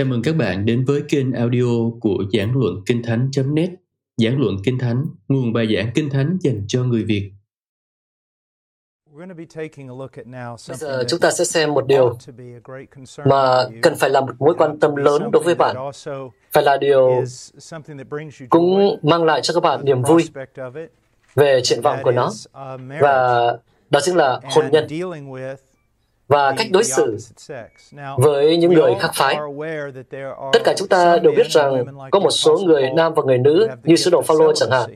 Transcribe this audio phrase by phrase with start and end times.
[0.00, 3.70] Chào mừng các bạn đến với kênh audio của Giảng Luận Kinh Thánh.net
[4.16, 7.32] Giảng Luận Kinh Thánh, nguồn bài giảng Kinh Thánh dành cho người Việt.
[10.68, 12.18] Bây giờ chúng ta sẽ xem một điều
[13.24, 15.76] mà cần phải là một mối quan tâm lớn đối với bạn.
[16.52, 17.24] Phải là điều
[18.50, 20.28] cũng mang lại cho các bạn niềm vui
[21.34, 22.30] về triển vọng của nó.
[23.00, 23.46] Và
[23.90, 24.86] đó chính là hôn nhân
[26.30, 27.16] và cách đối xử
[28.18, 29.36] với những người khác phái.
[30.52, 33.68] Tất cả chúng ta đều biết rằng có một số người nam và người nữ
[33.84, 34.90] như sứ đồ Phaolô chẳng hạn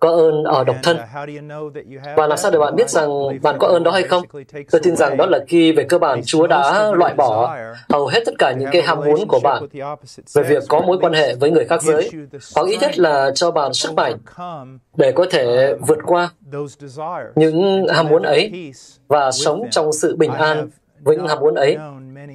[0.00, 0.96] có ơn ở độc thân.
[2.16, 3.08] Và làm sao để bạn biết rằng
[3.42, 4.22] bạn có ơn đó hay không?
[4.70, 7.56] Tôi tin rằng đó là khi về cơ bản Chúa đã loại bỏ
[7.88, 9.66] hầu hết tất cả những cái ham muốn của bạn
[10.34, 12.10] về việc có mối quan hệ với người khác giới,
[12.54, 14.16] hoặc ít nhất là cho bạn sức mạnh
[14.96, 16.30] để có thể vượt qua
[17.34, 18.72] những ham muốn ấy
[19.08, 21.76] và sống trong sự bình an với những ham muốn ấy.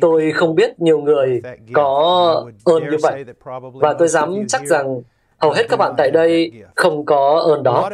[0.01, 1.41] Tôi không biết nhiều người
[1.73, 3.25] có ơn như vậy.
[3.73, 5.01] Và tôi dám chắc rằng
[5.43, 7.89] hầu hết các bạn tại đây không có ơn đó.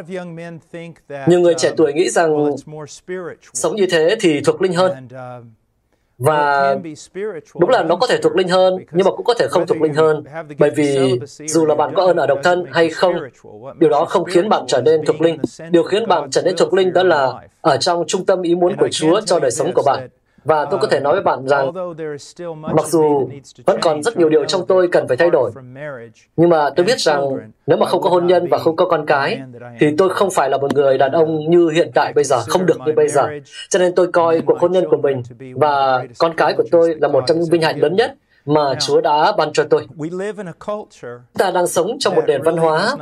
[1.27, 2.51] Nhiều người trẻ tuổi nghĩ rằng
[3.53, 4.91] sống như thế thì thuộc linh hơn.
[6.17, 6.75] Và
[7.59, 9.81] đúng là nó có thể thuộc linh hơn, nhưng mà cũng có thể không thuộc
[9.81, 10.23] linh hơn.
[10.59, 13.15] Bởi vì dù là bạn có ơn ở độc thân hay không,
[13.79, 15.37] điều đó không khiến bạn trở nên thuộc linh.
[15.71, 18.75] Điều khiến bạn trở nên thuộc linh đó là ở trong trung tâm ý muốn
[18.77, 20.09] của Chúa cho đời sống của bạn.
[20.43, 21.71] Và tôi có thể nói với bạn rằng,
[22.61, 23.29] mặc dù
[23.65, 25.51] vẫn còn rất nhiều điều trong tôi cần phải thay đổi,
[26.37, 27.21] nhưng mà tôi biết rằng
[27.67, 29.41] nếu mà không có hôn nhân và không có con cái,
[29.79, 32.65] thì tôi không phải là một người đàn ông như hiện tại bây giờ, không
[32.65, 33.27] được như bây giờ.
[33.69, 35.23] Cho nên tôi coi cuộc hôn nhân của mình
[35.55, 38.15] và con cái của tôi là một trong những vinh hạnh lớn nhất
[38.45, 39.87] mà Chúa đã ban cho tôi.
[41.37, 42.95] Ta đang sống trong một nền văn hóa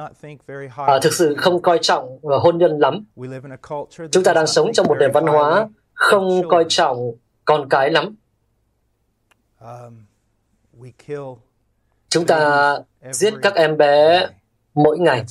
[0.87, 3.05] à, thực sự không coi trọng hôn nhân lắm.
[4.11, 7.11] Chúng ta đang sống trong một nền văn hóa không coi trọng
[7.47, 8.15] con cái lắm.
[12.09, 12.73] Chúng ta
[13.11, 14.27] giết các em bé
[14.73, 15.23] mỗi ngày.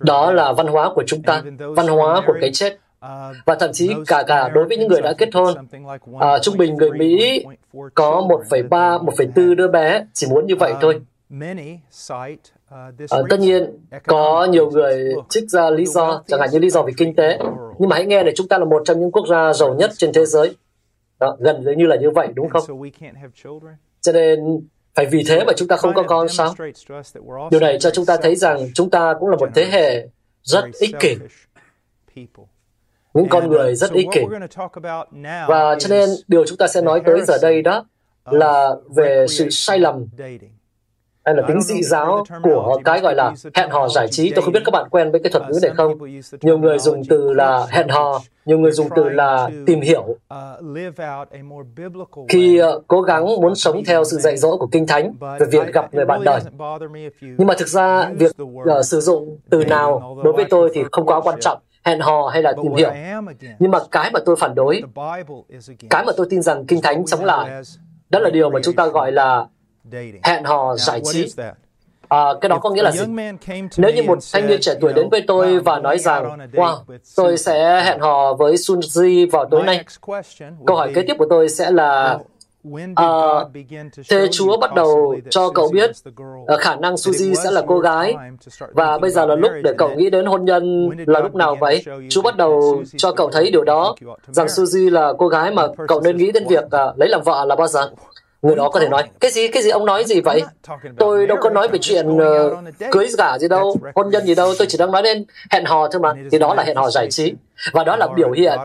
[0.00, 2.78] Đó là văn hóa của chúng ta, văn hóa của cái chết.
[3.46, 5.54] Và thậm chí cả cả đối với những người đã kết hôn,
[6.20, 7.44] à, trung bình người Mỹ
[7.94, 11.00] có 1,3, 1,4 đứa bé, chỉ muốn như vậy thôi.
[12.70, 16.82] À, tất nhiên, có nhiều người trích ra lý do, chẳng hạn như lý do
[16.82, 17.38] về kinh tế.
[17.78, 19.90] Nhưng mà hãy nghe này, chúng ta là một trong những quốc gia giàu nhất
[19.96, 20.56] trên thế giới.
[21.20, 22.62] Đó, gần như là như vậy, đúng không?
[24.00, 24.40] Cho nên,
[24.94, 26.54] phải vì thế mà chúng ta không có con sao?
[27.50, 30.08] Điều này cho chúng ta thấy rằng chúng ta cũng là một thế hệ
[30.42, 31.16] rất ích kỷ.
[33.14, 34.20] Những con người rất ích kỷ.
[35.48, 37.86] Và cho nên, điều chúng ta sẽ nói tới giờ đây đó
[38.24, 40.06] là về sự sai lầm
[41.26, 44.30] hay là tính dị giáo của cái gọi là hẹn hò giải trí.
[44.30, 45.98] Tôi không biết các bạn quen với cái thuật ngữ này không?
[46.42, 50.16] Nhiều người dùng từ là hẹn hò, nhiều người dùng từ là tìm hiểu.
[52.28, 55.72] Khi uh, cố gắng muốn sống theo sự dạy dỗ của Kinh Thánh về việc
[55.72, 56.40] gặp người bạn đời.
[57.20, 61.06] Nhưng mà thực ra việc uh, sử dụng từ nào đối với tôi thì không
[61.06, 62.90] quá quan trọng hẹn hò hay là tìm hiểu.
[63.58, 64.82] Nhưng mà cái mà tôi phản đối,
[65.90, 67.62] cái mà tôi tin rằng Kinh Thánh chống lại,
[68.10, 69.46] đó là điều mà chúng ta gọi là
[70.22, 71.32] hẹn hò giải trí.
[72.08, 73.06] À, cái đó có nghĩa là gì?
[73.76, 76.76] Nếu như một thanh niên trẻ tuổi đến với tôi và nói rằng, wow,
[77.16, 79.84] tôi sẽ hẹn hò với Sunji vào tối nay,
[80.66, 82.18] câu hỏi kế tiếp của tôi sẽ là,
[82.94, 83.06] À,
[84.10, 88.14] thế Chúa bắt đầu cho cậu biết uh, khả năng Suzy sẽ là cô gái
[88.72, 91.84] và bây giờ là lúc để cậu nghĩ đến hôn nhân là lúc nào vậy?
[92.10, 93.94] Chúa bắt đầu cho cậu thấy điều đó
[94.26, 97.44] rằng Suzy là cô gái mà cậu nên nghĩ đến việc uh, lấy làm vợ
[97.44, 97.90] là bao giờ?
[98.42, 100.42] Người đó có thể nói cái gì cái gì ông nói gì vậy?
[100.98, 102.22] Tôi đâu có nói về chuyện uh,
[102.90, 105.88] cưới gả gì đâu hôn nhân gì đâu tôi chỉ đang nói đến hẹn hò
[105.88, 106.12] thôi mà.
[106.30, 107.34] Thì đó là hẹn hò giải trí.
[107.72, 108.58] Và đó là biểu hiện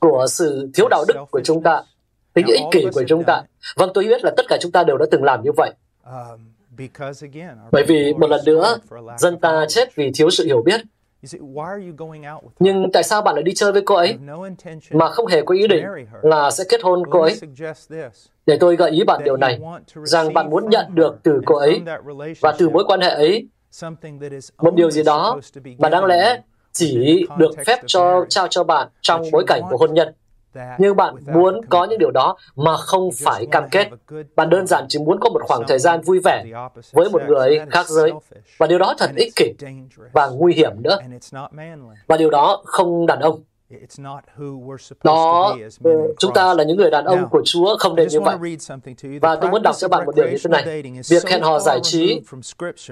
[0.00, 1.82] của sự thiếu đạo đức của chúng ta
[2.34, 3.42] tính ích kỷ của chúng ta.
[3.76, 5.72] Vâng tôi biết là tất cả chúng ta đều đã từng làm như vậy.
[7.72, 8.78] Bởi vì một lần nữa
[9.18, 10.80] dân ta chết vì thiếu sự hiểu biết.
[12.58, 14.18] Nhưng tại sao bạn lại đi chơi với cô ấy?
[14.90, 15.84] Mà không hề có ý định
[16.22, 17.38] là sẽ kết hôn cô ấy?
[18.46, 19.60] Để tôi gợi ý bạn điều này,
[19.94, 21.82] rằng bạn muốn nhận được từ cô ấy
[22.40, 23.48] và từ mối quan hệ ấy
[24.58, 25.38] một điều gì đó
[25.78, 26.40] mà đáng lẽ
[26.72, 30.14] chỉ được phép cho trao cho bạn trong bối cảnh của hôn nhân.
[30.78, 33.88] Nhưng bạn muốn có những điều đó mà không phải cam kết.
[34.36, 36.44] Bạn đơn giản chỉ muốn có một khoảng thời gian vui vẻ
[36.92, 38.12] với một người khác giới.
[38.58, 39.52] Và điều đó thật ích kỷ
[40.12, 40.98] và nguy hiểm nữa.
[42.06, 43.40] Và điều đó không đàn ông.
[45.04, 45.56] Đó
[46.18, 48.36] chúng ta là những người đàn ông của Chúa không nên như vậy.
[49.20, 50.82] Và tôi muốn đọc cho bạn một điều như thế này.
[51.10, 52.20] Việc hẹn hò giải trí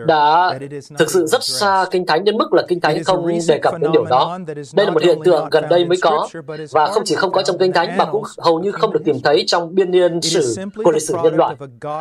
[0.06, 0.58] đã
[0.98, 3.92] thực sự rất xa Kinh Thánh đến mức là Kinh Thánh không đề cập đến
[3.92, 4.38] điều đó.
[4.74, 6.28] Đây là một hiện tượng gần đây mới có
[6.70, 9.16] và không chỉ không có trong Kinh Thánh mà cũng hầu như không được tìm
[9.24, 10.54] thấy trong biên niên sử
[10.84, 11.56] của lịch sử nhân loại.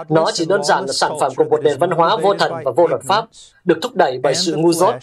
[0.09, 2.71] Nó chỉ đơn giản là sản phẩm của một nền văn hóa vô thần và
[2.71, 3.25] vô luật pháp
[3.65, 4.95] được thúc đẩy bởi sự ngu dốt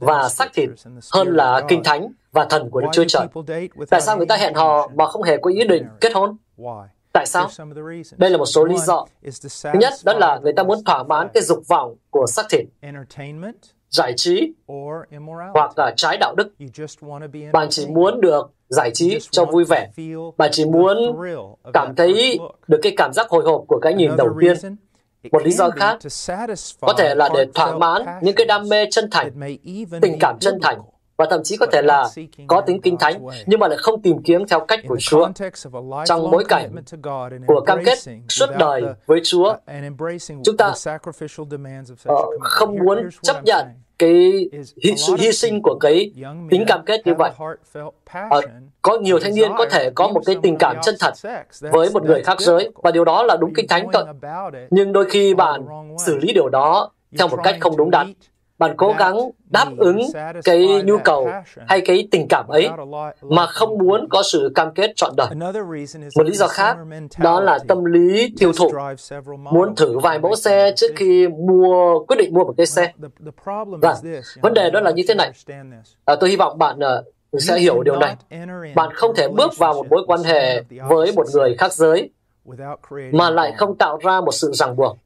[0.00, 0.68] và xác thịt
[1.12, 3.26] hơn là Kinh Thánh và thần của Đức Chúa Trời.
[3.90, 6.36] Tại sao người ta hẹn hò mà không hề có ý định kết hôn?
[7.12, 7.48] Tại sao?
[8.16, 9.06] Đây là một số lý do.
[9.62, 12.66] Thứ nhất, đó là người ta muốn thỏa mãn cái dục vọng của xác thịt,
[13.90, 14.52] giải trí
[15.54, 16.48] hoặc là trái đạo đức.
[17.52, 19.90] Bạn chỉ muốn được giải trí cho vui vẻ.
[20.36, 20.98] Bạn chỉ muốn
[21.74, 24.56] cảm thấy được cái cảm giác hồi hộp của cái nhìn đầu tiên.
[25.32, 25.98] Một lý do khác
[26.80, 29.58] có thể là để thỏa mãn những cái đam mê chân thành,
[30.00, 30.78] tình cảm chân thành
[31.16, 32.08] và thậm chí có thể là
[32.46, 35.28] có tính kinh thánh nhưng mà lại không tìm kiếm theo cách của Chúa.
[36.04, 36.74] Trong bối cảnh
[37.46, 37.98] của cam kết
[38.28, 39.56] suốt đời với Chúa,
[40.44, 40.72] chúng ta
[42.08, 43.66] uh, không muốn chấp nhận
[43.98, 44.48] cái
[44.84, 46.12] hy, sự hy sinh của cái
[46.50, 47.30] tính cam kết như vậy.
[48.04, 48.40] À,
[48.82, 51.14] có nhiều thanh niên có thể có một cái tình cảm chân thật
[51.60, 54.04] với một người khác giới và điều đó là đúng kinh thánh thôi.
[54.70, 55.66] Nhưng đôi khi bạn
[56.06, 58.12] xử lý điều đó theo một cách không đúng đắn
[58.58, 59.16] bạn cố gắng
[59.50, 60.00] đáp ứng
[60.44, 61.28] cái nhu cầu
[61.68, 62.68] hay cái tình cảm ấy
[63.22, 65.28] mà không muốn có sự cam kết trọn đời.
[66.16, 66.76] Một lý do khác
[67.18, 68.70] đó là tâm lý tiêu thụ,
[69.34, 72.92] muốn thử vài mẫu xe trước khi mua quyết định mua một cái xe.
[73.82, 73.96] Và
[74.40, 75.32] vấn đề đó là như thế này.
[76.04, 78.16] À, tôi hy vọng bạn uh, sẽ hiểu điều này.
[78.74, 82.10] Bạn không thể bước vào một mối quan hệ với một người khác giới
[83.12, 84.98] mà lại không tạo ra một sự ràng buộc.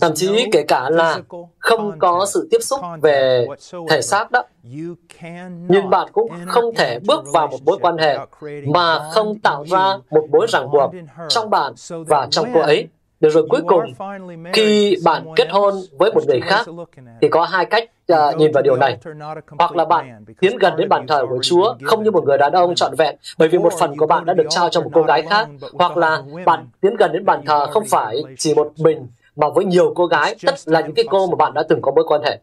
[0.00, 1.20] Thậm chí kể cả là
[1.58, 3.46] không có sự tiếp xúc về
[3.88, 4.42] thể xác đó,
[5.68, 8.18] nhưng bạn cũng không thể bước vào một mối quan hệ
[8.66, 10.92] mà không tạo ra một mối ràng buộc
[11.28, 11.72] trong bạn
[12.06, 12.88] và trong cô ấy.
[13.24, 13.82] Để rồi cuối cùng,
[14.52, 16.66] khi bạn kết hôn với một người khác,
[17.20, 18.98] thì có hai cách uh, nhìn vào điều này.
[19.58, 22.52] Hoặc là bạn tiến gần đến bàn thờ của Chúa, không như một người đàn
[22.52, 25.02] ông trọn vẹn, bởi vì một phần của bạn đã được trao cho một cô
[25.02, 25.48] gái khác.
[25.72, 29.06] Hoặc là bạn tiến gần đến bàn thờ không phải chỉ một mình,
[29.36, 31.92] mà với nhiều cô gái, tất là những cái cô mà bạn đã từng có
[31.92, 32.38] mối quan hệ.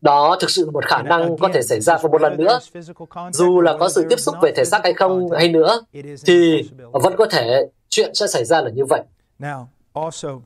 [0.00, 2.58] Đó thực sự là một khả năng có thể xảy ra và một lần nữa.
[3.32, 5.80] Dù là có sự tiếp xúc về thể xác hay không hay nữa,
[6.26, 9.02] thì vẫn có thể chuyện sẽ xảy ra là như vậy.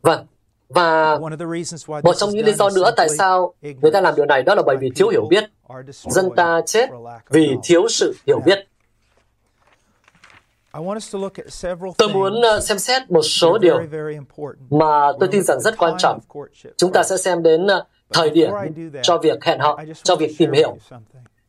[0.03, 0.27] Vâng,
[0.69, 1.19] và
[2.03, 4.63] một trong những lý do nữa tại sao người ta làm điều này đó là
[4.67, 5.45] bởi vì thiếu hiểu biết.
[5.91, 6.91] Dân ta chết
[7.31, 8.69] vì thiếu sự hiểu biết.
[11.99, 13.81] Tôi muốn uh, xem xét một số điều
[14.71, 16.19] mà tôi tin rằng rất quan trọng.
[16.77, 17.71] Chúng ta sẽ xem đến uh,
[18.13, 18.51] thời điểm
[19.03, 20.77] cho việc hẹn hò, cho việc tìm hiểu.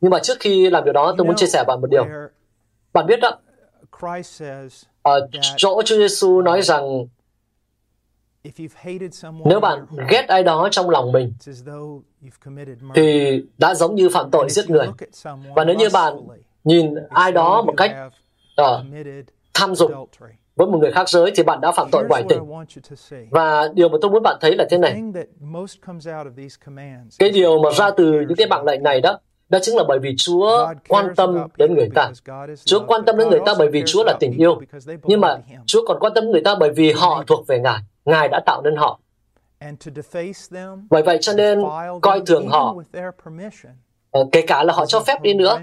[0.00, 2.06] Nhưng mà trước khi làm điều đó, tôi muốn chia sẻ bạn một điều.
[2.92, 3.38] Bạn biết đó,
[5.02, 7.06] ở chỗ Chúa Giêsu nói rằng
[9.44, 11.34] nếu bạn ghét ai đó trong lòng mình,
[12.94, 14.86] thì đã giống như phạm tội giết người.
[15.56, 16.14] Và nếu như bạn
[16.64, 17.96] nhìn ai đó một cách
[18.62, 18.66] uh,
[19.54, 19.90] tham dục
[20.56, 22.40] với một người khác giới thì bạn đã phạm tội ngoại tình.
[23.30, 25.02] Và điều mà tôi muốn bạn thấy là thế này.
[27.18, 29.18] Cái điều mà ra từ những cái mạng lệnh này đó,
[29.48, 32.10] đó chính là bởi vì Chúa quan tâm đến người ta.
[32.64, 34.60] Chúa quan tâm đến người ta bởi vì Chúa là tình yêu.
[35.02, 35.36] Nhưng mà
[35.66, 37.78] Chúa còn quan tâm đến người ta bởi vì họ thuộc về Ngài.
[38.04, 39.00] Ngài đã tạo nên họ.
[40.90, 41.62] Bởi vậy cho nên
[42.02, 42.76] coi thường họ,
[44.10, 45.60] ờ, kể cả là họ cho phép đi nữa,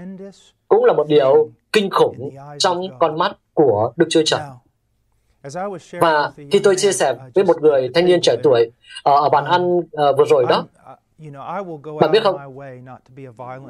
[0.68, 4.40] cũng là một điều kinh khủng trong con mắt của Đức Chúa Trời.
[6.00, 8.70] Và khi tôi chia sẻ với một người thanh niên trẻ tuổi
[9.02, 10.64] ở, ở bàn ăn uh, vừa rồi đó,
[12.00, 12.36] bạn biết không,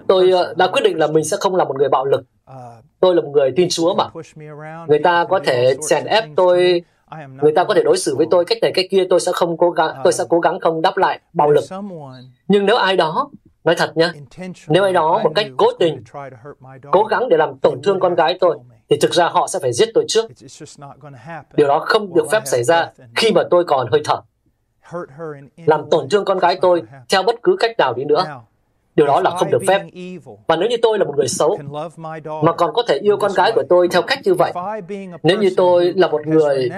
[0.08, 2.24] tôi uh, đã quyết định là mình sẽ không là một người bạo lực.
[3.00, 4.08] Tôi là một người tin Chúa mà.
[4.86, 6.82] Người ta có thể chèn ép tôi
[7.42, 9.56] người ta có thể đối xử với tôi cách này cách kia tôi sẽ không
[9.56, 11.64] cố gắng tôi sẽ cố gắng không đáp lại bạo lực.
[12.48, 13.30] nhưng nếu ai đó
[13.64, 14.10] nói thật nhé
[14.68, 16.02] nếu ai đó một cách cố tình
[16.92, 18.58] cố gắng để làm tổn thương con gái tôi
[18.92, 20.24] thì thực ra họ sẽ phải giết tôi trước.
[21.56, 24.20] Điều đó không được phép xảy ra khi mà tôi còn hơi thở.
[25.66, 28.24] Làm tổn thương con gái tôi theo bất cứ cách nào đi nữa
[28.96, 29.82] Điều đó là không được phép.
[30.46, 31.58] Và nếu như tôi là một người xấu,
[32.42, 34.52] mà còn có thể yêu con gái của tôi theo cách như vậy,
[35.22, 36.70] nếu như tôi là một người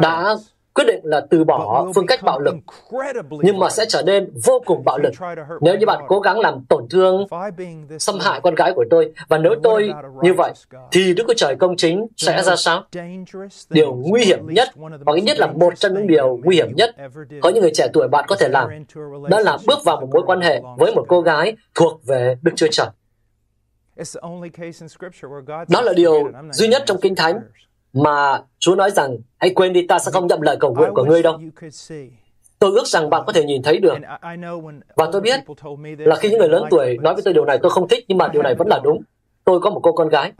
[0.00, 0.34] đã
[0.74, 2.54] quyết định là từ bỏ phương cách bạo lực,
[3.30, 5.12] nhưng mà sẽ trở nên vô cùng bạo lực
[5.60, 7.26] nếu như bạn cố gắng làm tổn thương,
[7.98, 9.12] xâm hại con gái của tôi.
[9.28, 10.52] Và nếu tôi như vậy,
[10.92, 12.84] thì Đức Chúa Trời công chính sẽ ra sao?
[13.70, 14.68] Điều nguy hiểm nhất,
[15.06, 16.94] hoặc ít nhất là một trong những điều nguy hiểm nhất
[17.40, 18.68] có những người trẻ tuổi bạn có thể làm,
[19.28, 22.52] đó là bước vào một mối quan hệ với một cô gái thuộc về Đức
[22.56, 22.86] Chúa Trời.
[25.68, 27.40] Đó là điều duy nhất trong Kinh Thánh
[27.92, 31.04] mà Chúa nói rằng hãy quên đi ta sẽ không nhậm lời cầu nguyện của
[31.04, 31.40] ngươi đâu.
[32.58, 33.94] Tôi ước rằng bạn có thể nhìn thấy được.
[34.96, 35.40] Và tôi biết
[35.98, 38.18] là khi những người lớn tuổi nói với tôi điều này tôi không thích nhưng
[38.18, 39.02] mà điều này vẫn là đúng.
[39.44, 40.32] Tôi có một cô con gái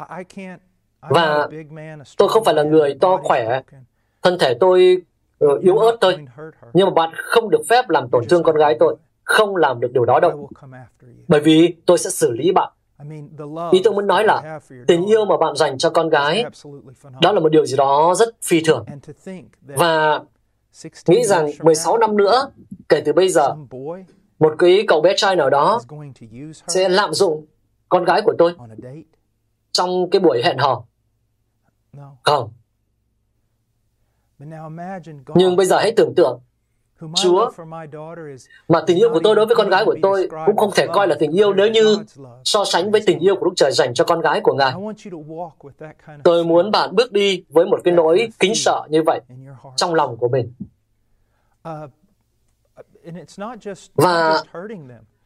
[1.00, 1.49] và
[2.16, 3.61] tôi không phải là người to khỏe.
[4.23, 4.97] Thân thể tôi
[5.45, 6.16] uh, yếu ớt thôi.
[6.73, 8.97] Nhưng mà bạn không được phép làm tổn thương con gái tôi.
[9.25, 10.49] Không làm được điều đó đâu.
[11.28, 12.73] Bởi vì tôi sẽ xử lý bạn.
[13.73, 16.45] Ý tôi muốn nói là tình yêu mà bạn dành cho con gái
[17.21, 18.85] đó là một điều gì đó rất phi thường.
[19.62, 20.21] Và
[21.07, 22.50] nghĩ rằng 16 năm nữa
[22.88, 23.54] kể từ bây giờ
[24.38, 25.80] một cái cậu bé trai nào đó
[26.69, 27.47] sẽ lạm dụng
[27.88, 28.54] con gái của tôi
[29.73, 30.85] trong cái buổi hẹn hò.
[32.23, 32.52] Không.
[35.35, 36.40] Nhưng bây giờ hãy tưởng tượng
[37.14, 37.50] Chúa
[38.69, 41.09] mà tình yêu của tôi đối với con gái của tôi cũng không thể coi
[41.09, 41.99] là tình yêu nếu như
[42.45, 44.73] so sánh với tình yêu của Đức Trời dành cho con gái của Ngài.
[46.25, 49.21] Tôi muốn bạn bước đi với một cái nỗi kính sợ như vậy
[49.76, 50.52] trong lòng của mình.
[51.69, 51.90] Uh,
[53.95, 54.42] Và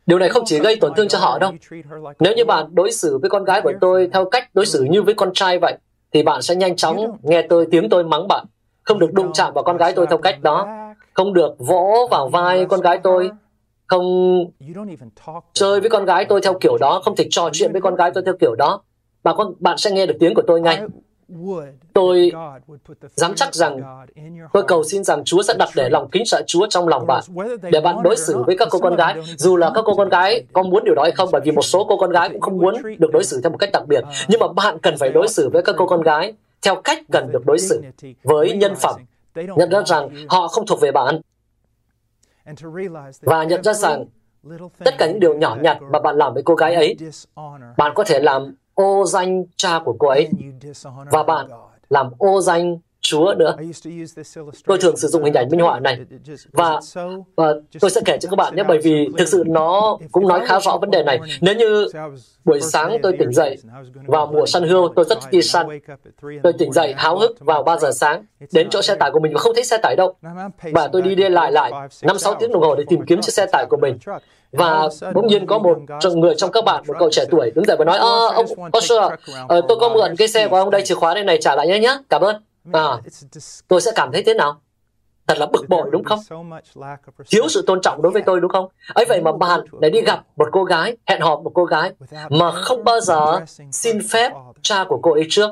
[0.06, 1.52] Điều này không chỉ gây tổn thương cho họ đâu.
[2.18, 5.02] Nếu như bạn đối xử với con gái của tôi theo cách đối xử như
[5.02, 5.78] với con trai vậy,
[6.12, 8.46] thì bạn sẽ nhanh chóng nghe tôi tiếng tôi mắng bạn.
[8.82, 10.83] Không được đụng chạm vào con gái tôi theo cách đó
[11.14, 13.30] không được vỗ vào vai con gái tôi.
[13.86, 14.44] Không
[15.52, 18.10] chơi với con gái tôi theo kiểu đó, không thể trò chuyện với con gái
[18.14, 18.82] tôi theo kiểu đó.
[19.22, 20.80] Bà con, bạn sẽ nghe được tiếng của tôi ngay.
[21.92, 22.32] Tôi
[23.14, 23.80] dám chắc rằng
[24.52, 27.24] tôi cầu xin rằng Chúa sẽ đặt để lòng kính sợ Chúa trong lòng bạn,
[27.62, 29.14] để bạn đối xử với các cô con gái.
[29.38, 31.62] Dù là các cô con gái có muốn điều đó hay không, bởi vì một
[31.62, 34.04] số cô con gái cũng không muốn được đối xử theo một cách đặc biệt.
[34.28, 37.32] Nhưng mà bạn cần phải đối xử với các cô con gái theo cách cần
[37.32, 37.82] được đối xử
[38.22, 39.00] với nhân phẩm
[39.34, 41.20] nhận ra rằng họ không thuộc về bạn
[43.22, 44.04] và nhận ra rằng
[44.84, 46.96] tất cả những điều nhỏ nhặt mà bạn làm với cô gái ấy
[47.76, 50.28] bạn có thể làm ô danh cha của cô ấy
[51.10, 51.46] và bạn
[51.88, 53.56] làm ô danh Chúa nữa.
[54.66, 55.98] Tôi thường sử dụng hình ảnh minh họa này
[56.52, 56.80] và,
[57.36, 60.40] và tôi sẽ kể cho các bạn nhé bởi vì thực sự nó cũng nói
[60.46, 61.20] khá rõ vấn đề này.
[61.40, 61.86] Nếu như
[62.44, 63.56] buổi sáng tôi tỉnh dậy
[64.06, 65.66] vào mùa săn hươu, tôi rất thích đi săn.
[66.42, 69.32] Tôi tỉnh dậy háo hức vào 3 giờ sáng đến chỗ xe tải của mình
[69.34, 70.14] và không thấy xe tải đâu.
[70.72, 73.46] Và tôi đi đi lại lại 5-6 tiếng đồng hồ để tìm kiếm chiếc xe
[73.52, 73.98] tải của mình
[74.52, 75.78] và bỗng nhiên có một
[76.14, 78.46] người trong các bạn một cậu trẻ tuổi đứng dậy và nói ơ ông
[78.78, 78.98] Osher
[79.48, 81.78] tôi có mượn cái xe của ông đây chìa khóa đây này trả lại nhé
[81.78, 82.36] nhé cảm ơn
[82.72, 83.00] à,
[83.68, 84.60] tôi sẽ cảm thấy thế nào?
[85.26, 86.18] Thật là bực bội đúng không?
[87.26, 88.68] Thiếu sự tôn trọng đối với tôi đúng không?
[88.94, 91.92] ấy vậy mà bạn lại đi gặp một cô gái, hẹn hò một cô gái
[92.30, 93.40] mà không bao giờ
[93.72, 95.50] xin phép cha của cô ấy trước.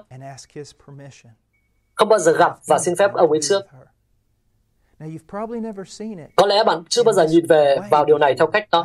[1.94, 3.62] Không bao giờ gặp và xin phép ông ấy trước.
[6.36, 8.82] Có lẽ bạn chưa bao giờ nhìn về vào điều này theo cách đó.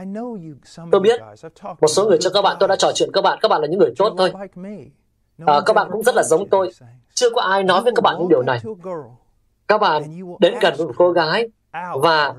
[0.91, 1.19] Tôi biết,
[1.81, 3.67] một số người cho các bạn tôi đã trò chuyện các bạn, các bạn là
[3.67, 4.31] những người tốt thôi.
[5.45, 6.71] À, các bạn cũng rất là giống tôi.
[7.17, 8.59] Chưa có ai nói với các bạn những điều này.
[9.67, 10.03] Các bạn
[10.39, 11.49] đến gần một cô gái
[12.01, 12.33] và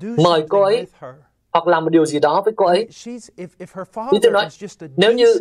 [0.00, 0.86] mời cô ấy
[1.52, 2.88] hoặc làm một điều gì đó với cô ấy.
[4.12, 4.48] Như tôi nói,
[4.96, 5.34] nếu như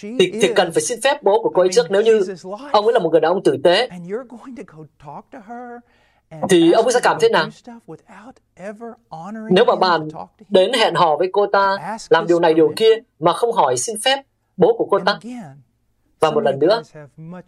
[0.00, 1.86] thì, thì cần phải xin phép bố của cô ấy trước.
[1.90, 2.24] Nếu như
[2.72, 3.88] ông ấy là một người đàn ông tử tế,
[6.50, 7.48] thì ông ấy sẽ cảm thế nào?
[9.50, 10.08] Nếu mà bạn
[10.48, 13.96] đến hẹn hò với cô ta, làm điều này điều kia mà không hỏi xin
[14.04, 14.22] phép
[14.56, 15.18] bố của cô ta,
[16.24, 16.82] và một lần nữa,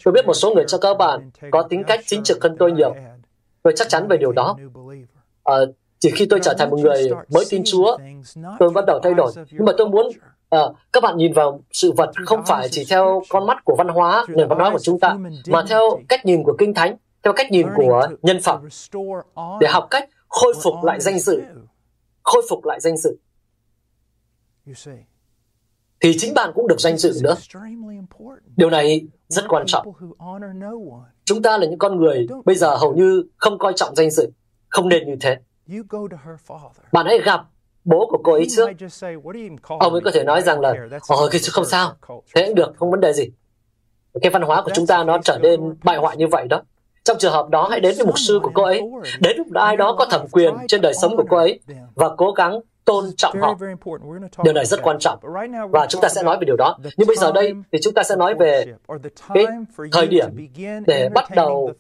[0.05, 2.73] tôi biết một số người cho các bạn có tính cách chính trực hơn tôi
[2.73, 2.95] nhiều.
[3.63, 4.57] Tôi chắc chắn về điều đó.
[5.45, 5.55] À,
[5.99, 7.97] chỉ khi tôi trở thành một người mới tin Chúa,
[8.59, 9.33] tôi bắt đầu thay đổi.
[9.51, 10.09] Nhưng mà tôi muốn
[10.51, 10.61] à,
[10.93, 14.25] các bạn nhìn vào sự vật không phải chỉ theo con mắt của văn hóa,
[14.29, 15.17] nền văn hóa của chúng ta,
[15.47, 18.69] mà theo cách nhìn của Kinh Thánh, theo cách nhìn của nhân phẩm,
[19.61, 21.43] để học cách khôi phục lại danh dự.
[22.23, 23.17] Khôi phục lại danh dự
[26.01, 27.35] thì chính bạn cũng được danh dự nữa.
[28.57, 29.93] Điều này rất quan trọng.
[31.25, 34.31] Chúng ta là những con người bây giờ hầu như không coi trọng danh dự.
[34.69, 35.37] Không nên như thế.
[36.93, 37.41] Bạn hãy gặp
[37.85, 38.71] bố của cô ấy trước.
[39.63, 40.75] Ông ấy có thể nói rằng là,
[41.09, 41.93] ồ, cái không sao,
[42.35, 43.31] thế cũng được, không vấn đề gì.
[44.23, 46.63] Cái văn hóa của chúng ta nó trở nên bại hoại như vậy đó.
[47.05, 48.83] Trong trường hợp đó, hãy đến với mục sư của cô ấy,
[49.21, 51.61] đến với ai đó có thẩm quyền trên đời sống của cô ấy
[51.95, 53.59] và cố gắng tôn trọng họ.
[54.45, 55.19] Điều này rất quan trọng
[55.71, 56.79] và chúng ta sẽ nói về điều đó.
[56.97, 58.65] Nhưng bây giờ đây thì chúng ta sẽ nói về
[59.35, 59.47] cái
[59.93, 60.49] thời điểm
[60.87, 61.73] để bắt đầu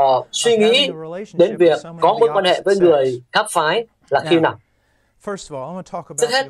[0.00, 0.90] uh, suy nghĩ
[1.34, 4.58] đến việc có mối quan hệ với người khác phái là khi nào.
[6.18, 6.46] Trước hết,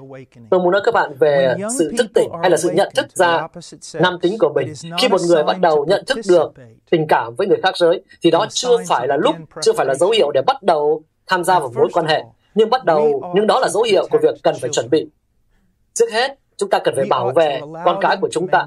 [0.50, 3.48] tôi muốn nói các bạn về sự thức tỉnh hay là sự nhận thức ra
[3.94, 4.72] nam tính của mình.
[4.98, 6.52] Khi một người bắt đầu nhận thức được
[6.90, 9.94] tình cảm với người khác giới, thì đó chưa phải là lúc, chưa phải là
[9.94, 12.24] dấu hiệu để bắt đầu tham gia vào mối quan hệ
[12.54, 15.06] nhưng bắt đầu nhưng đó là dấu hiệu của việc cần phải chuẩn bị
[15.94, 18.66] trước hết chúng ta cần phải bảo vệ con cái của chúng ta.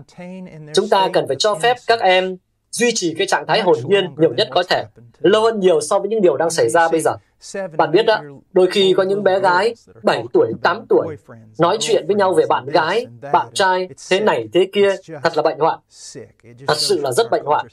[0.73, 2.37] Chúng ta cần phải cho phép các em
[2.71, 4.83] duy trì cái trạng thái hồn nhiên nhiều nhất có thể,
[5.19, 7.11] lâu hơn nhiều so với những điều đang xảy ra bây giờ.
[7.77, 8.21] Bạn biết đó,
[8.53, 11.15] đôi khi có những bé gái 7 tuổi, 8 tuổi
[11.59, 15.43] nói chuyện với nhau về bạn gái, bạn trai, thế này, thế kia, thật là
[15.43, 15.79] bệnh hoạn.
[16.67, 17.67] Thật sự là rất bệnh hoạn.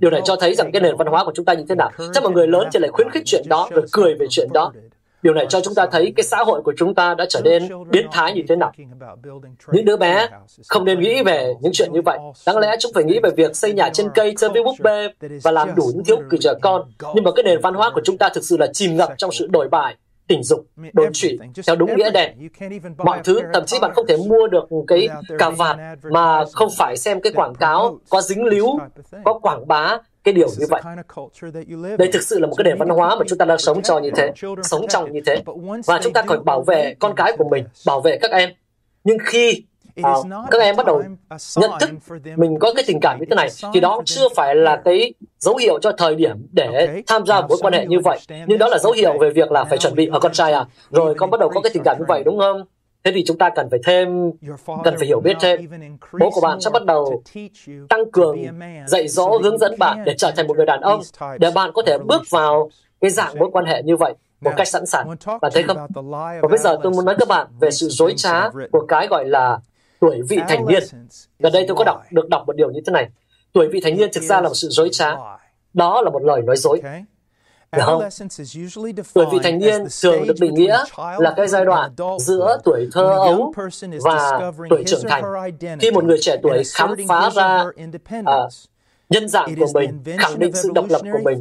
[0.00, 1.90] Điều này cho thấy rằng cái nền văn hóa của chúng ta như thế nào.
[2.12, 4.72] Chắc mà người lớn thì lại khuyến khích chuyện đó, rồi cười về chuyện đó.
[5.24, 7.68] Điều này cho chúng ta thấy cái xã hội của chúng ta đã trở nên
[7.90, 8.72] biến thái như thế nào.
[9.72, 10.28] Những đứa bé
[10.68, 12.18] không nên nghĩ về những chuyện như vậy.
[12.46, 15.08] Đáng lẽ chúng phải nghĩ về việc xây nhà trên cây, chơi với búp bê
[15.42, 16.82] và làm đủ những thiếu cử trẻ con.
[17.14, 19.32] Nhưng mà cái nền văn hóa của chúng ta thực sự là chìm ngập trong
[19.32, 22.48] sự đổi bại tình dục, đồn trụy, theo đúng nghĩa đen.
[22.98, 25.76] Mọi thứ, thậm chí bạn không thể mua được cái cà vạt
[26.10, 28.66] mà không phải xem cái quảng cáo có dính líu,
[29.24, 30.82] có quảng bá cái điều như vậy.
[31.98, 33.98] Đây thực sự là một cái nền văn hóa mà chúng ta đang sống cho
[33.98, 35.42] như thế, sống trong như thế.
[35.86, 38.50] Và chúng ta cần bảo vệ con cái của mình, bảo vệ các em.
[39.04, 39.62] Nhưng khi
[40.00, 41.02] uh, các em bắt đầu
[41.56, 41.90] nhận thức
[42.36, 45.56] mình có cái tình cảm như thế này, thì đó chưa phải là cái dấu
[45.56, 48.18] hiệu cho thời điểm để tham gia mối quan hệ như vậy.
[48.46, 50.64] Nhưng đó là dấu hiệu về việc là phải chuẩn bị ở con trai à,
[50.90, 52.62] rồi con bắt đầu có cái tình cảm như vậy đúng không?
[53.04, 54.32] Thế thì chúng ta cần phải thêm,
[54.84, 55.60] cần phải hiểu biết thêm.
[56.20, 57.22] Bố của bạn sẽ bắt đầu
[57.88, 58.38] tăng cường
[58.86, 61.00] dạy dỗ, hướng dẫn bạn để trở thành một người đàn ông,
[61.38, 62.70] để bạn có thể bước vào
[63.00, 65.08] cái dạng mối quan hệ như vậy một cách sẵn sàng.
[65.40, 65.76] Bạn thấy không?
[66.42, 69.24] Và bây giờ tôi muốn nói các bạn về sự dối trá của cái gọi
[69.28, 69.58] là
[70.00, 70.82] tuổi vị thành niên.
[71.38, 73.08] Gần đây tôi có đọc được đọc một điều như thế này.
[73.52, 75.14] Tuổi vị thành niên thực ra là một sự dối trá.
[75.74, 76.80] Đó là một lời nói dối.
[77.76, 78.02] Được không?
[79.14, 80.78] Tuổi vị thành niên thường được định nghĩa
[81.18, 83.52] là cái giai đoạn giữa tuổi thơ ấu
[84.04, 85.24] và tuổi trưởng thành.
[85.80, 87.64] Khi một người trẻ tuổi khám phá ra
[88.20, 88.52] uh,
[89.10, 91.38] nhân dạng của mình, khẳng định sự độc lập của mình.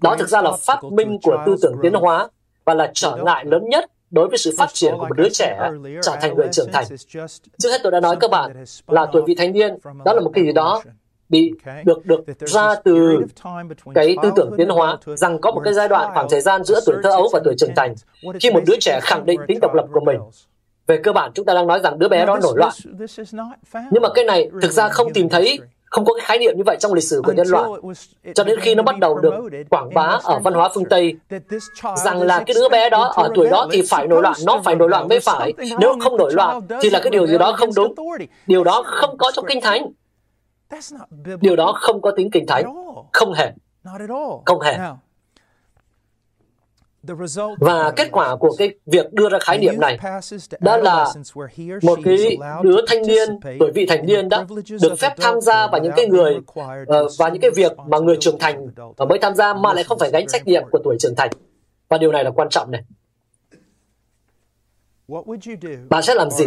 [0.00, 2.28] Đó thực ra là phát minh của tư tưởng tiến hóa
[2.64, 5.70] và là trở ngại lớn nhất đối với sự phát triển của một đứa trẻ
[6.02, 6.84] trở thành người trưởng thành.
[7.58, 10.30] Trước hết tôi đã nói các bạn là tuổi vị thành niên, đó là một
[10.34, 10.82] cái gì đó
[11.30, 11.52] bị
[11.84, 13.20] được được ra từ
[13.94, 16.80] cái tư tưởng tiến hóa rằng có một cái giai đoạn khoảng thời gian giữa
[16.86, 17.94] tuổi thơ ấu và tuổi trưởng thành
[18.40, 20.20] khi một đứa trẻ khẳng định tính độc lập của mình.
[20.86, 22.72] về cơ bản chúng ta đang nói rằng đứa bé đó nổi loạn.
[23.90, 25.58] nhưng mà cái này thực ra không tìm thấy
[25.90, 27.70] không có cái khái niệm như vậy trong lịch sử của nhân loại.
[28.34, 29.34] Cho đến khi nó bắt đầu được
[29.70, 31.14] quảng bá ở văn hóa phương tây
[32.04, 34.74] rằng là cái đứa bé đó ở tuổi đó thì phải nổi loạn nó phải
[34.74, 35.52] nổi loạn mới phải.
[35.80, 37.94] nếu không nổi loạn thì là cái điều gì đó không đúng.
[38.46, 39.92] điều đó không có trong kinh thánh
[41.40, 42.64] Điều đó không có tính kinh thánh.
[43.12, 43.52] Không hề.
[44.44, 44.78] Không hề.
[47.60, 49.98] Và kết quả của cái việc đưa ra khái niệm này
[50.60, 51.06] đó là
[51.82, 54.44] một cái đứa thanh niên, tuổi vị thành niên đã
[54.82, 58.16] được phép tham gia vào những cái người uh, và những cái việc mà người
[58.20, 58.66] trưởng thành
[59.08, 61.30] mới tham gia mà lại không phải gánh trách nhiệm của tuổi trưởng thành.
[61.88, 62.82] Và điều này là quan trọng này.
[65.90, 66.44] Bạn sẽ làm gì?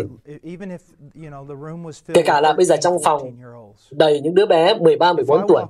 [2.14, 3.32] Kể cả là bây giờ trong phòng
[3.92, 5.64] đầy những đứa bé 13, 14 tuổi.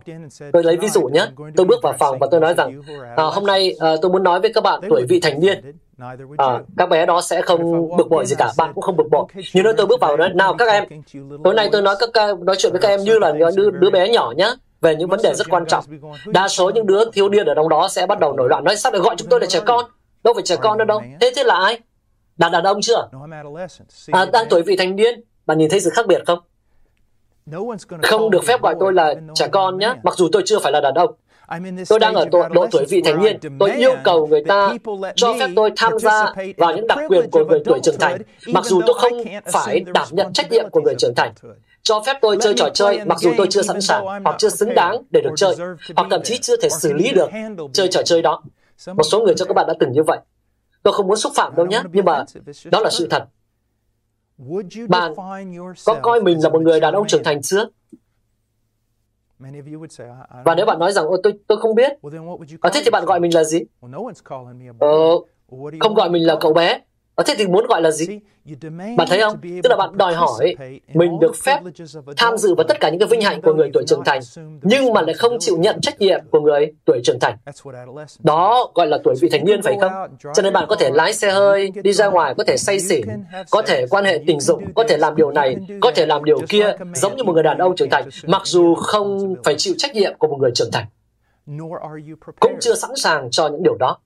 [0.54, 1.26] Tôi lấy ví dụ nhé.
[1.56, 2.82] Tôi bước vào phòng và tôi nói rằng
[3.18, 5.78] à, hôm nay à, tôi muốn nói với các bạn tuổi vị thành niên.
[6.38, 9.26] À, các bé đó sẽ không bực bội gì cả, bạn cũng không bực bội.
[9.54, 10.84] Nhưng nếu tôi bước vào nói, nào các em,
[11.44, 14.10] tối nay tôi nói các nói chuyện với các em như là đứa, đứa bé
[14.10, 15.86] nhỏ nhé về những vấn đề rất quan trọng.
[16.26, 18.76] Đa số những đứa thiếu niên ở trong đó sẽ bắt đầu nổi loạn nói
[18.76, 19.86] sao lại gọi chúng tôi là trẻ con?
[20.24, 21.02] Đâu phải trẻ con nữa đâu.
[21.22, 21.80] Thế thế là ai?
[22.38, 23.08] Đã đàn ông chưa?
[24.12, 25.22] À, đang tuổi vị thành niên.
[25.46, 26.40] Bạn nhìn thấy sự khác biệt không?
[28.04, 30.82] Không được phép gọi tôi là trẻ con nhé, mặc dù tôi chưa phải là
[30.82, 31.16] đàn ông.
[31.90, 33.40] Tôi đang ở độ, độ tuổi vị thành niên.
[33.60, 34.74] Tôi yêu cầu người ta
[35.16, 38.66] cho phép tôi tham gia vào những đặc quyền của người tuổi trưởng thành, mặc
[38.66, 41.34] dù tôi không phải đảm nhận trách nhiệm của người trưởng thành.
[41.84, 44.74] Cho phép tôi chơi trò chơi mặc dù tôi chưa sẵn sàng hoặc chưa xứng
[44.76, 45.56] đáng để được chơi,
[45.96, 47.30] hoặc thậm chí chưa thể xử lý được
[47.74, 48.44] chơi trò chơi đó.
[48.88, 50.18] Một số người cho các bạn đã từng như vậy.
[50.84, 52.26] Tôi không muốn xúc phạm đâu nhé, nhưng mà
[52.72, 53.26] đó là sự thật.
[54.90, 55.14] Bạn
[55.86, 57.66] có coi mình là một người đàn ông trưởng thành chưa?
[60.46, 61.92] Và nếu bạn nói rằng, Ôi, tôi tôi không biết,
[62.62, 63.60] à, thế thì bạn gọi mình là gì?
[64.80, 64.88] Ờ,
[65.80, 66.80] không gọi mình là cậu bé.
[67.16, 68.20] À, thế thì muốn gọi là gì?
[68.98, 69.38] Bạn thấy không?
[69.64, 70.56] Tức là bạn đòi hỏi
[70.94, 71.60] mình được phép
[72.18, 74.20] tham dự vào tất cả những cái vinh hạnh của người tuổi trưởng thành,
[74.62, 77.38] nhưng mà lại không chịu nhận trách nhiệm của người tuổi trưởng thành.
[78.20, 79.92] Đó gọi là tuổi vị thành niên phải không?
[80.34, 83.08] Cho nên bạn có thể lái xe hơi, đi ra ngoài, có thể say xỉn,
[83.52, 86.40] có thể quan hệ tình dục, có thể làm điều này, có thể làm điều
[86.50, 89.96] kia, giống như một người đàn ông trưởng thành, mặc dù không phải chịu trách
[89.96, 90.86] nhiệm của một người trưởng thành.
[92.40, 93.98] Cũng chưa sẵn sàng cho những điều đó.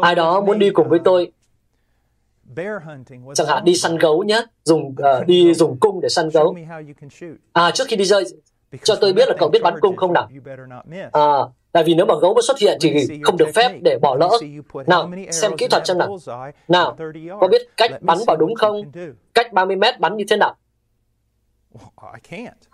[0.00, 1.32] Ai đó muốn đi cùng với tôi
[3.34, 6.56] chẳng hạn đi săn gấu nhé dùng uh, đi dùng cung để săn gấu
[7.52, 8.24] à trước khi đi chơi
[8.84, 10.28] cho tôi biết là cậu biết bắn cung không nào
[11.12, 11.38] à,
[11.72, 14.30] Tại vì nếu mà gấu mà xuất hiện thì không được phép để bỏ lỡ.
[14.86, 16.18] Nào, xem kỹ thuật xem nào.
[16.68, 16.96] Nào,
[17.40, 18.92] có biết cách bắn vào đúng không?
[19.34, 20.56] Cách 30 mét bắn như thế nào?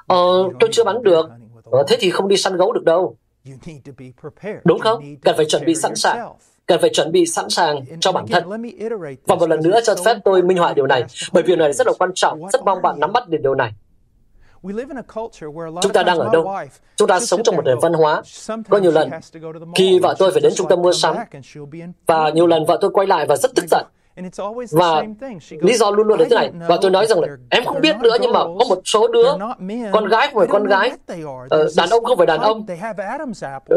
[0.07, 0.17] Ờ,
[0.61, 1.31] tôi chưa bắn được.
[1.65, 3.17] Ờ, thế thì không đi săn gấu được đâu.
[4.65, 5.17] Đúng không?
[5.23, 6.33] Cần phải chuẩn bị sẵn sàng.
[6.67, 8.45] Cần phải chuẩn bị sẵn sàng cho bản thân.
[9.27, 11.73] Và một lần nữa cho phép tôi minh họa điều này, bởi vì điều này
[11.73, 13.73] rất là quan trọng, rất mong bạn nắm bắt được điều này.
[15.83, 16.57] Chúng ta đang ở đâu?
[16.97, 18.23] Chúng ta sống trong một nền văn hóa.
[18.69, 19.11] Có nhiều lần,
[19.75, 21.17] khi vợ tôi phải đến trung tâm mua sắm,
[22.07, 23.87] và nhiều lần vợ tôi quay lại và rất tức giận.
[24.79, 25.03] Và
[25.61, 26.51] lý do luôn luôn là thế này.
[26.69, 29.33] Và tôi nói rằng là em không biết nữa nhưng mà có một số đứa,
[29.93, 30.91] con gái không phải con gái,
[31.51, 32.67] ờ, đàn ông không phải đàn ông,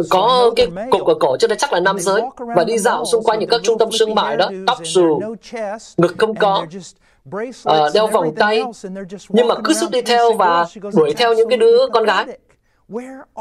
[0.10, 2.21] có cái cục ở cổ cho nên chắc là nam giới.
[2.56, 5.19] và đi dạo xung quanh những các trung tâm thương mại đó, tóc xù,
[5.97, 6.65] ngực không có,
[7.69, 8.63] uh, đeo vòng tay.
[9.30, 12.26] nhưng mà cứ suốt đi theo và đuổi theo những cái đứa con gái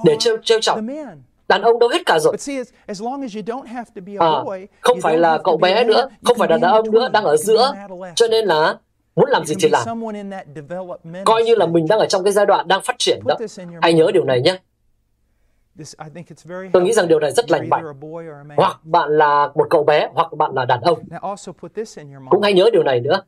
[0.04, 0.78] để trêu trêu chọc
[1.48, 2.32] đàn ông đâu hết cả rồi.
[4.20, 4.42] À,
[4.80, 7.72] không phải là cậu bé nữa không phải là đàn ông nữa đang ở giữa.
[8.16, 8.78] cho nên là
[9.16, 9.82] muốn làm gì thì làm.
[11.24, 13.34] coi như là mình đang ở trong cái giai đoạn đang phát triển đó.
[13.82, 14.58] hãy nhớ điều này nhé.
[16.72, 17.84] Tôi nghĩ rằng điều này rất lành mạnh.
[18.56, 20.98] Hoặc bạn là một cậu bé, hoặc bạn là đàn ông.
[22.30, 23.20] Cũng hãy nhớ điều này nữa.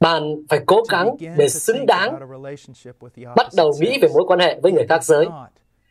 [0.00, 2.18] Bạn phải cố gắng để xứng đáng
[3.36, 5.26] bắt đầu nghĩ về mối quan hệ với người khác giới.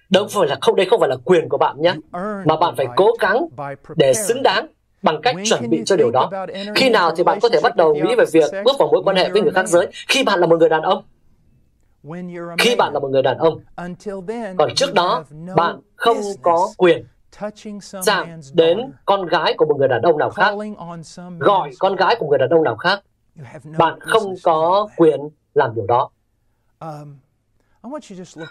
[0.09, 1.93] Đâu phải là không đây không phải là quyền của bạn nhé,
[2.45, 3.47] mà bạn phải cố gắng
[3.95, 4.67] để xứng đáng
[5.01, 6.31] bằng cách chuẩn bị cho điều đó.
[6.75, 9.15] Khi nào thì bạn có thể bắt đầu nghĩ về việc bước vào mối quan
[9.15, 9.87] hệ với người khác giới?
[10.07, 11.03] Khi bạn là một người đàn ông.
[12.57, 13.59] Khi bạn là một người đàn ông.
[14.57, 15.23] Còn trước đó,
[15.55, 17.05] bạn không có quyền
[18.05, 20.53] chạm đến con gái của một người đàn ông nào khác,
[21.39, 23.03] gọi con gái của người đàn ông nào khác.
[23.77, 25.19] Bạn không có quyền
[25.53, 26.09] làm điều đó.
[26.79, 27.15] Um,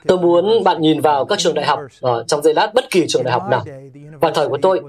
[0.07, 3.07] tôi muốn bạn nhìn vào các trường đại học uh, trong giây lát bất kỳ
[3.09, 3.65] trường đại học nào.
[4.21, 4.83] Vào thời của tôi,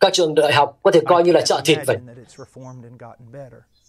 [0.00, 1.98] các trường đại học có thể coi như là chợ thịt vậy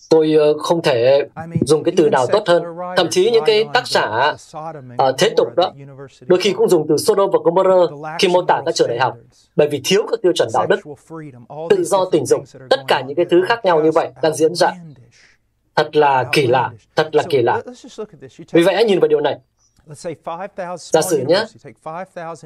[0.10, 1.28] tôi ờ, không thể
[1.66, 2.64] dùng cái từ nào tốt hơn.
[2.98, 4.36] Thậm chí những cái tác giả
[4.94, 5.72] uh, thế tục đó,
[6.22, 9.18] đôi khi cũng dùng từ Sodom và Gomorrah khi mô tả các trường đại học,
[9.56, 10.80] bởi vì thiếu các tiêu chuẩn đạo đức,
[11.70, 14.56] tự do tình dục, tất cả những cái thứ khác nhau như vậy đang diễn
[14.56, 14.74] ra.
[15.76, 17.62] Thật là kỳ lạ, thật là kỳ lạ.
[18.52, 19.40] Vì vậy hãy nhìn vào điều này.
[20.78, 21.46] Giả sử nhé,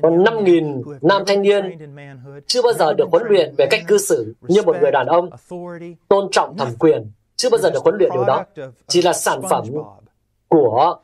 [0.02, 1.78] có 5.000 nam thanh niên
[2.48, 5.30] chưa bao giờ được huấn luyện về cách cư xử như một người đàn ông,
[6.08, 8.46] tôn trọng thẩm quyền, chưa bao giờ được huấn luyện điều đó.
[8.88, 9.66] Chỉ là sản phẩm
[10.48, 11.00] của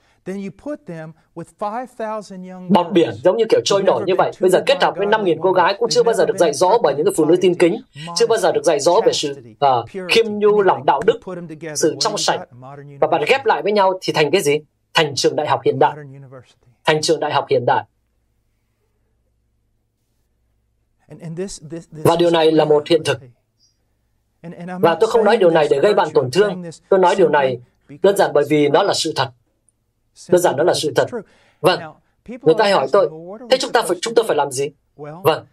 [2.69, 4.31] bọt biển giống như kiểu trôi nổi như vậy.
[4.39, 6.77] Bây giờ kết hợp với 5.000 cô gái cũng chưa bao giờ được dạy dỗ
[6.83, 7.81] bởi những người phụ nữ tin kính,
[8.15, 11.19] chưa bao giờ được dạy dỗ về sự uh, khiêm nhu, lòng đạo đức,
[11.75, 12.39] sự trong sạch.
[13.01, 14.59] Và bạn ghép lại với nhau thì thành cái gì?
[14.93, 15.95] Thành trường đại học hiện đại.
[16.85, 17.83] Thành trường đại học hiện đại.
[21.91, 23.17] Và điều này là một hiện thực.
[24.81, 26.63] Và tôi không nói điều này để gây bạn tổn thương.
[26.89, 27.59] Tôi nói điều này
[28.01, 29.29] đơn giản bởi vì nó là sự thật.
[30.29, 31.05] Đơn giản nó là sự thật.
[31.61, 31.79] Vâng,
[32.41, 33.09] người ta hỏi tôi,
[33.49, 34.69] thế chúng ta phải chúng tôi phải làm gì?
[34.97, 35.45] Vâng,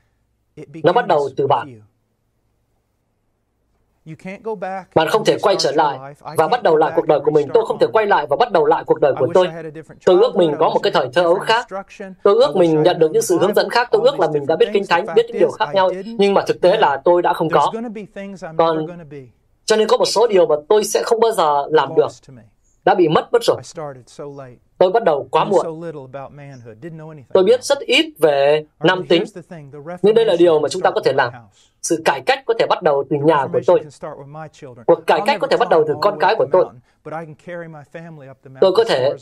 [0.82, 1.80] nó bắt đầu từ bạn.
[4.94, 5.98] Bạn không thể quay trở lại
[6.36, 7.48] và bắt đầu lại cuộc đời của mình.
[7.54, 9.48] Tôi không thể quay lại và bắt đầu lại cuộc đời của tôi.
[10.04, 11.66] Tôi ước mình có một cái thời thơ ấu khác.
[12.22, 13.88] Tôi ước mình nhận được những sự hướng dẫn khác.
[13.92, 15.90] Tôi ước là mình đã biết kinh thánh, biết những điều khác nhau.
[16.18, 17.72] Nhưng mà thực tế là tôi đã không có.
[18.56, 18.86] Còn
[19.64, 22.10] cho nên có một số điều mà tôi sẽ không bao giờ làm được.
[22.84, 23.56] Đã bị mất mất rồi.
[24.84, 25.66] Tôi bắt đầu quá muộn.
[27.32, 29.24] Tôi biết rất ít về nam tính.
[30.02, 31.32] Nhưng đây là điều mà chúng ta có thể làm
[31.82, 33.80] sự cải cách có thể bắt đầu từ nhà của tôi.
[34.86, 36.64] Cuộc cải cách có thể bắt đầu từ con cái của tôi.
[38.60, 39.12] Tôi có thể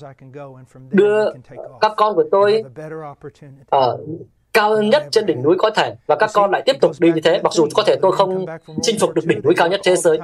[0.90, 1.33] đưa
[1.81, 2.64] các con của tôi
[3.70, 3.98] ở
[4.53, 7.21] cao nhất trên đỉnh núi có thể và các con lại tiếp tục đi như
[7.25, 8.47] thế mặc dù có thể tôi không
[8.83, 10.19] chinh phục được đỉnh núi cao nhất thế giới.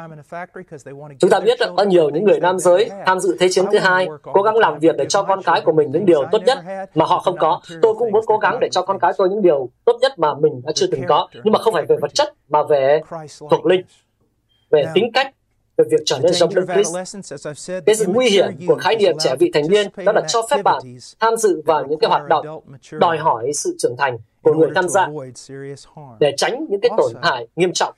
[1.19, 4.09] chúng ta biết có nhiều những người nam giới tham dự thế chiến thứ hai
[4.23, 6.59] cố gắng làm việc để cho con cái của mình những điều tốt nhất
[6.95, 7.61] mà họ không có.
[7.83, 10.35] tôi cũng muốn cố gắng để cho con cái tôi những điều tốt nhất mà
[10.35, 13.01] mình đã chưa từng có nhưng mà không phải về vật chất mà về
[13.51, 13.83] thuộc linh
[14.71, 15.35] về tính cách
[15.79, 16.97] về việc trở nên giống Đức Christ.
[17.87, 20.63] Cái sự nguy hiểm của khái niệm trẻ vị thành niên đó là cho phép
[20.63, 20.83] bạn
[21.21, 22.61] tham dự vào những cái hoạt động
[22.93, 25.09] đòi hỏi sự trưởng thành của người tham gia
[26.21, 27.95] để tránh những cái tổn hại nghiêm trọng.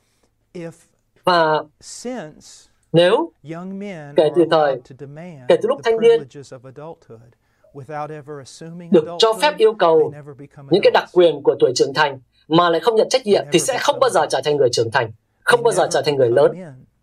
[1.25, 1.63] Và
[2.93, 3.33] nếu
[4.17, 4.81] kể từ thời,
[5.49, 6.23] kể từ lúc thanh niên
[8.91, 10.13] được cho phép yêu cầu
[10.71, 13.59] những cái đặc quyền của tuổi trưởng thành mà lại không nhận trách nhiệm thì
[13.59, 15.13] sẽ không bao giờ trở thành người trưởng thành,
[15.45, 16.53] không bao giờ trở thành người lớn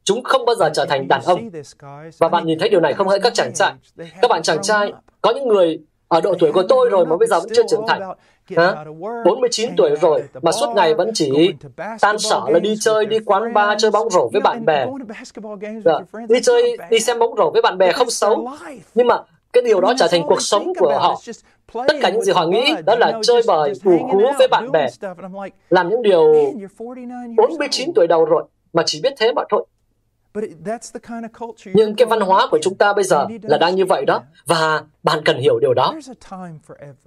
[0.08, 1.50] Chúng không bao giờ trở thành đàn ông.
[2.18, 3.74] Và bạn nhìn thấy điều này không hỡi các chàng trai.
[4.22, 7.28] Các bạn chàng trai, có những người ở độ tuổi của tôi rồi mà bây
[7.28, 8.02] giờ vẫn chưa trưởng thành.
[8.58, 8.86] Hả?
[9.26, 11.54] 49 tuổi rồi mà suốt ngày vẫn chỉ
[12.00, 14.86] tan sở là đi chơi, đi quán bar, chơi bóng rổ với bạn bè.
[15.86, 16.00] Dạ.
[16.30, 18.48] Đi chơi, đi xem bóng rổ với bạn bè không xấu.
[18.96, 19.22] Nhưng mà
[19.54, 21.22] cái điều đó trở thành cuộc sống của họ.
[21.74, 24.88] Tất cả những gì họ nghĩ đó là chơi bời, ủ cú với bạn bè,
[25.70, 26.34] làm những điều
[27.38, 28.44] 49 tuổi đầu rồi
[28.74, 29.66] mà chỉ biết thế mà thôi.
[31.74, 34.84] Nhưng cái văn hóa của chúng ta bây giờ là đang như vậy đó, và
[35.04, 35.94] bạn cần hiểu điều đó.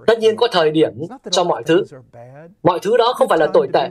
[0.07, 0.93] Tất nhiên có thời điểm
[1.31, 1.85] cho mọi thứ.
[2.63, 3.89] Mọi thứ đó không phải là tồi tệ.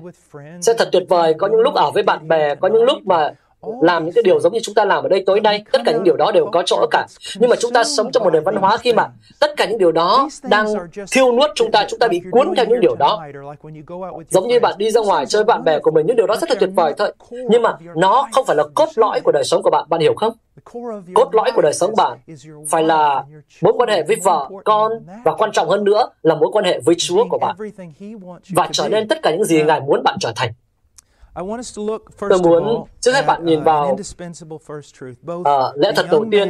[0.62, 3.34] Sẽ thật tuyệt vời, có những lúc ở với bạn bè, có những lúc mà
[3.82, 5.92] làm những cái điều giống như chúng ta làm ở đây tối nay, tất cả
[5.92, 7.08] những điều đó đều có chỗ cả.
[7.36, 9.08] Nhưng mà chúng ta sống trong một nền văn hóa khi mà
[9.40, 10.68] tất cả những điều đó đang
[11.12, 13.24] thiêu nuốt chúng ta chúng ta bị cuốn theo những điều đó.
[14.30, 16.50] Giống như bạn đi ra ngoài chơi bạn bè của mình, những điều đó rất
[16.50, 17.14] là tuyệt vời thôi.
[17.32, 19.86] Nhưng mà nó không phải là cốt lõi của đời sống của bạn.
[19.90, 20.34] Bạn hiểu không?
[21.14, 22.18] Cốt lõi của đời sống bạn
[22.70, 23.24] phải là
[23.62, 24.92] mối quan hệ với vợ, con
[25.24, 27.56] và quan trọng hơn nữa là mối quan hệ với chúa của bạn.
[28.50, 30.50] Và trở nên tất cả những gì ngài muốn bạn trở thành.
[32.20, 33.98] Tôi muốn trước hết bạn nhìn vào
[35.36, 36.50] uh, lẽ thật đầu tiên,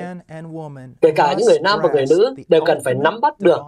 [1.02, 3.60] kể cả những người nam và người nữ đều cần phải nắm bắt được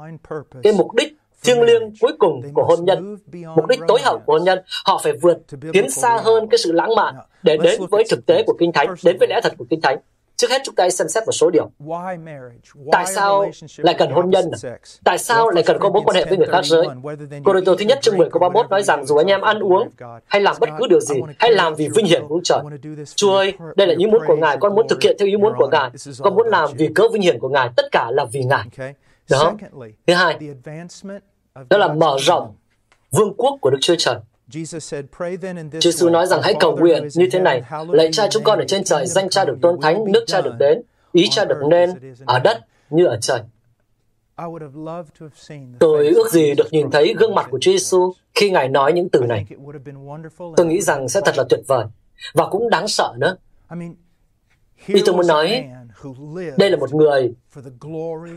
[0.64, 3.18] cái mục đích thiêng liêng cuối cùng của hôn nhân,
[3.56, 4.60] mục đích tối hậu của hôn nhân.
[4.86, 5.38] Họ phải vượt,
[5.74, 8.88] tiến xa hơn cái sự lãng mạn để đến với thực tế của Kinh Thánh,
[9.04, 9.98] đến với lẽ thật của Kinh Thánh.
[10.42, 11.70] Trước hết chúng ta hãy xem xét một số điều.
[12.92, 14.46] Tại sao lại cần hôn nhân?
[15.04, 16.88] Tại sao lại cần có mối quan hệ với người khác giới?
[17.66, 19.90] Đồ thứ nhất chương 10 câu 31 nói rằng dù anh em ăn uống
[20.26, 22.60] hay làm bất cứ điều gì, hãy làm vì vinh hiển của trời.
[23.16, 25.54] Chúa ơi, đây là ý muốn của Ngài, con muốn thực hiện theo ý muốn
[25.58, 25.90] của Ngài.
[26.20, 28.94] Con muốn làm vì cớ vinh hiển của Ngài, tất cả là vì Ngài.
[29.30, 29.54] Đó.
[30.08, 30.38] Thứ hai,
[31.70, 32.56] đó là mở rộng
[33.12, 34.16] vương quốc của Đức Chúa Trời.
[35.80, 38.66] Chúa Giêsu nói rằng hãy cầu nguyện như thế này, lạy cha chúng con ở
[38.68, 41.90] trên trời, danh cha được tôn thánh, nước cha được đến, ý cha được nên
[42.26, 42.60] ở đất
[42.90, 43.42] như ở trời.
[45.80, 49.10] Tôi ước gì được nhìn thấy gương mặt của Chúa Giêsu khi Ngài nói những
[49.10, 49.46] từ này.
[50.58, 51.86] Tôi nghĩ rằng sẽ thật là tuyệt vời
[52.34, 53.36] và cũng đáng sợ nữa.
[54.88, 55.70] Ý tôi muốn nói,
[56.58, 57.34] đây là một người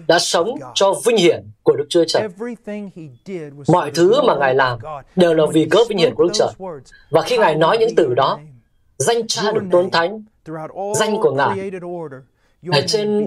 [0.09, 2.29] đã sống cho vinh hiển của Đức Chúa Trời.
[3.69, 4.79] Mọi thứ mà Ngài làm
[5.17, 6.49] đều là vì cớ vinh hiển của Đức Trời.
[7.11, 8.41] Và khi Ngài nói những từ đó,
[8.99, 10.25] danh cha được tôn thánh,
[10.95, 11.71] danh của Ngài
[12.73, 13.27] ở trên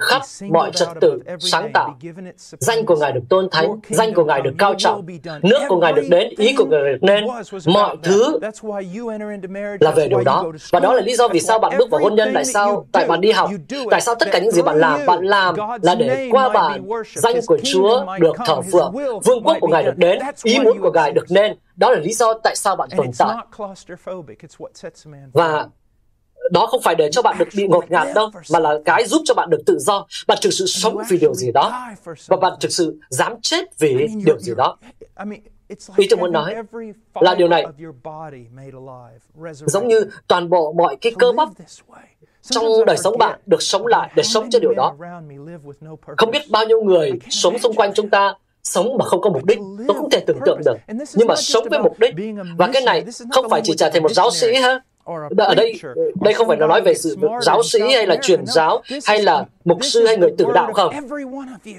[0.00, 1.98] khắp mọi trật tự sáng tạo.
[2.36, 5.06] Danh của Ngài được tôn thánh, danh của Ngài được cao trọng,
[5.42, 7.24] nước của Ngài được đến, ý của Ngài được nên.
[7.66, 8.38] Mọi thứ
[9.80, 10.44] là về điều đó.
[10.70, 12.86] Và đó là lý do vì sao bạn bước vào hôn nhân, tại sao?
[12.92, 13.50] Tại bạn đi học.
[13.90, 17.36] Tại sao tất cả những gì bạn làm, bạn làm là để qua bạn, danh
[17.46, 18.92] của Chúa được thờ phượng,
[19.24, 21.56] vương quốc của Ngài được đến, ý muốn của Ngài được nên.
[21.76, 23.36] Đó là lý do tại sao bạn tồn tại.
[25.32, 25.66] Và
[26.50, 29.22] đó không phải để cho bạn được bị ngột ngạt đâu, mà là cái giúp
[29.24, 30.06] cho bạn được tự do.
[30.26, 31.88] Bạn thực sự sống vì điều gì đó,
[32.26, 34.76] và bạn thực sự dám chết vì điều gì đó.
[35.96, 36.54] Ý tôi muốn nói
[37.14, 37.66] là điều này
[39.50, 41.48] giống như toàn bộ mọi cái cơ bắp
[42.42, 44.96] trong đời sống bạn được sống lại để sống cho điều đó.
[46.16, 49.44] Không biết bao nhiêu người sống xung quanh chúng ta sống mà không có mục
[49.44, 49.58] đích.
[49.88, 50.76] Tôi không thể tưởng tượng được.
[51.14, 52.14] Nhưng mà sống với mục đích.
[52.58, 54.80] và cái này không phải chỉ trở thành một giáo sĩ ha
[55.38, 55.80] ở đây
[56.20, 59.44] đây không phải là nói về sự giáo sĩ hay là truyền giáo hay là
[59.66, 60.94] mục sư hay người tử đạo không?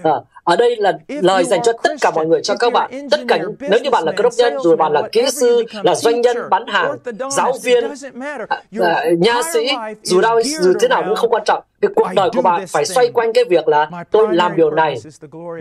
[0.03, 0.11] à,
[0.43, 3.09] ở đây là lời dành cho tất cả mọi người cho các bạn.
[3.11, 5.95] tất cả nếu như bạn là cơ đốc nhân dù bạn là kỹ sư là
[5.95, 6.97] doanh nhân bán hàng
[7.31, 7.83] giáo viên
[8.49, 9.69] à, à, nha sĩ
[10.03, 11.63] dù đâu dù thế nào cũng không quan trọng.
[11.81, 14.95] Cái cuộc đời của bạn phải xoay quanh cái việc là tôi làm điều này.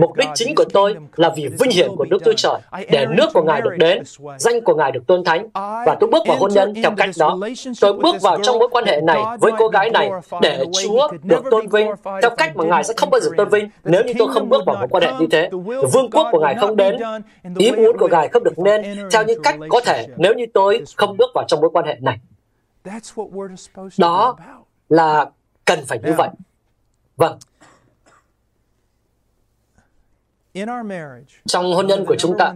[0.01, 2.59] mục đích chính của tôi là vì vinh hiển của Đức Chúa Trời
[2.91, 4.03] để nước của Ngài được đến
[4.39, 7.39] danh của Ngài được tôn thánh và tôi bước vào hôn nhân theo cách đó.
[7.81, 10.11] Tôi bước vào trong mối quan hệ này với cô gái này.
[10.41, 11.87] để Chúa được tôn vinh
[12.22, 14.62] theo cách mà Ngài sẽ không bao giờ tôn vinh nếu như tôi không bước
[14.66, 15.50] vào mối quan hệ như thế
[15.92, 16.96] vương quốc của Ngài không đến
[17.59, 20.85] ý muốn của Ngài không được nên theo những cách có thể nếu như tôi
[20.96, 22.18] không bước vào trong mối quan hệ này
[23.98, 24.37] đó
[24.88, 25.31] là
[25.64, 26.29] cần phải như vậy.
[27.16, 27.38] Vâng.
[31.46, 32.55] Trong hôn nhân của chúng ta,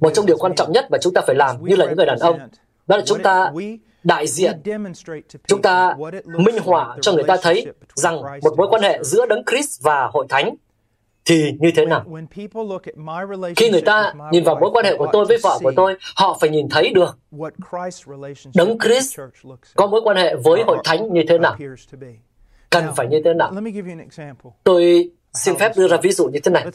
[0.00, 2.06] một trong điều quan trọng nhất mà chúng ta phải làm như là những người
[2.06, 2.38] đàn ông,
[2.86, 3.52] đó là chúng ta
[4.04, 4.60] đại diện,
[5.46, 9.44] chúng ta minh họa cho người ta thấy rằng một mối quan hệ giữa Đấng
[9.50, 10.54] Christ và Hội Thánh
[11.24, 12.04] thì như thế nào?
[13.56, 16.38] Khi người ta nhìn vào mối quan hệ của tôi với vợ của tôi, họ
[16.40, 17.18] phải nhìn thấy được
[18.54, 19.20] Đấng Christ
[19.76, 21.56] có mối quan hệ với Hội Thánh như thế nào?
[22.70, 23.52] cần phải như thế nào.
[24.64, 26.66] Tôi xin phép đưa ra ví dụ như thế này.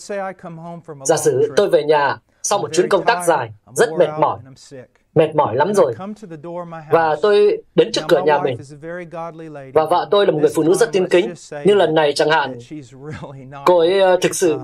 [1.06, 4.40] Giả sử tôi về nhà sau một chuyến công tác dài, rất mệt mỏi,
[5.18, 5.94] mệt mỏi lắm rồi.
[6.92, 8.58] Và tôi đến trước cửa nhà mình.
[9.74, 11.34] Và vợ tôi là một người phụ nữ rất tiên kính.
[11.66, 12.60] Nhưng lần này chẳng hạn,
[13.66, 14.60] cô ấy ờ, thực sự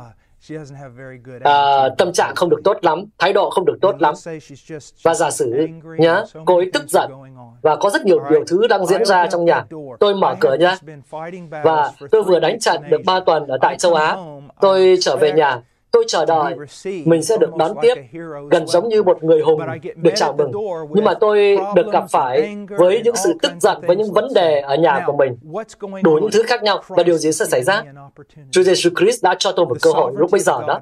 [1.44, 4.14] à, tâm trạng không được tốt lắm, thái độ không được tốt lắm.
[5.04, 7.12] Và giả sử nhá, cô ấy tức giận
[7.62, 9.66] và có rất nhiều điều thứ đang diễn ra trong nhà.
[10.00, 10.76] Tôi mở cửa nhá.
[11.64, 14.18] Và tôi vừa đánh trận được 3 tuần ở tại châu Á.
[14.62, 15.62] Tôi trở về nhà
[15.94, 16.56] Tôi chờ đợi
[17.06, 17.96] mình sẽ được đón tiếp
[18.52, 19.62] gần giống như một người hùng
[19.96, 20.52] được chào mừng.
[20.94, 24.60] Nhưng mà tôi được gặp phải với những sự tức giận, với những vấn đề
[24.60, 25.38] ở nhà của mình,
[26.04, 26.84] đủ những thứ khác nhau.
[26.88, 27.84] Và điều gì sẽ xảy ra?
[28.52, 30.80] Chúa Giêsu Christ đã cho tôi một cơ hội lúc bây giờ đó.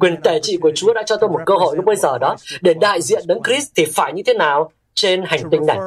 [0.00, 2.36] Quyền tể trị của Chúa đã cho tôi một cơ hội lúc bây giờ đó.
[2.60, 4.70] Để đại diện đấng Christ thì phải như thế nào?
[4.94, 5.78] trên hành tinh này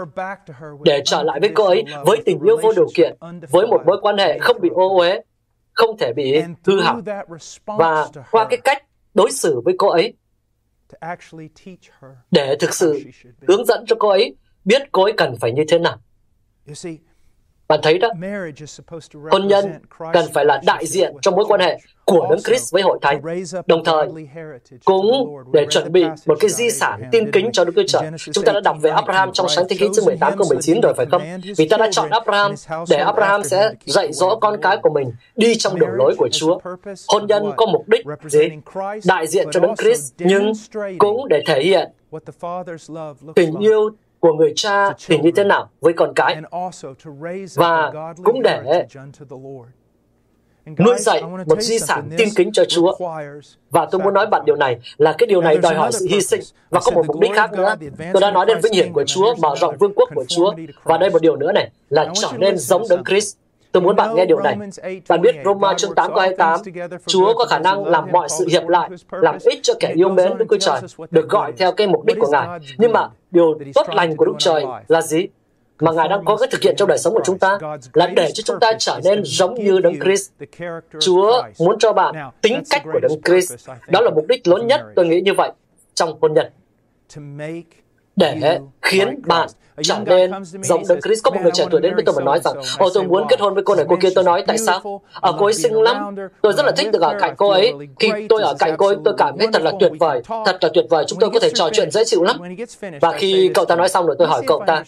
[0.83, 3.15] để trở lại với cô ấy với tình yêu vô điều kiện
[3.51, 5.21] với một mối quan hệ không bị ô uế
[5.75, 7.01] không thể bị hư hỏng.
[7.65, 8.83] và qua cái cách
[9.13, 10.13] đối xử với cô ấy
[12.31, 13.03] để thực sự
[13.47, 14.35] hướng dẫn cho cô ấy
[14.65, 15.97] biết cô ấy cần phải như thế nào
[17.67, 18.09] bạn thấy đó,
[19.31, 19.73] hôn nhân
[20.13, 23.21] cần phải là đại diện trong mối quan hệ của Đấng Christ với hội thánh,
[23.67, 24.07] đồng thời
[24.85, 28.11] cũng để chuẩn bị một cái di sản tin kính cho Đức Chúa Trời.
[28.33, 30.93] Chúng ta đã đọc về Abraham trong sáng thế ký chương 18 câu 19 rồi
[30.97, 31.21] phải không?
[31.57, 32.53] Vì ta đã chọn Abraham
[32.89, 36.59] để Abraham sẽ dạy dỗ con cái của mình đi trong đường lối của Chúa.
[37.07, 38.49] Hôn nhân có mục đích gì?
[39.05, 40.51] Đại diện cho Đấng Christ, nhưng
[40.97, 41.91] cũng để thể hiện
[43.35, 46.35] tình yêu của người cha thì như thế nào với con cái
[47.55, 47.91] và
[48.23, 48.85] cũng để
[50.79, 52.95] nuôi dạy một di sản tin kính cho Chúa.
[53.71, 56.21] Và tôi muốn nói bạn điều này là cái điều này đòi hỏi sự hy
[56.21, 57.75] sinh và có một mục đích khác nữa.
[58.13, 60.53] Tôi đã nói đến vinh hiển của Chúa, mở rộng vương quốc của Chúa.
[60.83, 63.37] Và đây một điều nữa này là trở nên giống đấng Christ.
[63.75, 64.57] Tôi muốn bạn nghe điều này.
[65.09, 66.59] Bạn biết Roma chương 8 câu 28,
[67.05, 70.37] Chúa có khả năng làm mọi sự hiệp lại, làm ích cho kẻ yêu mến
[70.37, 72.47] Đức Chúa Trời, được gọi theo cái mục đích của Ngài.
[72.77, 75.27] Nhưng mà điều tốt lành của Đức Trời là gì?
[75.79, 77.57] mà Ngài đang có cái thực hiện trong đời sống của chúng ta
[77.93, 80.31] là để cho chúng ta trở nên giống như Đấng Christ.
[80.99, 83.69] Chúa muốn cho bạn tính cách của Đấng Christ.
[83.87, 85.51] Đó là mục đích lớn nhất, tôi nghĩ như vậy,
[85.93, 86.45] trong hôn nhân.
[88.15, 89.49] Để khiến bạn
[89.83, 91.23] trở nên giống Đấng Christ.
[91.23, 93.39] Có một người trẻ tuổi đến với tôi và nói rằng, Ồ, tôi muốn kết
[93.39, 94.09] hôn với cô này, cô kia.
[94.15, 95.01] Tôi nói, tại sao?
[95.13, 96.15] Ở cô ấy xinh lắm.
[96.41, 97.73] Tôi rất là thích được ở cạnh cô ấy.
[97.99, 100.21] Khi tôi ở cạnh cô ấy, tôi cảm thấy thật là tuyệt vời.
[100.27, 101.05] Thật là tuyệt vời.
[101.07, 102.37] Chúng tôi có thể trò chuyện dễ chịu lắm.
[103.01, 104.83] Và khi cậu ta nói xong rồi, tôi hỏi cậu ta,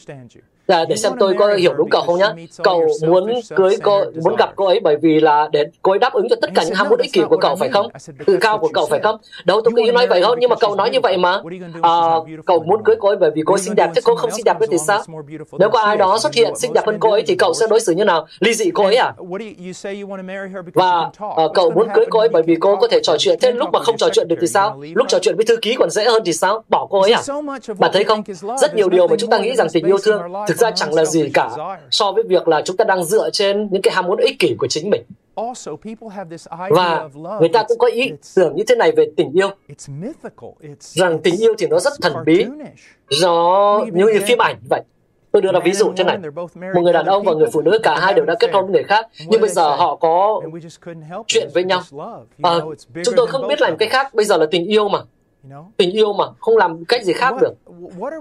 [0.68, 2.34] là để xem tôi có hiểu đúng cậu không nhá
[2.64, 6.14] cậu muốn cưới cô muốn gặp cô ấy bởi vì là để cô ấy đáp
[6.14, 7.92] ứng cho tất cả những ham muốn ích kỷ của cậu phải không
[8.26, 10.76] tự cao của cậu phải không đâu tôi nghĩ nói vậy không nhưng mà cậu
[10.76, 11.42] nói như vậy mà
[11.82, 11.92] à,
[12.46, 14.46] cậu muốn cưới cô ấy bởi vì cô ấy xinh đẹp thế cô không xinh
[14.46, 15.04] đẹp thì sao?
[15.60, 17.80] Nếu có ai đó xuất hiện xinh đẹp hơn cô ấy thì cậu sẽ đối
[17.80, 18.28] xử như nào?
[18.40, 19.14] Ly dị cô ấy à?
[20.74, 21.12] Và
[21.46, 23.40] uh, cậu muốn cưới cô ấy bởi vì cô có thể trò chuyện.
[23.42, 24.82] Thế lúc mà không trò chuyện được thì sao?
[24.96, 26.64] Lúc trò chuyện với thư ký còn dễ hơn thì sao?
[26.70, 27.22] Bỏ cô ấy à?
[27.80, 28.24] Bạn thấy không?
[28.62, 31.06] Rất nhiều điều mà chúng ta nghĩ rằng tình yêu thương thực ra chẳng là
[31.06, 31.50] gì cả
[31.92, 34.56] so với việc là chúng ta đang dựa trên những cái ham muốn ích kỷ
[34.60, 35.02] của chính mình.
[36.70, 39.50] Và người ta cũng có ý tưởng như thế này về tình yêu.
[40.80, 42.46] Rằng tình yêu thì nó rất thần bí.
[43.94, 44.82] Như, như phim ảnh vậy.
[45.32, 46.18] Tôi đưa ra ví dụ thế này.
[46.76, 48.74] Một người đàn ông và người phụ nữ cả hai đều đã kết hôn với
[48.74, 50.42] người khác, nhưng bây giờ họ có
[51.28, 51.82] chuyện với nhau.
[52.42, 52.52] À,
[53.06, 55.00] chúng tôi không biết làm cái khác, bây giờ là tình yêu mà.
[55.78, 57.54] Tình yêu mà, không làm cách gì khác được.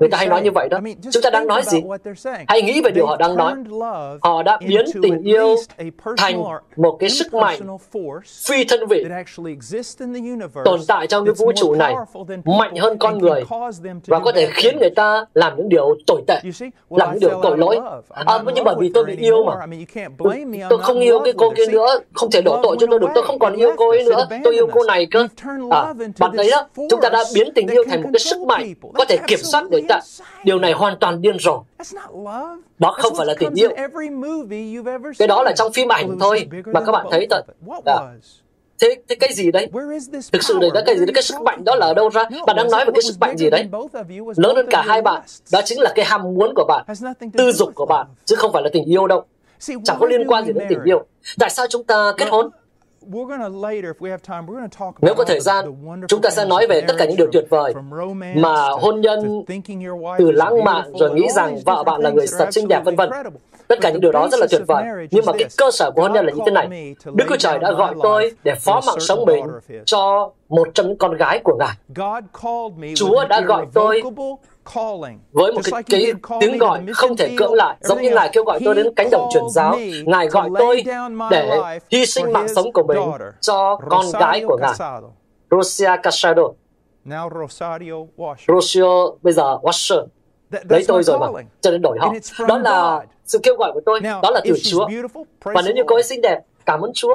[0.01, 0.79] Người ta hay nói như vậy đó.
[1.13, 1.83] Chúng ta đang nói gì?
[2.49, 3.55] Hãy nghĩ về điều họ đang nói.
[4.21, 5.57] Họ đã biến tình yêu
[6.17, 6.43] thành
[6.77, 7.79] một cái sức mạnh
[8.49, 9.05] phi thân vị
[10.65, 11.95] tồn tại trong cái vũ trụ này
[12.45, 13.45] mạnh hơn con người
[14.07, 16.41] và có thể khiến người ta làm những điều tồi tệ,
[16.91, 17.81] làm những điều tội lỗi.
[18.09, 19.67] À, nhưng bởi vì tôi bị yêu mà.
[20.19, 23.09] Tôi, không yêu cái cô kia nữa, không thể đổ tội cho tôi được.
[23.15, 24.27] Tôi không còn yêu cô ấy nữa.
[24.45, 25.29] Tôi yêu cô này cơ.
[25.71, 28.75] À, bạn thấy đó, chúng ta đã biến tình yêu thành một cái sức mạnh
[28.95, 30.01] có thể kiểm soát người ta.
[30.45, 31.63] Điều này hoàn toàn điên rồ.
[32.79, 33.71] Đó không phải là tình yêu.
[35.19, 37.43] Cái đó là trong phim ảnh thôi mà các bạn thấy thôi.
[37.85, 37.95] À.
[38.81, 39.69] Thế, thế cái gì đấy?
[40.33, 41.13] Thực sự đấy, cái gì đấy?
[41.15, 42.25] Cái sức mạnh đó là ở đâu ra?
[42.47, 43.69] Bạn đang nói về cái sức mạnh gì đấy?
[44.37, 45.23] Lớn hơn cả hai bạn.
[45.53, 46.85] Đó chính là cái ham muốn của bạn,
[47.39, 49.25] tư dục của bạn, chứ không phải là tình yêu đâu.
[49.85, 51.05] Chẳng có liên quan gì đến tình yêu.
[51.39, 52.51] Tại sao chúng ta kết hôn?
[55.01, 55.65] Nếu có thời gian,
[56.09, 57.75] chúng ta sẽ nói về tất cả những điều tuyệt vời
[58.35, 59.45] mà hôn nhân
[60.19, 63.11] từ lãng mạn rồi nghĩ rằng vợ bạn là người thật xinh đẹp vân vân.
[63.69, 64.85] Tất cả những điều đó rất là tuyệt vời.
[65.11, 66.95] Nhưng mà cái cơ sở của hôn nhân là như thế này.
[67.15, 69.45] Đức Chúa Trời đã gọi tôi để phó mạng sống mình
[69.85, 71.77] cho một trong những con gái của Ngài.
[72.95, 74.03] Chúa đã gọi tôi
[75.33, 78.61] với một cái, cái tiếng gọi không thể cưỡng lại, giống như Ngài kêu gọi
[78.65, 79.79] tôi đến cánh đồng truyền giáo.
[80.07, 80.85] Ngài gọi tôi
[81.31, 81.61] để
[81.91, 82.99] hy sinh mạng sống của mình
[83.41, 85.01] cho con gái của Ngài.
[85.51, 86.43] Rosia Casado.
[88.49, 90.07] Rocio bây giờ Washer.
[90.69, 91.27] Lấy tôi rồi mà,
[91.61, 92.15] cho nên đổi họ.
[92.49, 94.89] Đó là sự kêu gọi của tôi, đó là từ Chúa.
[95.45, 97.15] Và nếu như cô ấy xinh đẹp, cảm ơn Chúa.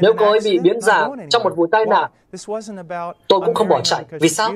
[0.00, 2.10] Nếu cô ấy bị biến dạng trong một vụ tai nạn,
[3.28, 4.04] tôi cũng không bỏ chạy.
[4.10, 4.52] Vì sao?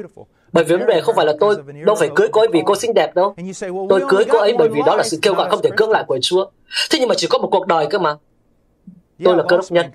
[0.54, 2.76] Bởi vì vấn đề không phải là tôi đâu phải cưới cô ấy vì cô
[2.76, 3.34] xinh đẹp đâu.
[3.88, 6.04] Tôi cưới cô ấy bởi vì đó là sự kêu gọi không thể cưỡng lại
[6.06, 6.46] của Chúa.
[6.90, 8.16] Thế nhưng mà chỉ có một cuộc đời cơ mà.
[9.24, 9.86] Tôi là cơ đốc nhân.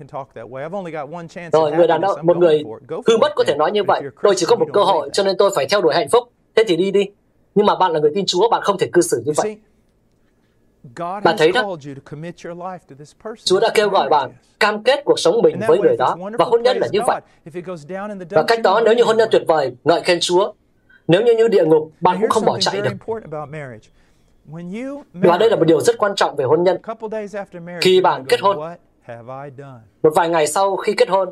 [1.51, 2.63] Rồi, người đàn ông, một người
[3.07, 4.01] hư mất có thể nói như vậy.
[4.23, 6.23] Tôi chỉ có một cơ hội, cho nên tôi phải theo đuổi hạnh phúc.
[6.55, 7.05] Thế thì đi đi.
[7.55, 9.57] Nhưng mà bạn là người tin Chúa, bạn không thể cư xử như vậy.
[11.23, 11.75] Bạn thấy đó,
[13.45, 16.63] Chúa đã kêu gọi bạn cam kết cuộc sống mình với người đó và hôn
[16.63, 17.21] nhân là như vậy.
[18.29, 20.53] Và cách đó nếu như hôn nhân tuyệt vời, ngợi khen Chúa.
[21.07, 22.91] Nếu như như địa ngục, bạn cũng không bỏ chạy được.
[25.13, 26.77] Và đây là một điều rất quan trọng về hôn nhân.
[27.81, 28.57] Khi bạn kết hôn,
[30.03, 31.29] một vài ngày sau khi kết hôn,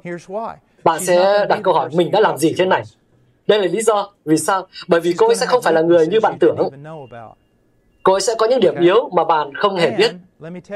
[0.83, 2.83] bạn sẽ đặt câu hỏi mình đã làm gì thế này.
[3.47, 4.09] Đây là lý do.
[4.25, 4.67] Vì sao?
[4.87, 6.57] Bởi vì cô ấy sẽ không phải là người như bạn tưởng.
[8.07, 10.11] Cô ấy sẽ có những điểm yếu mà bạn không hề biết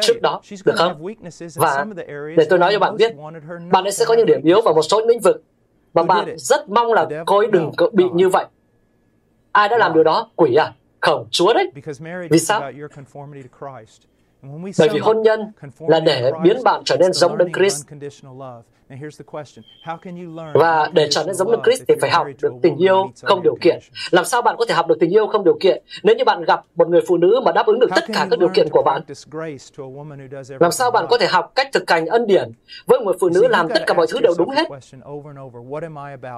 [0.01, 1.05] trước đó, được không?
[1.55, 1.86] Và
[2.38, 3.15] để tôi nói cho bạn biết,
[3.71, 5.43] bạn ấy sẽ có những điểm yếu vào một số lĩnh vực
[5.93, 8.45] mà bạn rất mong là cô ấy đừng bị như vậy.
[9.51, 10.29] Ai đã làm điều đó?
[10.36, 10.73] Quỷ à?
[11.01, 11.71] Không, Chúa đấy.
[12.29, 12.71] Vì sao?
[14.79, 15.51] Bởi vì hôn nhân
[15.88, 17.88] là để biến bạn trở nên giống Đấng Christ.
[20.54, 23.56] Và để trở nên giống Đức Christ thì phải học được tình yêu không điều
[23.62, 23.80] kiện.
[24.12, 25.84] Làm sao bạn có thể học được tình yêu không điều kiện?
[26.04, 28.39] Nếu như bạn gặp một người phụ nữ mà đáp ứng được tất cả các
[28.39, 29.02] điều kiện của bạn?
[30.60, 32.52] Làm sao bạn có thể học cách thực hành ân điển
[32.86, 34.68] với một người phụ nữ làm tất cả mọi thứ đều đúng hết?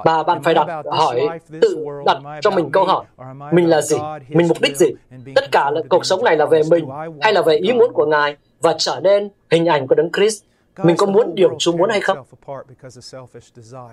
[0.05, 1.21] Và bạn phải đặt hỏi
[1.61, 3.05] tự đặt cho mình câu hỏi
[3.51, 3.97] mình là gì?
[4.29, 4.87] Mình mục đích gì?
[5.35, 6.87] Tất cả là cuộc sống này là về mình
[7.21, 10.43] hay là về ý muốn của Ngài và trở nên hình ảnh của Đấng Christ
[10.77, 12.17] mình có muốn điều Chúa muốn hay không?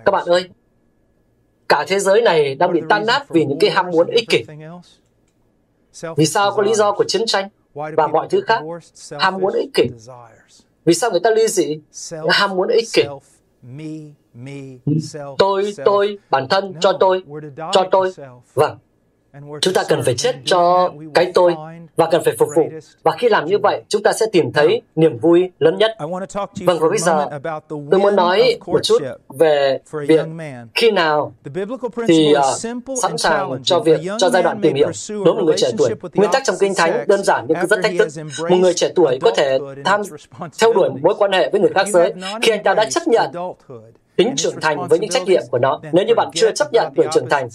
[0.05, 0.49] Các bạn ơi,
[1.69, 4.43] cả thế giới này đang bị tan nát vì những cái ham muốn ích kỷ.
[6.17, 8.61] Vì sao có lý do của chiến tranh và mọi thứ khác?
[9.19, 9.83] Ham muốn ích kỷ.
[10.85, 11.79] Vì sao người ta ly dị?
[12.29, 13.03] Ham muốn ích kỷ.
[15.37, 17.23] Tôi, tôi, bản thân, cho tôi,
[17.73, 18.13] cho tôi.
[18.53, 18.77] Vâng,
[19.61, 21.55] chúng ta cần phải chết cho cái tôi
[21.95, 22.69] và cần phải phục vụ.
[23.03, 25.91] Và khi làm như vậy, chúng ta sẽ tìm thấy niềm vui lớn nhất.
[26.65, 27.27] Vâng, và bây giờ
[27.67, 30.25] tôi muốn nói một chút về việc
[30.73, 31.33] khi nào
[32.07, 35.55] thì uh, sẵn sàng cho việc cho giai đoạn tìm hiểu đối với một người
[35.57, 35.89] trẻ tuổi.
[36.13, 38.07] Nguyên tắc trong Kinh Thánh đơn giản nhưng rất thách thức.
[38.49, 40.01] Một người trẻ tuổi có thể tham
[40.61, 43.31] theo đuổi mối quan hệ với người khác giới khi anh ta đã chấp nhận
[44.15, 45.79] tính trưởng thành với những trách nhiệm của nó.
[45.91, 47.49] Nếu như bạn chưa chấp nhận tuổi trưởng thành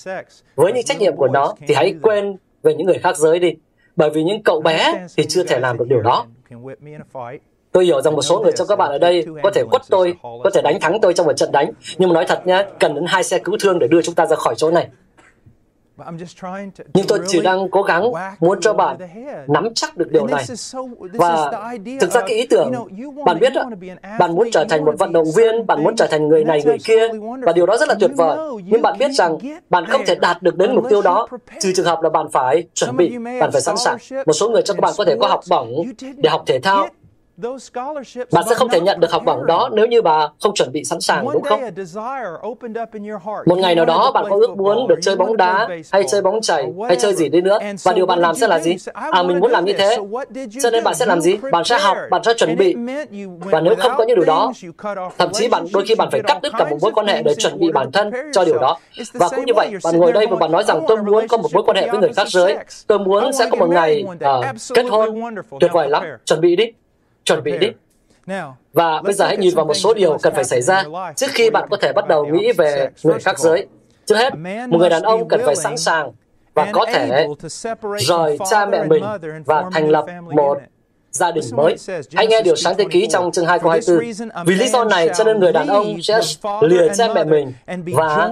[0.54, 3.54] với những trách nhiệm của nó, thì hãy quên về những người khác giới đi.
[3.96, 6.26] Bởi vì những cậu bé thì chưa thể làm được điều đó.
[7.72, 10.14] Tôi hiểu rằng một số người trong các bạn ở đây có thể quất tôi,
[10.22, 11.70] có thể đánh thắng tôi trong một trận đánh.
[11.98, 14.26] Nhưng mà nói thật nhé, cần đến hai xe cứu thương để đưa chúng ta
[14.26, 14.88] ra khỏi chỗ này.
[16.94, 18.96] Nhưng tôi chỉ đang cố gắng muốn cho bạn
[19.48, 20.44] nắm chắc được điều này.
[21.12, 21.52] Và
[22.00, 22.72] thực ra cái ý tưởng,
[23.24, 23.64] bạn biết đó,
[24.18, 26.78] bạn muốn trở thành một vận động viên, bạn muốn trở thành người này, người
[26.84, 27.08] kia,
[27.42, 28.38] và điều đó rất là tuyệt vời.
[28.64, 29.38] Nhưng bạn biết rằng
[29.70, 31.26] bạn không thể đạt được đến mục tiêu đó,
[31.60, 33.96] trừ trường hợp là bạn phải chuẩn bị, bạn phải sẵn sàng.
[34.26, 35.70] Một số người trong các bạn có thể có học bổng
[36.16, 36.88] để học thể thao,
[38.32, 40.84] bạn sẽ không thể nhận được học bổng đó nếu như bà không chuẩn bị
[40.84, 41.60] sẵn sàng, đúng không?
[43.46, 46.40] Một ngày nào đó bạn có ước muốn được chơi bóng đá, hay chơi bóng
[46.40, 48.76] chảy, hay chơi gì đi nữa, và điều bạn làm sẽ là gì?
[48.92, 49.96] À, mình muốn làm như thế.
[50.62, 51.36] Cho nên bạn sẽ làm gì?
[51.52, 52.76] Bạn sẽ học, bạn sẽ chuẩn bị.
[53.38, 54.52] Và nếu không có những điều đó,
[55.18, 57.34] thậm chí bạn đôi khi bạn phải cắt đứt cả một mối quan hệ để
[57.34, 58.78] chuẩn bị bản thân cho điều đó.
[59.12, 61.48] Và cũng như vậy, bạn ngồi đây và bạn nói rằng tôi muốn có một
[61.52, 62.56] mối quan hệ với người khác giới.
[62.86, 65.20] Tôi muốn sẽ có một ngày uh, kết hôn.
[65.60, 66.02] Tuyệt vời lắm.
[66.24, 66.64] Chuẩn bị đi
[67.26, 67.68] chuẩn bị đi.
[68.72, 70.84] Và bây giờ hãy nhìn vào một số điều cần phải xảy ra
[71.16, 73.66] trước khi bạn có thể bắt đầu nghĩ về người khác giới.
[74.06, 74.34] Trước hết,
[74.68, 76.12] một người đàn ông cần phải sẵn sàng
[76.54, 77.26] và có thể
[77.98, 79.04] rời cha mẹ mình
[79.44, 80.04] và thành lập
[80.34, 80.58] một
[81.10, 81.76] gia đình mới.
[82.14, 84.44] Hãy nghe điều sáng thế ký trong chương 2 câu 24.
[84.46, 86.20] Vì lý do này cho nên người đàn ông sẽ
[86.60, 87.52] lìa cha mẹ mình
[87.94, 88.30] và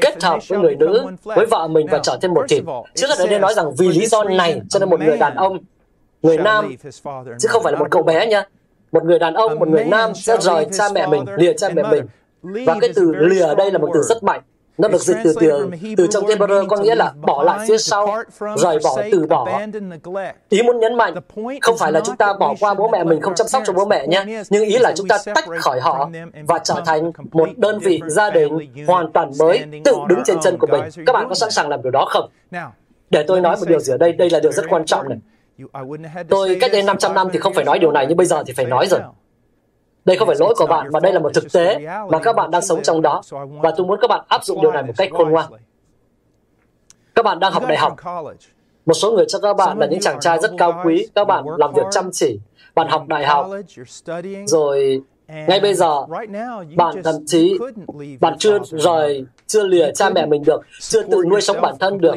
[0.00, 2.62] kết hợp với người nữ, với vợ mình và trở thành một thịt.
[2.94, 5.34] Trước hết ở đây nói rằng vì lý do này cho nên một người đàn
[5.34, 5.58] ông
[6.26, 6.74] người nam
[7.38, 8.44] chứ không phải là một cậu bé nha.
[8.92, 11.82] Một người đàn ông một người nam sẽ rời cha mẹ mình lìa cha mẹ
[11.82, 12.06] mình.
[12.42, 14.40] Và cái từ lìa ở đây là một từ rất mạnh.
[14.78, 18.22] Nó được dịch từ từ từ trong Hebrew có nghĩa là bỏ lại phía sau,
[18.56, 19.60] rời bỏ, từ bỏ.
[20.48, 21.14] Ý muốn nhấn mạnh
[21.60, 23.84] không phải là chúng ta bỏ qua bố mẹ mình không chăm sóc cho bố
[23.84, 26.10] mẹ nhé, nhưng ý là chúng ta tách khỏi họ
[26.48, 30.56] và trở thành một đơn vị gia đình hoàn toàn mới, tự đứng trên chân
[30.58, 30.82] của mình.
[31.06, 32.30] Các bạn có sẵn sàng làm điều đó không?
[33.10, 35.18] Để tôi nói một điều gì ở đây, đây là điều rất quan trọng này.
[36.28, 38.52] Tôi cách đây 500 năm thì không phải nói điều này, nhưng bây giờ thì
[38.52, 39.00] phải nói rồi.
[40.04, 41.78] Đây không phải lỗi của bạn, mà đây là một thực tế
[42.10, 43.22] mà các bạn đang sống trong đó.
[43.62, 45.46] Và tôi muốn các bạn áp dụng điều này một cách khôn ngoan.
[47.14, 47.96] Các bạn đang học đại học.
[48.86, 51.44] Một số người trong các bạn là những chàng trai rất cao quý, các bạn
[51.56, 52.38] làm việc chăm chỉ,
[52.74, 53.50] bạn học đại học,
[54.46, 56.06] rồi ngay bây giờ,
[56.76, 57.58] bạn thậm chí
[58.20, 61.98] bạn chưa rời, chưa lìa cha mẹ mình được, chưa tự nuôi sống bản thân
[61.98, 62.14] được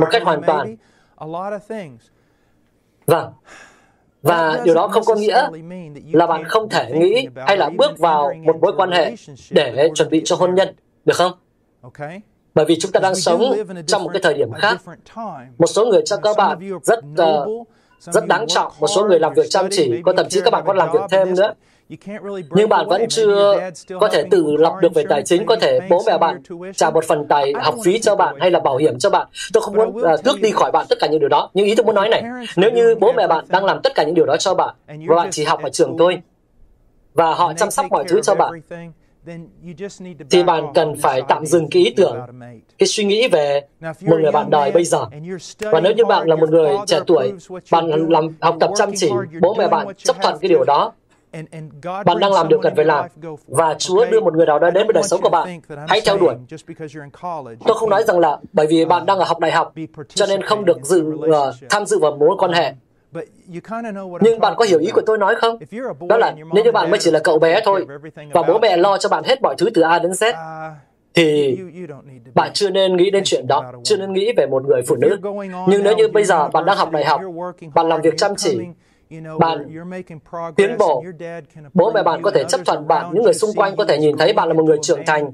[0.00, 0.76] một cách hoàn toàn.
[3.06, 3.32] Vâng,
[4.22, 5.48] và điều đó không có nghĩa
[6.12, 9.14] là bạn không thể nghĩ hay là bước vào một mối quan hệ
[9.50, 11.32] để chuẩn bị cho hôn nhân, được không?
[12.54, 13.42] Bởi vì chúng ta đang sống
[13.86, 14.82] trong một cái thời điểm khác.
[15.58, 17.68] Một số người cho các bạn rất uh,
[18.00, 18.72] rất đáng trọng.
[18.80, 21.00] Một số người làm việc chăm chỉ, có thậm chí các bạn có làm việc
[21.10, 21.54] thêm nữa.
[22.50, 23.70] Nhưng bạn vẫn chưa
[24.00, 26.42] có thể tự lập được về tài chính, có thể bố mẹ bạn
[26.74, 29.26] trả một phần tài học phí cho bạn hay là bảo hiểm cho bạn.
[29.52, 31.50] Tôi không muốn uh, tước đi khỏi bạn tất cả những điều đó.
[31.54, 32.22] Nhưng ý tôi muốn nói này,
[32.56, 34.74] nếu như bố mẹ bạn đang làm tất cả những điều đó cho bạn,
[35.06, 36.20] và bạn chỉ học ở trường thôi,
[37.14, 38.52] và họ chăm sóc mọi thứ cho bạn,
[40.30, 42.16] thì bạn cần phải tạm dừng cái ý tưởng,
[42.78, 45.06] cái suy nghĩ về một người bạn đời bây giờ.
[45.60, 47.32] Và nếu như bạn là một người trẻ tuổi,
[47.70, 49.10] bạn làm học tập chăm chỉ,
[49.40, 50.92] bố mẹ bạn chấp thuận cái điều đó,
[51.82, 53.06] bạn đang làm điều cần phải làm
[53.46, 55.60] và Chúa đưa một người nào đó đến với đời sống của bạn.
[55.88, 56.34] Hãy theo đuổi.
[57.66, 59.74] Tôi không nói rằng là bởi vì bạn đang ở học đại học
[60.08, 62.72] cho nên không được dự uh, tham dự vào mối quan hệ.
[64.20, 65.58] Nhưng bạn có hiểu ý của tôi nói không?
[66.08, 67.86] Đó là nếu như bạn mới chỉ là cậu bé thôi
[68.32, 70.32] và bố mẹ lo cho bạn hết mọi thứ từ A đến Z
[71.14, 71.58] thì
[72.34, 75.18] bạn chưa nên nghĩ đến chuyện đó, chưa nên nghĩ về một người phụ nữ.
[75.68, 77.20] Nhưng nếu như bây giờ bạn đang học đại học,
[77.74, 78.58] bạn làm việc chăm chỉ,
[79.38, 79.68] bạn
[80.56, 81.04] tiến bộ,
[81.74, 84.16] bố mẹ bạn có thể chấp thuận bạn, những người xung quanh có thể nhìn
[84.16, 85.32] thấy bạn là một người trưởng thành,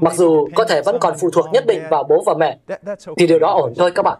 [0.00, 2.58] mặc dù có thể vẫn còn phụ thuộc nhất định vào bố và mẹ,
[3.16, 4.18] thì điều đó ổn thôi các bạn.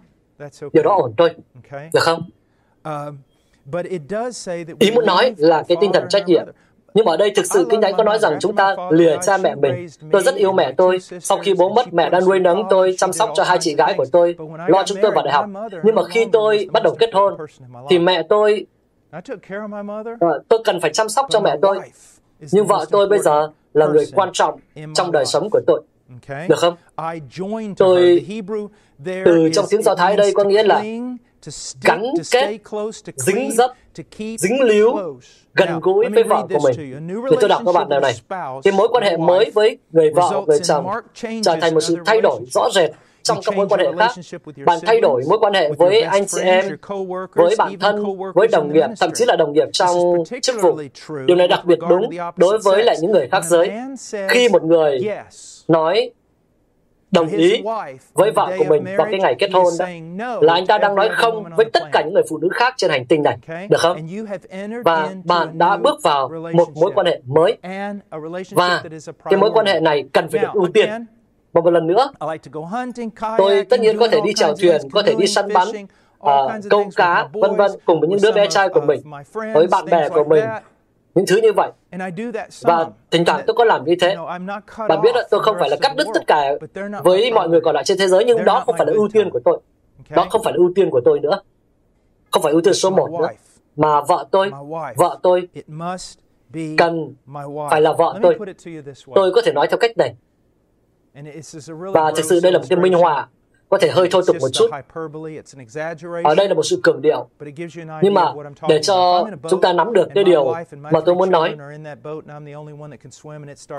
[0.73, 1.35] Điều đó ổn thôi,
[1.93, 2.23] được không?
[2.85, 3.19] Um,
[4.79, 6.47] Ý muốn nói là cái tinh thần trách nhiệm.
[6.95, 9.37] Nhưng mà ở đây thực sự Kinh Thánh có nói rằng chúng ta lìa cha
[9.37, 9.87] mẹ mình.
[10.13, 10.99] Tôi rất yêu mẹ tôi.
[11.21, 13.95] Sau khi bố mất, mẹ đã nuôi nấng tôi, chăm sóc cho hai chị gái
[13.97, 14.37] của tôi,
[14.67, 15.47] lo chúng tôi vào đại học.
[15.85, 17.35] Nhưng mà khi tôi bắt đầu kết hôn,
[17.91, 18.67] thì mẹ tôi
[19.17, 21.79] uh, tôi cần phải chăm sóc cho mẹ tôi.
[22.53, 24.61] Nhưng vợ tôi bây giờ là người quan trọng
[24.95, 25.83] trong đời sống của tôi.
[26.49, 26.77] Được không?
[27.77, 28.25] Tôi
[29.25, 30.83] từ trong tiếng Do Thái đây có nghĩa là
[31.85, 32.59] gắn kết,
[33.17, 33.71] dính dấp,
[34.39, 34.93] dính líu,
[35.55, 37.01] gần gũi với vợ của mình.
[37.31, 38.13] Thì tôi đọc các bạn điều này.
[38.63, 40.87] Cái mối quan hệ mới với người vợ, người chồng
[41.43, 42.91] trở thành một sự thay đổi rõ rệt
[43.23, 44.11] trong các mối quan hệ khác.
[44.67, 46.77] Bạn thay đổi mối quan hệ với anh chị em,
[47.35, 49.97] với bạn thân, với đồng nghiệp, thậm chí là đồng nghiệp trong
[50.43, 50.81] chức vụ.
[51.27, 53.71] Điều này đặc biệt đúng đối với lại những người khác giới.
[54.29, 55.01] Khi một người
[55.69, 56.11] nói
[57.11, 57.63] đồng ý
[58.13, 59.65] với vợ của mình vào cái ngày kết hôn
[60.19, 62.75] đó là anh ta đang nói không với tất cả những người phụ nữ khác
[62.77, 63.39] trên hành tinh này,
[63.69, 63.97] được không?
[64.85, 67.57] Và bạn đã bước vào một mối quan hệ mới.
[68.51, 68.83] và
[69.25, 71.07] cái mối quan hệ này cần phải được ưu tiên.
[71.53, 72.11] Và một lần nữa,
[73.39, 76.85] tôi tất nhiên có thể đi chèo thuyền, có thể đi săn bắn, uh, câu
[76.97, 79.01] cá, vân vân cùng với những đứa bé trai của mình,
[79.33, 80.45] với bạn bè của mình,
[81.15, 81.71] những thứ như vậy.
[82.63, 84.17] Và thỉnh thoảng tôi có làm như thế.
[84.89, 86.53] Bạn biết đó, tôi không phải là cắt đứt tất cả
[87.05, 89.31] với mọi người còn lại trên thế giới, nhưng đó không phải là ưu tiên
[89.31, 89.61] của tôi.
[90.11, 91.41] Đó không phải là ưu tiên của tôi nữa.
[92.31, 93.29] Không phải ưu tiên số một nữa.
[93.77, 94.51] Mà vợ tôi,
[94.97, 95.49] vợ tôi
[96.79, 97.15] cần
[97.71, 98.39] phải là vợ tôi.
[99.15, 100.15] Tôi có thể nói theo cách này.
[101.95, 103.29] Và thực sự đây là một cái minh họa
[103.71, 104.71] có thể hơi thôi tục một chút.
[106.25, 107.29] Ở đây là một sự cường điệu.
[108.03, 108.33] Nhưng mà
[108.69, 111.57] để cho chúng ta nắm được cái điều mà tôi muốn nói,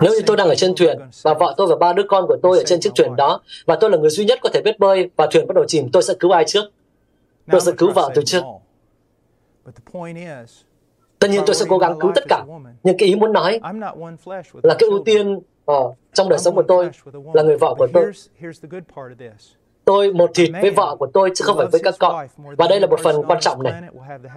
[0.02, 2.38] nếu như tôi đang ở trên thuyền và vợ tôi và ba đứa con của
[2.42, 4.80] tôi ở trên chiếc thuyền đó và tôi là người duy nhất có thể biết
[4.80, 6.64] bơi và thuyền bắt đầu chìm, tôi sẽ cứu ai trước?
[7.52, 8.44] Tôi sẽ cứu vợ tôi trước.
[11.20, 12.46] Tất nhiên tôi sẽ cố gắng cứu tất cả.
[12.84, 13.60] Nhưng cái ý muốn nói
[14.64, 15.40] là cái ưu tiên
[15.72, 16.90] uh, trong đời sống của tôi
[17.34, 18.12] là người vợ của tôi
[19.92, 22.28] tôi một thịt với vợ của tôi chứ không phải với các con.
[22.58, 23.74] Và đây là một phần quan trọng này.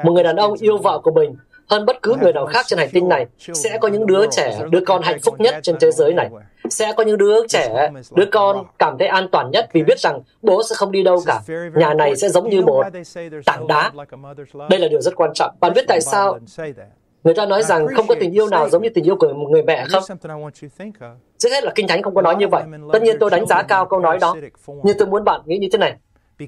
[0.05, 1.37] Một người đàn ông yêu vợ của mình
[1.67, 4.59] hơn bất cứ người nào khác trên hành tinh này sẽ có những đứa trẻ,
[4.71, 6.31] đứa con hạnh phúc nhất trên thế giới này.
[6.71, 10.21] Sẽ có những đứa trẻ, đứa con cảm thấy an toàn nhất vì biết rằng
[10.43, 11.41] bố sẽ không đi đâu cả.
[11.75, 12.85] Nhà này sẽ giống như một
[13.47, 13.93] tảng đá.
[14.71, 15.55] Đây là điều rất quan trọng.
[15.61, 16.39] Bạn biết tại sao
[17.25, 19.49] Người ta nói rằng không có tình yêu nào giống như tình yêu của một
[19.51, 20.03] người mẹ không?
[21.39, 22.62] Trước hết là Kinh Thánh không có nói như vậy.
[22.93, 24.37] Tất nhiên tôi đánh giá cao câu nói đó.
[24.66, 25.97] Nhưng tôi muốn bạn nghĩ như thế này.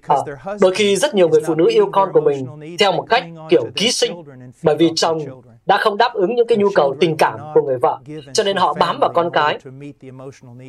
[0.07, 0.16] À,
[0.61, 2.47] đôi khi rất nhiều người phụ nữ yêu con của mình
[2.79, 4.22] theo một cách kiểu ký sinh
[4.62, 5.18] bởi vì chồng
[5.66, 7.99] đã không đáp ứng những cái nhu cầu tình cảm của người vợ
[8.33, 9.59] cho nên họ bám vào con cái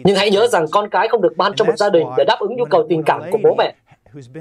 [0.04, 2.38] nhưng hãy nhớ rằng con cái không được ban cho một gia đình để đáp
[2.40, 3.76] ứng nhu cầu tình cảm của bố mẹ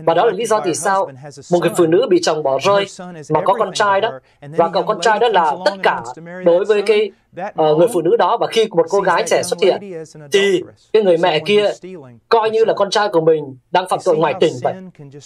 [0.05, 1.11] và đó là lý do vì sao
[1.53, 2.87] một người phụ nữ bị chồng bỏ rơi
[3.31, 4.12] mà có con trai đó.
[4.41, 6.03] và cậu con trai đó là tất cả
[6.45, 7.11] đối với cái
[7.41, 9.81] uh, người phụ nữ đó và khi một cô gái trẻ xuất hiện
[10.33, 10.62] thì
[10.93, 11.70] cái người mẹ kia
[12.29, 14.74] coi như là con trai của mình đang phạm tội ngoại tình vậy.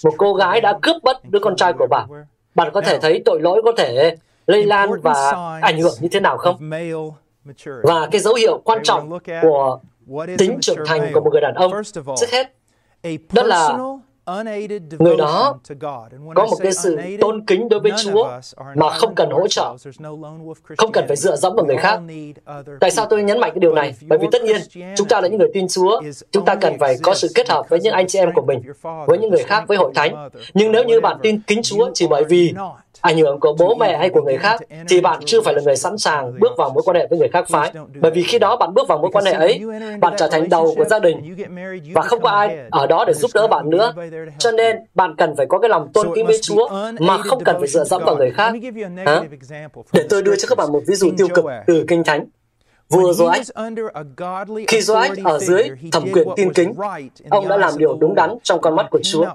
[0.05, 2.09] Một cô gái đã cướp mất đứa con trai của bạn.
[2.55, 5.33] Bạn có thể thấy tội lỗi có thể lây lan và
[5.63, 6.71] ảnh hưởng như thế nào không?
[7.83, 9.79] Và cái dấu hiệu quan trọng của
[10.39, 12.47] tính trưởng thành của một người đàn ông, trước hết,
[13.33, 13.79] đó là
[14.99, 15.59] người đó
[16.35, 18.31] có một cái sự tôn kính đối với Chúa
[18.75, 19.77] mà không cần hỗ trợ,
[20.79, 22.01] không cần phải dựa dẫm vào người khác.
[22.81, 23.95] Tại sao tôi nhấn mạnh cái điều này?
[24.07, 24.57] Bởi vì tất nhiên,
[24.97, 26.01] chúng ta là những người tin Chúa,
[26.31, 28.63] chúng ta cần phải có sự kết hợp với những anh chị em của mình,
[28.83, 30.29] với những người khác, với hội thánh.
[30.55, 32.55] Nhưng nếu như bạn tin kính Chúa chỉ bởi vì
[33.01, 35.77] ảnh hưởng của bố mẹ hay của người khác thì bạn chưa phải là người
[35.77, 37.73] sẵn sàng bước vào mối quan hệ với người khác phái.
[38.01, 39.61] bởi vì khi đó bạn bước vào mối quan hệ ấy
[40.01, 41.37] bạn trở thành đầu của gia đình
[41.95, 43.93] và không có ai ở đó để giúp đỡ bạn nữa.
[44.39, 46.69] cho nên bạn cần phải có cái lòng tôn kính với Chúa
[47.01, 48.53] mà không cần phải dựa dẫm vào người khác.
[49.05, 49.23] à?
[49.93, 52.25] để tôi đưa cho các bạn một ví dụ tiêu cực từ kinh thánh
[52.91, 53.45] Vua Joach,
[54.69, 56.75] khi Joach ở dưới thẩm quyền tiên kính,
[57.31, 59.27] ông đã làm điều đúng đắn trong con mắt của Chúa.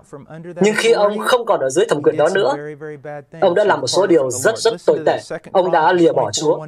[0.61, 2.55] Nhưng khi ông không còn ở dưới thẩm quyền đó nữa,
[3.41, 5.19] ông đã làm một số điều rất rất tồi tệ.
[5.51, 6.65] Ông đã lìa bỏ Chúa.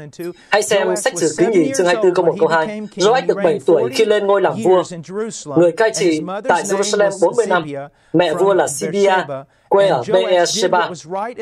[0.49, 2.81] Hãy xem sách sử ký nhì chương 24 câu 1 câu 2.
[2.95, 4.83] Joach được 7 tuổi khi lên ngôi làm vua.
[5.57, 7.65] Người cai trị tại Jerusalem 40 năm.
[8.13, 9.13] Mẹ vua là Sibia,
[9.69, 10.89] quê ở Beersheba.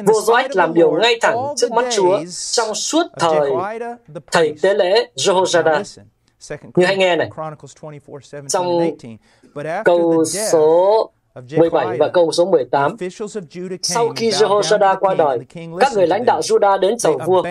[0.05, 2.19] Vua Joach làm điều ngay thẳng trước mắt Chúa
[2.51, 3.51] trong suốt thời
[4.31, 5.83] thầy tế lễ Jehoiada.
[6.75, 7.29] Như hãy nghe này,
[8.49, 8.91] trong
[9.85, 11.11] câu số
[11.57, 12.95] 17 và câu số 18.
[13.81, 15.39] Sau khi Jehoiada qua đời,
[15.79, 17.43] các người lãnh đạo Juda đến chầu vua.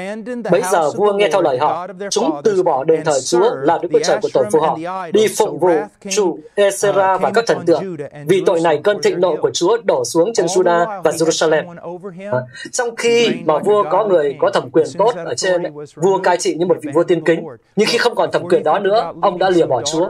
[0.51, 1.87] Bây giờ vua nghe theo lời họ.
[2.11, 4.79] Chúng từ bỏ đền thờ Chúa là Đức Chúa Trời của tổ phụ họ,
[5.13, 5.73] đi phụng vụ
[6.11, 7.97] chủ Esera và các thần tượng.
[8.29, 11.77] Vì tội này, cơn thịnh nộ của Chúa đổ xuống trên Juda và Jerusalem.
[12.33, 12.41] À,
[12.73, 15.63] trong khi mà vua có người có thẩm quyền tốt ở trên,
[15.95, 17.47] vua cai trị như một vị vua tiên kính.
[17.77, 20.09] Nhưng khi không còn thẩm quyền đó nữa, ông đã lìa bỏ Chúa.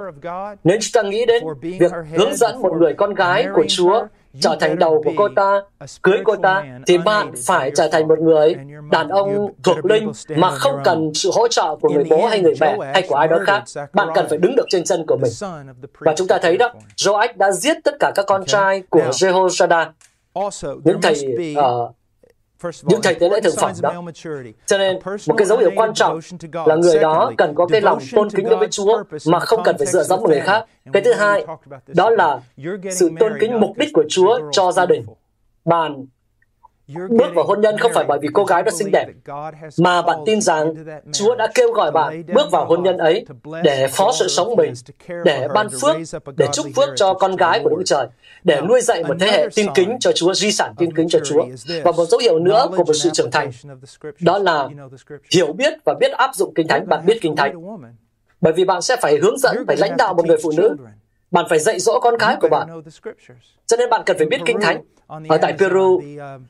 [0.64, 4.06] Nếu chúng ta nghĩ đến việc hướng dẫn một người con gái của của Chúa
[4.40, 5.60] trở thành đầu của cô ta,
[6.02, 8.54] cưới cô ta, thì bạn phải trở thành một người
[8.90, 12.54] đàn ông thuộc linh mà không cần sự hỗ trợ của người bố hay người
[12.60, 13.62] mẹ hay của ai đó khác.
[13.92, 15.32] Bạn cần phải đứng được trên chân của mình.
[15.98, 19.86] Và chúng ta thấy đó, Joach đã giết tất cả các con trai của Jehoiada.
[20.84, 21.94] Những thầy uh,
[22.82, 24.02] những thầy tế lễ thực phẩm đó.
[24.66, 26.20] Cho nên, một cái dấu hiệu quan trọng
[26.66, 29.78] là người đó cần có cái lòng tôn kính đối với Chúa mà không cần
[29.78, 30.64] phải dựa dẫm vào người khác.
[30.92, 31.46] Cái thứ hai,
[31.86, 32.40] đó là
[32.90, 35.04] sự tôn kính mục đích của Chúa cho gia đình.
[35.64, 36.06] Bạn
[36.88, 39.06] Bước vào hôn nhân không phải bởi vì cô gái đó xinh đẹp,
[39.78, 40.74] mà bạn tin rằng
[41.12, 43.26] Chúa đã kêu gọi bạn bước vào hôn nhân ấy
[43.62, 44.72] để phó sự sống mình,
[45.24, 45.96] để ban phước,
[46.36, 48.06] để chúc phước cho con gái của Đức Trời,
[48.44, 51.18] để nuôi dạy một thế hệ tin kính cho Chúa, di sản tin kính cho
[51.24, 51.44] Chúa.
[51.84, 53.50] Và một dấu hiệu nữa của một sự trưởng thành,
[54.20, 54.68] đó là
[55.34, 56.88] hiểu biết và biết áp dụng Kinh Thánh.
[56.88, 57.78] Bạn biết Kinh Thánh.
[58.40, 60.76] Bởi vì bạn sẽ phải hướng dẫn, phải lãnh đạo một người phụ nữ
[61.30, 62.82] bạn phải dạy dỗ con cái của bạn.
[63.66, 64.82] Cho nên bạn cần phải biết Kinh Thánh.
[65.08, 66.02] Ở tại Peru,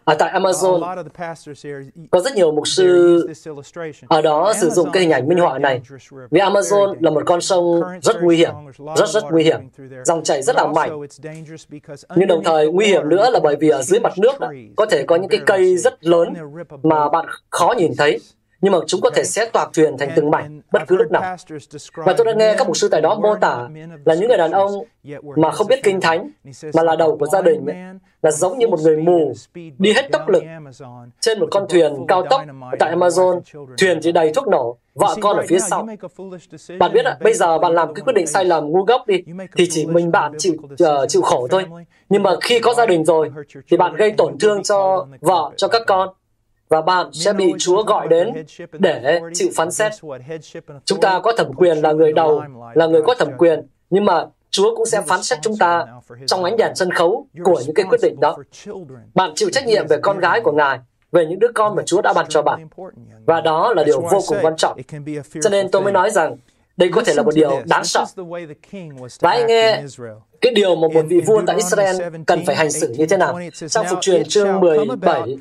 [0.05, 1.05] ở tại Amazon,
[2.11, 3.27] có rất nhiều mục sư
[4.09, 5.81] ở đó sử dụng cái hình ảnh minh họa này.
[6.31, 8.51] Vì Amazon là một con sông rất nguy hiểm,
[8.97, 9.61] rất rất nguy hiểm.
[10.05, 11.01] Dòng chảy rất là mạnh.
[12.17, 14.87] Nhưng đồng thời nguy hiểm nữa là bởi vì ở dưới mặt nước đó, có
[14.87, 16.35] thể có những cái cây rất lớn
[16.83, 18.21] mà bạn khó nhìn thấy
[18.65, 21.37] nhưng mà chúng có thể xé toạc thuyền thành từng mảnh bất cứ lúc nào.
[21.95, 23.69] Và tôi đã nghe các mục sư tại đó mô tả
[24.05, 24.71] là những người đàn ông
[25.37, 26.31] mà không biết kinh thánh,
[26.75, 27.77] mà là đầu của gia đình, ấy,
[28.23, 29.33] là giống như một người mù
[29.79, 30.43] đi hết tốc lực
[31.21, 32.43] trên một con thuyền cao tốc
[32.79, 33.41] tại Amazon.
[33.79, 35.87] Thuyền thì đầy thuốc nổ, vợ con ở phía sau.
[36.79, 39.23] Bạn biết ạ, bây giờ bạn làm cái quyết định sai lầm ngu ngốc đi,
[39.57, 41.65] thì chỉ mình bạn chịu uh, chịu khổ thôi.
[42.09, 43.31] Nhưng mà khi có gia đình rồi,
[43.71, 46.09] thì bạn gây tổn thương cho vợ, cho các con
[46.75, 48.29] và bạn sẽ bị Chúa gọi đến
[48.73, 49.93] để chịu phán xét.
[50.85, 52.43] Chúng ta có thẩm quyền là người đầu,
[52.75, 55.87] là người có thẩm quyền, nhưng mà Chúa cũng sẽ phán xét chúng ta
[56.27, 58.37] trong ánh đèn sân khấu của những cái quyết định đó.
[59.15, 60.79] Bạn chịu trách nhiệm về con gái của Ngài,
[61.13, 62.69] về những đứa con mà Chúa đã ban cho bạn.
[63.27, 64.79] Và đó là điều vô cùng quan trọng.
[65.43, 66.37] Cho nên tôi mới nói rằng
[66.77, 68.05] đây có thể là một điều đáng sợ.
[69.21, 69.83] Và hãy nghe
[70.45, 73.41] cái điều mà một vị vua tại Israel cần phải hành xử như thế nào.
[73.71, 75.37] Trong phục truyền chương 17,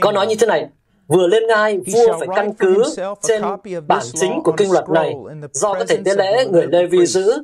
[0.00, 0.68] có nói như thế này,
[1.06, 2.82] vừa lên ngai, vua phải căn cứ
[3.22, 3.42] trên
[3.86, 5.14] bản chính của kinh luật này
[5.52, 7.42] do có thể tế lễ người Lê Vi giữ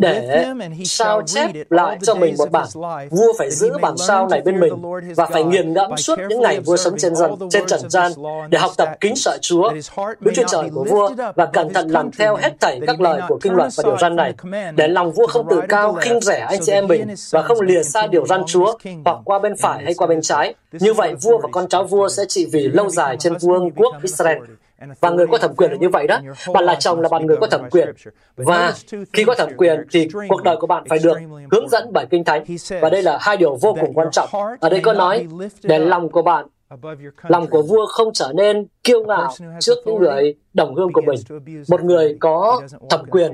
[0.00, 0.46] để
[0.84, 2.68] sao chép lại cho mình một bản.
[3.10, 4.72] Vua phải giữ bản sao này bên mình
[5.16, 8.12] và phải nghiền ngẫm suốt những ngày vua sống trên dân, trên trần gian
[8.50, 9.70] để học tập kính sợ Chúa,
[10.20, 13.38] Đức Chúa Trời của vua và cẩn thận làm theo hết thảy các lời của
[13.42, 14.34] kinh luật và điều răn này,
[14.76, 17.82] để lòng vua không tự cao khinh rẻ anh chị em mình và không lìa
[17.82, 20.54] xa điều răn Chúa hoặc qua bên phải hay qua bên trái.
[20.72, 23.94] Như vậy, vua và con cháu vua sẽ trị vì lâu dài trên vương quốc
[24.02, 24.38] Israel.
[25.00, 26.20] Và người có thẩm quyền là như vậy đó.
[26.54, 27.88] Bạn là chồng là bạn người có thẩm quyền.
[28.36, 28.72] Và
[29.12, 31.18] khi có thẩm quyền thì cuộc đời của bạn phải được
[31.50, 32.44] hướng dẫn bởi Kinh Thánh.
[32.80, 34.28] Và đây là hai điều vô cùng quan trọng.
[34.60, 35.26] Ở đây có nói,
[35.62, 36.46] để lòng của bạn
[37.22, 39.30] Lòng của vua không trở nên kiêu ngạo
[39.60, 41.20] trước những người đồng hương của mình.
[41.68, 43.32] Một người có thẩm quyền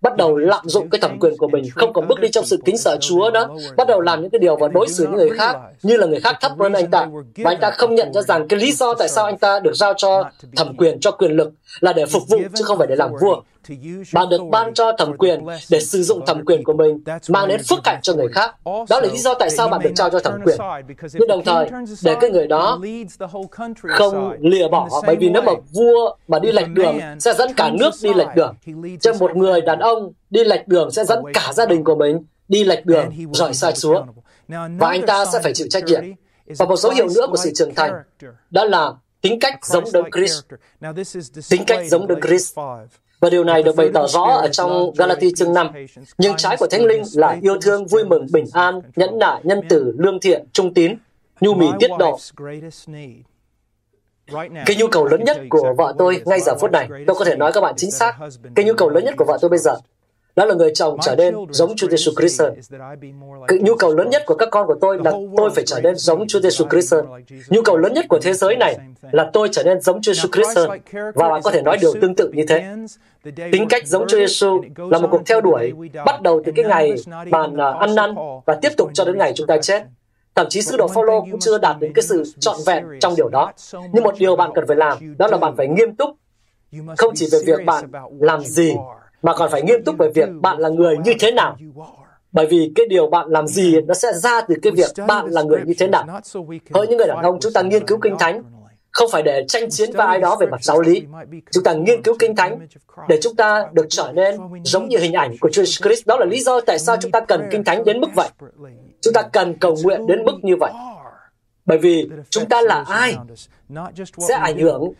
[0.00, 2.58] bắt đầu lạm dụng cái thẩm quyền của mình, không còn bước đi trong sự
[2.64, 5.30] kính sợ Chúa nữa, bắt đầu làm những cái điều và đối xử những người
[5.30, 7.06] khác như là người khác thấp hơn anh ta.
[7.36, 9.74] Và anh ta không nhận ra rằng cái lý do tại sao anh ta được
[9.74, 10.24] giao cho
[10.56, 13.40] thẩm quyền, cho quyền lực là để phục vụ chứ không phải để làm vua.
[14.12, 17.60] Bạn được ban cho thẩm quyền để sử dụng thẩm quyền của mình mang đến
[17.68, 18.54] phước hạnh cho người khác.
[18.64, 20.58] Đó là lý do tại sao bạn được trao cho thẩm quyền.
[21.12, 21.70] Nhưng đồng thời,
[22.02, 22.80] để cái người đó
[23.88, 27.70] không lìa bỏ bởi vì nếu mà vua mà đi lệch đường sẽ dẫn cả
[27.70, 28.54] nước đi lệch đường.
[29.00, 32.18] Cho một người đàn ông đi lệch đường sẽ dẫn cả gia đình của mình
[32.48, 34.04] đi lệch đường rời sai Chúa.
[34.48, 36.02] Và anh ta sẽ phải chịu trách nhiệm.
[36.58, 37.92] Và một dấu hiệu nữa của sự trưởng thành
[38.50, 40.44] đó là tính cách giống Đấng Christ.
[41.50, 42.58] Tính cách giống Đấng Christ.
[43.20, 45.70] Và điều này được bày tỏ rõ ở trong Galati chương 5.
[46.18, 49.60] Nhưng trái của Thánh Linh là yêu thương, vui mừng, bình an, nhẫn nại, nhân
[49.68, 50.94] tử, lương thiện, trung tín,
[51.40, 52.18] nhu mì tiết độ.
[54.66, 57.36] Cái nhu cầu lớn nhất của vợ tôi ngay giờ phút này, tôi có thể
[57.36, 58.18] nói các bạn chính xác,
[58.54, 59.74] cái nhu cầu lớn nhất của vợ tôi bây giờ
[60.40, 62.54] đó là người chồng trở nên giống Chúa Giêsu Christ hơn.
[63.48, 65.96] Cái nhu cầu lớn nhất của các con của tôi là tôi phải trở nên
[65.96, 67.06] giống Chúa Giêsu Christ hơn.
[67.48, 68.76] Nhu cầu lớn nhất của thế giới này
[69.12, 70.70] là tôi trở nên giống Chúa Giêsu Christ hơn.
[71.14, 72.64] Và bạn có thể nói điều tương tự như thế.
[73.52, 75.72] Tính cách giống Chúa Giêsu là một cuộc theo đuổi
[76.06, 76.94] bắt đầu từ cái ngày
[77.30, 78.14] bạn à, ăn năn
[78.46, 79.82] và tiếp tục cho đến ngày chúng ta chết.
[80.34, 83.28] Thậm chí sứ đồ Phaolô cũng chưa đạt đến cái sự trọn vẹn trong điều
[83.28, 83.52] đó.
[83.92, 86.10] Nhưng một điều bạn cần phải làm đó là bạn phải nghiêm túc
[86.96, 87.84] không chỉ về việc bạn
[88.20, 88.74] làm gì
[89.22, 91.56] mà còn phải nghiêm túc về việc bạn là người như thế nào.
[92.32, 95.42] Bởi vì cái điều bạn làm gì nó sẽ ra từ cái việc bạn là
[95.42, 96.06] người như thế nào.
[96.74, 98.42] Hỡi những người đàn ông, chúng ta nghiên cứu Kinh Thánh
[98.90, 101.02] không phải để tranh chiến với ai đó về mặt giáo lý.
[101.52, 102.66] Chúng ta nghiên cứu Kinh Thánh
[103.08, 106.06] để chúng ta được trở nên giống như hình ảnh của Chúa Christ.
[106.06, 108.28] Đó là lý do tại sao chúng ta cần Kinh Thánh đến mức vậy.
[109.00, 110.72] Chúng ta cần cầu nguyện đến mức như vậy.
[111.66, 113.16] Bởi vì chúng ta là ai
[114.28, 114.92] sẽ ảnh hưởng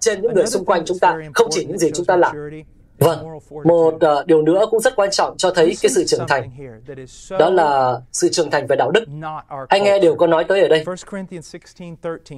[0.00, 2.36] trên những người xung quanh chúng ta, không chỉ những gì chúng ta làm.
[2.98, 3.18] Vâng,
[3.64, 6.50] một uh, điều nữa cũng rất quan trọng cho thấy cái sự trưởng thành.
[7.38, 9.04] Đó là sự trưởng thành về đạo đức.
[9.68, 10.84] Anh nghe điều có nói tới ở đây.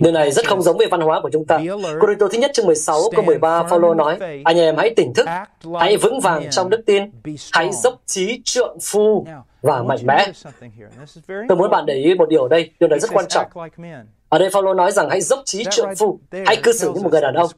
[0.01, 1.61] Điều này rất không giống với văn hóa của chúng ta.
[2.01, 5.27] Cô thứ nhất chương 16 câu 13 Phaolô nói, anh em hãy tỉnh thức,
[5.81, 7.03] hãy vững vàng trong đức tin,
[7.53, 9.27] hãy dốc trí trượng phu
[9.63, 10.33] và mạnh mẽ.
[11.49, 13.47] Tôi muốn bạn để ý một điều ở đây, điều này rất quan trọng.
[14.29, 17.13] Ở đây Phaolô nói rằng hãy dốc trí trượng phu, hãy cư xử như một
[17.13, 17.51] người đàn ông.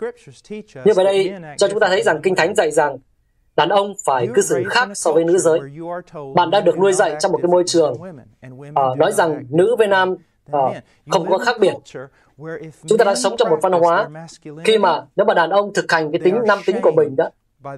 [0.85, 2.99] Nhưng ở đây cho chúng ta thấy rằng Kinh Thánh dạy rằng
[3.57, 5.61] đàn ông phải cư xử khác so với nữ giới.
[6.35, 9.87] Bạn đã được nuôi dạy trong một cái môi trường uh, nói rằng nữ với
[9.87, 10.77] nam uh,
[11.11, 11.75] không có khác biệt.
[12.87, 14.09] Chúng ta đang sống trong một văn hóa
[14.65, 17.31] khi mà nếu mà đàn ông thực hành cái tính nam tính của mình đó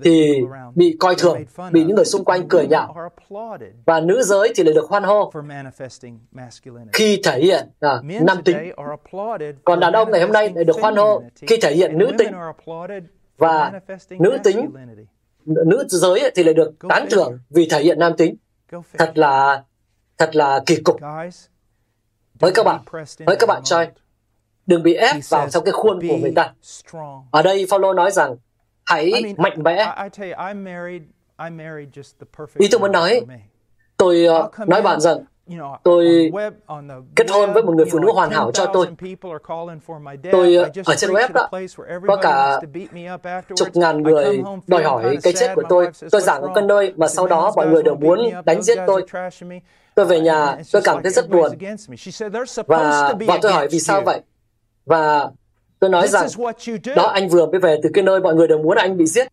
[0.05, 0.41] thì
[0.75, 3.11] bị coi thường, bị những người xung quanh cười nhạo.
[3.85, 5.33] Và nữ giới thì lại được hoan hô
[6.93, 8.57] khi thể hiện à, nam tính.
[9.65, 12.33] Còn đàn ông ngày hôm nay lại được hoan hô khi thể hiện nữ tính.
[13.39, 13.81] Và
[14.11, 14.71] nữ tính,
[15.45, 18.37] nữ giới thì lại được tán thưởng vì thể hiện nam tính.
[18.99, 19.65] Thật là
[20.19, 20.97] thật là kỳ cục.
[22.39, 22.81] Với các bạn,
[23.27, 23.91] với các bạn trai,
[24.67, 26.55] đừng bị ép vào trong cái khuôn của người ta.
[27.31, 28.37] Ở đây Paulo nói rằng
[28.85, 29.95] hãy mạnh mẽ.
[32.59, 33.21] Ý tôi muốn nói,
[33.97, 35.19] tôi uh, nói bạn rằng
[35.83, 36.33] tôi
[37.17, 38.87] kết hôn với một người phụ nữ hoàn hảo cho tôi.
[40.33, 41.49] Tôi uh, ở trên web đó
[42.07, 42.61] có cả
[43.57, 45.89] chục ngàn người đòi hỏi cái chết của tôi.
[46.11, 49.07] Tôi giảng ở cái nơi mà sau đó mọi người đều muốn đánh giết tôi.
[49.95, 51.53] Tôi về nhà, tôi cảm thấy rất buồn.
[52.67, 54.21] Và vợ tôi hỏi vì sao vậy?
[54.87, 55.31] Và
[55.83, 56.27] Tôi nói rằng,
[56.97, 59.29] đó anh vừa mới về từ cái nơi mọi người đều muốn anh bị giết.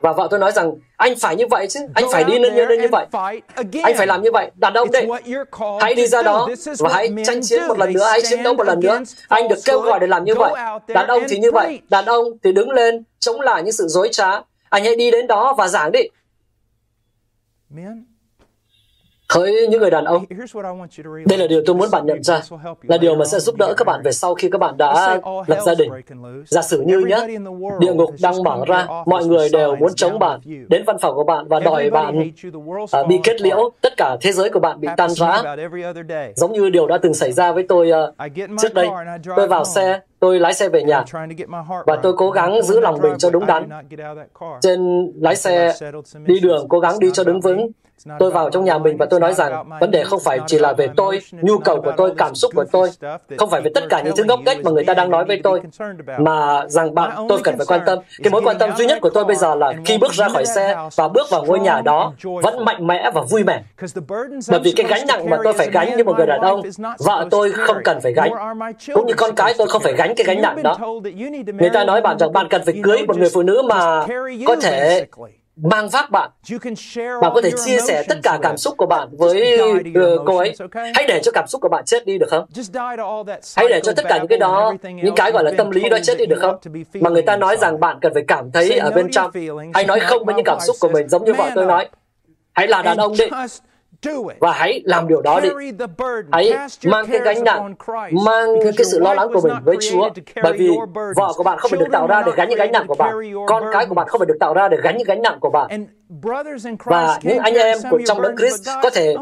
[0.00, 2.66] Và vợ tôi nói rằng, anh phải như vậy chứ, anh phải đi lên như,
[2.80, 3.06] như vậy.
[3.82, 4.50] Anh phải làm như vậy.
[4.54, 5.08] Đàn ông đây,
[5.80, 6.48] hãy đi ra đó
[6.78, 9.00] và hãy tranh chiến một lần nữa, hãy chiến đấu một lần nữa.
[9.28, 10.52] Anh được kêu gọi để làm như vậy.
[10.88, 14.08] Đàn ông thì như vậy, đàn ông thì đứng lên chống lại những sự dối
[14.12, 14.30] trá.
[14.68, 16.00] Anh hãy đi đến đó và giảng đi.
[19.34, 20.24] Hỡi những người đàn ông,
[21.26, 22.40] đây là điều tôi muốn bạn nhận ra,
[22.82, 25.58] là điều mà sẽ giúp đỡ các bạn về sau khi các bạn đã lập
[25.66, 25.90] gia đình.
[26.46, 27.26] Giả sử như nhé,
[27.80, 31.24] địa ngục đang mở ra, mọi người đều muốn chống bạn, đến văn phòng của
[31.24, 32.30] bạn và đòi bạn
[33.00, 35.42] uh, bị kết liễu, tất cả thế giới của bạn bị tan rã.
[36.36, 38.32] Giống như điều đã từng xảy ra với tôi uh,
[38.62, 38.88] trước đây.
[39.36, 41.04] Tôi vào xe, tôi lái xe về nhà.
[41.86, 43.68] Và tôi cố gắng giữ lòng mình cho đúng đắn.
[44.60, 45.74] Trên lái xe
[46.26, 47.70] đi đường cố gắng đi cho đứng vững
[48.18, 50.72] Tôi vào trong nhà mình và tôi nói rằng vấn đề không phải chỉ là
[50.72, 52.90] về tôi, nhu cầu của tôi, cảm xúc của tôi,
[53.38, 55.40] không phải về tất cả những thứ ngốc nghếch mà người ta đang nói với
[55.44, 55.60] tôi,
[56.18, 57.98] mà rằng bạn tôi cần phải quan tâm.
[58.22, 60.46] Cái mối quan tâm duy nhất của tôi bây giờ là khi bước ra khỏi
[60.46, 63.62] xe và bước vào ngôi nhà đó vẫn mạnh mẽ và vui vẻ.
[64.50, 66.62] Bởi vì cái gánh nặng mà tôi phải gánh như một người đàn ông,
[66.98, 68.32] vợ tôi không cần phải gánh,
[68.94, 70.76] cũng như con cái tôi không phải gánh cái gánh nặng đó.
[71.60, 74.06] Người ta nói bạn rằng bạn cần phải cưới một người phụ nữ mà
[74.46, 75.06] có thể
[75.56, 76.30] mang vác bạn.
[77.22, 80.54] Bạn có thể chia sẻ tất cả cảm xúc của bạn với uh, cô ấy.
[80.94, 82.46] Hãy để cho cảm xúc của bạn chết đi được không?
[83.56, 85.98] Hãy để cho tất cả những cái đó, những cái gọi là tâm lý đó
[86.02, 86.56] chết đi được không?
[87.00, 89.30] Mà người ta nói rằng bạn cần phải cảm thấy ở bên trong.
[89.74, 91.88] Hãy nói không với những cảm xúc của mình giống như vợ tôi nói.
[92.52, 93.24] Hãy là đàn ông đi
[94.38, 95.48] và hãy làm điều đó đi.
[96.32, 96.52] Hãy
[96.84, 97.74] mang cái gánh nặng,
[98.24, 100.08] mang cái sự lo lắng của mình với Chúa.
[100.42, 100.70] Bởi vì
[101.16, 103.14] vợ của bạn không phải được tạo ra để gánh những gánh nặng của bạn.
[103.46, 105.50] Con cái của bạn không phải được tạo ra để gánh những gánh nặng của
[105.50, 105.86] bạn.
[106.84, 109.16] Và những anh em của trong đấng Christ có thể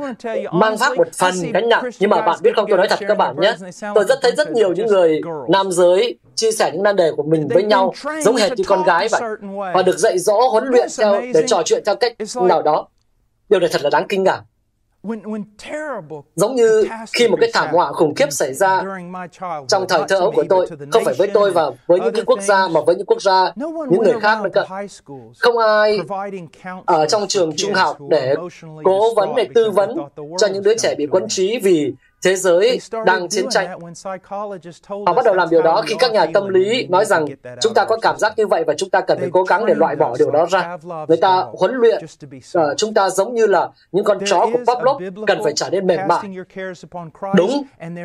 [0.52, 1.84] mang vác một phần gánh nặng.
[1.98, 3.54] Nhưng mà bạn biết không, tôi nói thật các bạn nhé.
[3.94, 7.22] Tôi rất thấy rất nhiều những người nam giới chia sẻ những nan đề của
[7.22, 7.92] mình với nhau
[8.24, 9.20] giống hệt như con gái vậy.
[9.74, 12.12] Và được dạy dỗ, huấn luyện theo để trò chuyện theo cách
[12.42, 12.88] nào đó.
[13.48, 14.40] Điều này thật là đáng kinh ngạc.
[16.34, 18.82] Giống như khi một cái thảm họa khủng khiếp xảy ra
[19.68, 22.40] trong thời thơ ấu của tôi, không phải với tôi và với những cái quốc
[22.42, 23.52] gia mà với những quốc gia,
[23.90, 24.64] những người khác nữa cơ.
[25.38, 25.98] Không ai
[26.86, 28.34] ở trong trường trung học để
[28.84, 29.96] cố vấn để tư vấn
[30.38, 31.94] cho những đứa trẻ bị quấn trí vì
[32.24, 33.80] thế giới đang chiến tranh.
[35.06, 37.26] Họ bắt đầu làm điều đó khi các nhà tâm lý nói rằng
[37.60, 39.74] chúng ta có cảm giác như vậy và chúng ta cần phải cố gắng để
[39.74, 40.76] loại bỏ điều đó ra.
[41.08, 42.04] Người ta huấn luyện
[42.58, 45.86] uh, chúng ta giống như là những con chó của Pavlov cần phải trở nên
[45.86, 46.22] mềm mại.
[47.36, 47.62] Đúng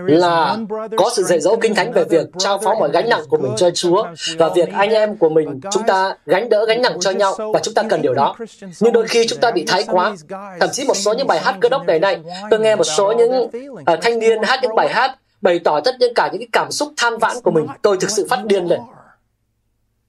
[0.07, 0.57] là
[0.97, 3.51] có sự dạy dỗ kinh thánh về việc trao phó mọi gánh nặng của mình
[3.57, 4.05] cho Chúa
[4.38, 7.59] và việc anh em của mình chúng ta gánh đỡ gánh nặng cho nhau và
[7.63, 8.36] chúng ta cần điều đó.
[8.80, 10.15] Nhưng đôi khi chúng ta bị thái quá.
[10.59, 12.18] Thậm chí một số những bài hát cơ đốc ngày nay,
[12.49, 13.49] tôi nghe một số những
[13.93, 16.71] uh, thanh niên hát những bài hát bày tỏ tất nhiên cả những cái cảm
[16.71, 17.67] xúc than vãn của mình.
[17.81, 18.79] Tôi thực sự phát điên lên.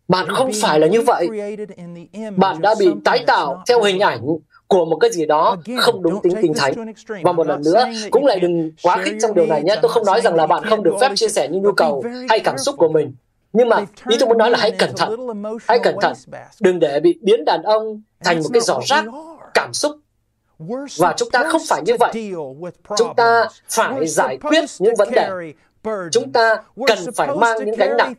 [0.09, 1.29] Bạn không phải là như vậy.
[2.37, 4.21] Bạn đã bị tái tạo theo hình ảnh
[4.67, 6.75] của một cái gì đó không đúng tính kinh thánh.
[7.23, 9.77] Và một lần nữa, cũng lại đừng quá khích trong điều này nhé.
[9.83, 12.41] Tôi không nói rằng là bạn không được phép chia sẻ những nhu cầu hay
[12.41, 13.15] cảm xúc của mình.
[13.53, 15.17] Nhưng mà ý tôi muốn nói là hãy cẩn thận.
[15.69, 16.13] Hãy cẩn thận.
[16.61, 19.05] Đừng để bị biến đàn ông thành một cái giỏ rác
[19.55, 19.97] cảm xúc
[20.99, 22.33] và chúng ta không phải như vậy.
[22.97, 25.53] Chúng ta phải giải quyết những vấn đề.
[26.13, 26.57] Chúng ta
[26.87, 28.15] cần phải mang những gánh nặng.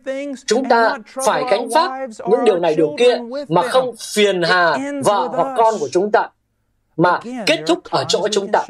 [0.46, 1.92] Chúng ta phải gánh vác
[2.30, 3.18] những điều này điều kia
[3.50, 6.30] mà không phiền hà vợ hoặc con của chúng ta
[6.98, 8.66] mà kết thúc ở chỗ chúng ta.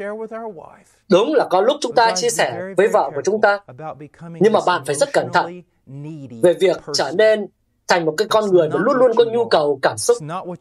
[1.08, 3.58] Đúng là có lúc chúng ta chia sẻ với vợ của chúng ta,
[4.40, 5.62] nhưng mà bạn phải rất cẩn thận
[6.42, 7.46] về việc trở nên
[7.90, 10.16] thành một cái con người mà luôn luôn có nhu cầu cảm xúc.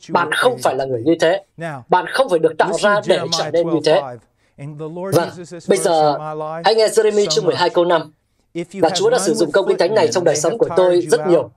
[0.10, 1.44] Bạn không phải là người như thế.
[1.90, 4.02] Bạn không phải được tạo ra để trở nên như thế.
[5.14, 5.30] Vâng,
[5.68, 6.18] bây giờ
[6.66, 8.14] hãy nghe Jeremy chương 12 câu 5
[8.74, 11.28] và Chúa đã sử dụng công kinh thánh này trong đời sống của tôi rất
[11.28, 11.50] nhiều.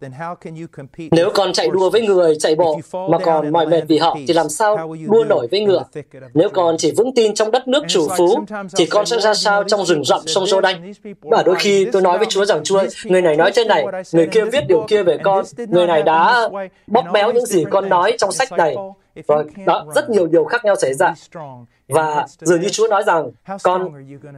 [1.11, 2.80] Nếu con chạy đua với người chạy bộ
[3.11, 5.84] mà còn mỏi mệt vì họ, thì làm sao đua nổi với ngựa?
[6.34, 8.45] Nếu con chỉ vững tin trong đất nước chủ phú,
[8.76, 10.93] thì con sẽ ra sao trong rừng rậm sông Giô Đanh?
[11.20, 14.26] Và đôi khi tôi nói với Chúa rằng, Chúa, người này nói thế này, người
[14.26, 16.49] kia viết điều kia về con, người này đã
[16.86, 18.76] bóp méo những gì con nói trong sách này.
[19.26, 21.14] Và đó, rất nhiều điều khác nhau xảy ra.
[21.88, 23.30] Và dường như Chúa nói rằng,
[23.62, 23.93] con,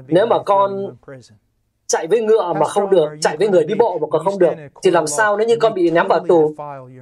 [0.09, 0.97] nếu mà con
[1.95, 4.53] chạy với ngựa mà không được, chạy với người đi bộ mà còn không được,
[4.83, 6.55] thì làm sao nếu như con bị ném vào tù?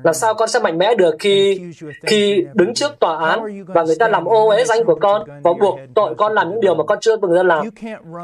[0.02, 1.60] Làm sao con sẽ mạnh mẽ được khi
[2.06, 5.52] khi đứng trước tòa án và người ta làm ô uế danh của con và
[5.60, 7.68] buộc tội con làm những điều mà con chưa từng ra làm?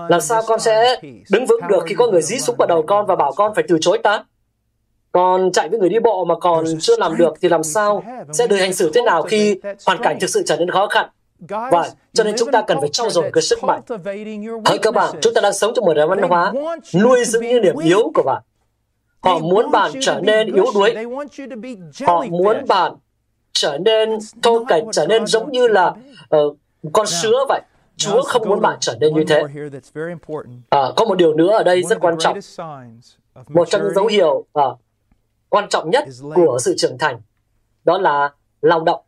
[0.09, 1.01] Làm sao con sẽ
[1.31, 3.65] đứng vững được khi có người dí súng vào đầu con và bảo con phải
[3.69, 4.25] từ chối ta?
[5.13, 8.03] Còn chạy với người đi bộ mà còn chưa làm được thì làm sao
[8.33, 11.09] sẽ được hành xử thế nào khi hoàn cảnh thực sự trở nên khó khăn?
[11.49, 13.81] Và cho nên chúng ta cần phải trau dồi cái sức mạnh.
[14.65, 16.53] Hỡi các bạn, chúng ta đang sống trong một nền văn hóa
[16.95, 18.43] nuôi dưỡng những điểm yếu của bạn.
[19.21, 20.95] Họ muốn bạn trở nên yếu đuối.
[22.07, 22.93] Họ muốn bạn
[23.53, 25.95] trở nên thô kệch, trở nên giống như là
[26.37, 26.57] uh,
[26.93, 27.61] con sứa vậy.
[27.97, 29.43] Chúa không muốn bạn trở nên như thế.
[30.71, 32.39] À, có một điều nữa ở đây rất quan trọng.
[33.49, 34.65] Một trong những dấu hiệu à,
[35.49, 37.21] quan trọng nhất của sự trưởng thành
[37.85, 38.31] đó là
[38.61, 39.01] lao động.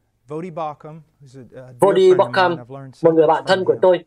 [1.80, 2.56] Vodi Bockham,
[3.02, 4.04] một người bạn thân của tôi,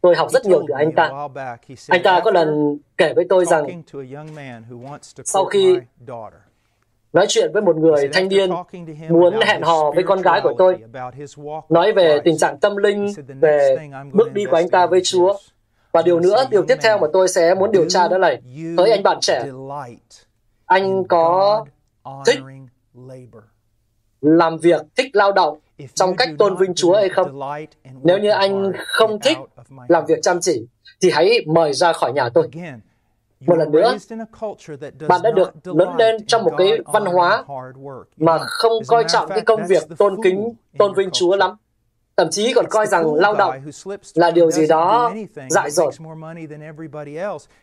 [0.00, 1.28] tôi học rất nhiều từ anh ta.
[1.88, 3.82] Anh ta có lần kể với tôi rằng
[5.24, 5.78] sau khi
[7.12, 8.50] nói chuyện với một người thanh niên
[9.08, 10.78] muốn hẹn hò với con gái của tôi,
[11.68, 13.76] nói về tình trạng tâm linh, về
[14.12, 15.34] bước đi của anh ta với Chúa.
[15.92, 18.34] Và điều nữa, điều tiếp theo mà tôi sẽ muốn điều tra đó là
[18.76, 19.44] tới anh bạn trẻ.
[20.66, 21.64] Anh có
[22.26, 22.38] thích
[24.20, 25.58] làm việc, thích lao động
[25.94, 27.40] trong cách tôn vinh Chúa hay không?
[28.02, 29.38] Nếu như anh không thích
[29.88, 30.66] làm việc chăm chỉ,
[31.00, 32.48] thì hãy mời ra khỏi nhà tôi.
[33.40, 33.96] Một lần nữa,
[35.08, 37.44] bạn đã được lớn lên trong một cái văn hóa
[38.16, 41.56] mà không coi trọng cái công việc tôn kính, tôn vinh Chúa lắm
[42.16, 43.54] thậm chí còn coi rằng lao động
[44.14, 45.12] là điều gì đó
[45.50, 45.94] dại dột.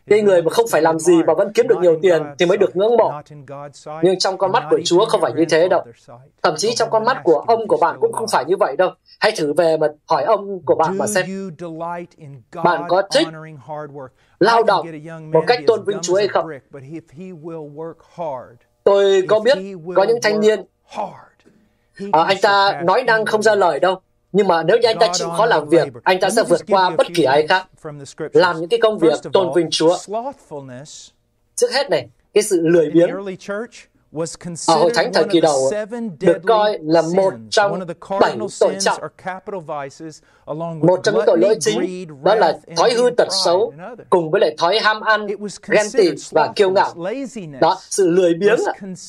[0.06, 2.58] Cái người mà không phải làm gì mà vẫn kiếm được nhiều tiền thì mới
[2.58, 3.12] được ngưỡng mộ.
[4.02, 5.84] Nhưng trong con mắt của Chúa không phải như thế đâu.
[6.42, 8.90] Thậm chí trong con mắt của ông của bạn cũng không phải như vậy đâu.
[9.20, 11.50] Hãy thử về mà hỏi ông của bạn mà xem.
[12.64, 13.28] Bạn có thích
[14.40, 14.86] lao động
[15.32, 16.46] một cách tôn vinh Chúa hay không?
[18.84, 19.58] Tôi có biết
[19.96, 20.64] có những thanh niên
[22.12, 24.00] à, anh ta nói năng không ra lời đâu
[24.32, 26.90] nhưng mà nếu như anh ta chịu khó làm việc, anh ta sẽ vượt qua
[26.90, 27.68] bất kỳ ai khác.
[28.32, 29.96] Làm những cái công việc tôn vinh Chúa.
[31.56, 33.10] Trước hết này, cái sự lười biếng
[34.66, 35.70] ở hội thánh thời kỳ đầu
[36.20, 37.80] được coi là một trong
[38.20, 39.02] bảy tội trọng.
[40.80, 43.72] Một trong những tội lỗi chính đó là thói hư tật xấu
[44.10, 45.26] cùng với lại thói ham ăn,
[45.68, 46.94] ghen tị và kiêu ngạo.
[47.60, 48.58] Đó, sự lười biếng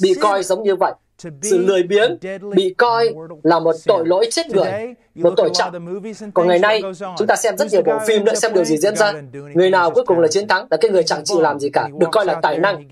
[0.02, 0.94] bị coi giống như vậy.
[1.42, 2.18] Sự lười biếng
[2.56, 5.98] bị coi là một tội lỗi chết người, một tội trọng.
[6.34, 6.82] Còn ngày nay,
[7.18, 9.14] chúng ta xem rất nhiều bộ phim nữa xem điều gì diễn ra.
[9.54, 11.90] Người nào cuối cùng là chiến thắng là cái người chẳng chịu làm gì cả,
[12.00, 12.88] được coi là tài năng.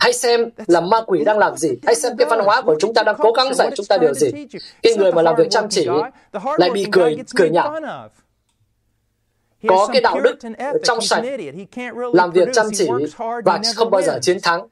[0.00, 1.70] Hãy xem là ma quỷ đang làm gì.
[1.86, 4.14] Hãy xem cái văn hóa của chúng ta đang cố gắng dạy chúng ta điều
[4.14, 4.30] gì.
[4.82, 5.88] Cái người mà làm việc chăm chỉ
[6.58, 7.80] lại bị cười cười nhạo
[9.68, 10.36] có cái đạo đức
[10.82, 11.22] trong sạch,
[12.12, 12.88] làm việc chăm chỉ
[13.44, 14.68] và không bao giờ chiến thắng.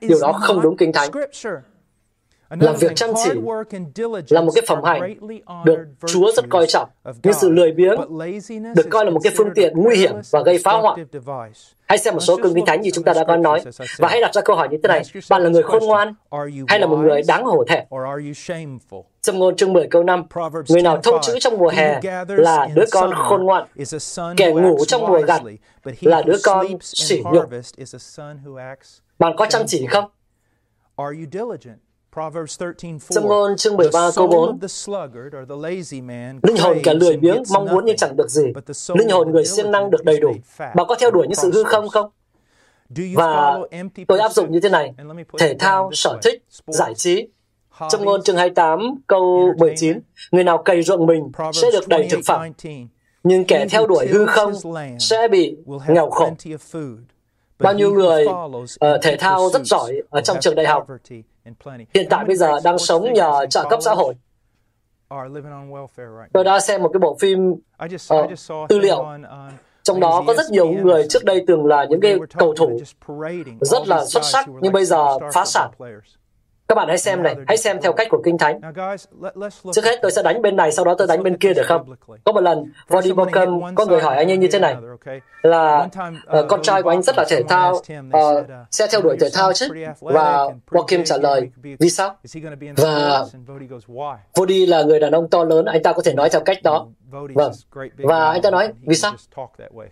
[0.00, 1.10] Điều đó không đúng kinh thánh.
[2.50, 3.30] Làm việc chăm chỉ
[4.28, 5.14] là một cái phẩm hành
[5.64, 6.88] được Chúa rất coi trọng,
[7.22, 8.00] nhưng sự lười biếng
[8.76, 11.04] được coi là một cái phương tiện nguy hiểm và gây phá hoại.
[11.86, 13.60] Hãy xem một số cương kinh thánh như chúng ta đã có nói,
[13.98, 16.14] và hãy đặt ra câu hỏi như thế này, bạn là người khôn ngoan
[16.68, 17.84] hay là một người đáng hổ thẹn?
[19.22, 20.24] Trong ngôn chương 10 câu 5,
[20.68, 23.66] người nào thông chữ trong mùa hè là đứa con khôn ngoan,
[24.36, 25.42] kẻ ngủ trong mùa gặt
[26.00, 27.44] là đứa con sỉ nhục.
[29.18, 30.04] Bạn có chăm chỉ không?
[33.28, 34.58] Ngôn chương 13 câu 4,
[36.42, 38.52] Linh hồn kẻ lười biếng mong muốn nhưng chẳng được gì.
[38.94, 40.32] Linh hồn người siêng năng được đầy đủ.
[40.58, 42.10] Bạn có theo đuổi những sự hư không không?
[43.14, 43.58] Và
[44.08, 44.94] tôi áp dụng như thế này.
[45.38, 47.28] Thể thao, sở thích, giải trí.
[47.90, 50.00] Trong ngôn chương 28 câu 19,
[50.30, 52.40] Người nào cày ruộng mình sẽ được đầy thực phẩm.
[53.24, 54.52] Nhưng kẻ theo đuổi hư không
[54.98, 55.56] sẽ bị
[55.88, 56.30] nghèo khổ.
[57.58, 60.86] Bao nhiêu người uh, thể thao rất giỏi ở trong trường đại học.
[61.94, 64.14] hiện tại bây giờ đang sống nhờ trợ cấp xã hội.
[66.32, 67.60] Tôi đã xem một cái bộ phim uh,
[68.68, 69.06] tư liệu.
[69.82, 72.80] trong đó có rất nhiều người trước đây từng là những cái cầu thủ
[73.60, 75.70] rất là xuất sắc nhưng bây giờ phá sản
[76.68, 78.60] các bạn hãy xem này, hãy xem theo cách của Kinh Thánh.
[79.72, 81.94] Trước hết tôi sẽ đánh bên này, sau đó tôi đánh bên kia được không?
[82.24, 84.76] Có một lần, Vody Bocum có người hỏi anh ấy như thế này,
[85.42, 85.88] là
[86.38, 89.52] uh, con trai của anh rất là thể thao, uh, sẽ theo đuổi thể thao
[89.52, 89.68] chứ?
[90.00, 92.16] Và Bocum trả lời, vì sao?
[92.76, 93.24] Và
[94.34, 96.86] Vody là người đàn ông to lớn, anh ta có thể nói theo cách đó.
[97.10, 97.52] Vâng.
[97.96, 99.12] Và anh ta nói, vì sao?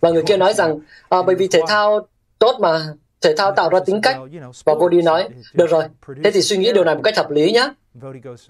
[0.01, 0.79] Và người kia nói rằng,
[1.15, 2.07] uh, bởi vì thể thao
[2.39, 2.79] tốt mà,
[3.21, 4.17] thể thao tạo ra tính cách.
[4.65, 5.83] Và Vody nói, được rồi,
[6.23, 7.69] thế thì suy nghĩ điều này một cách hợp lý nhé.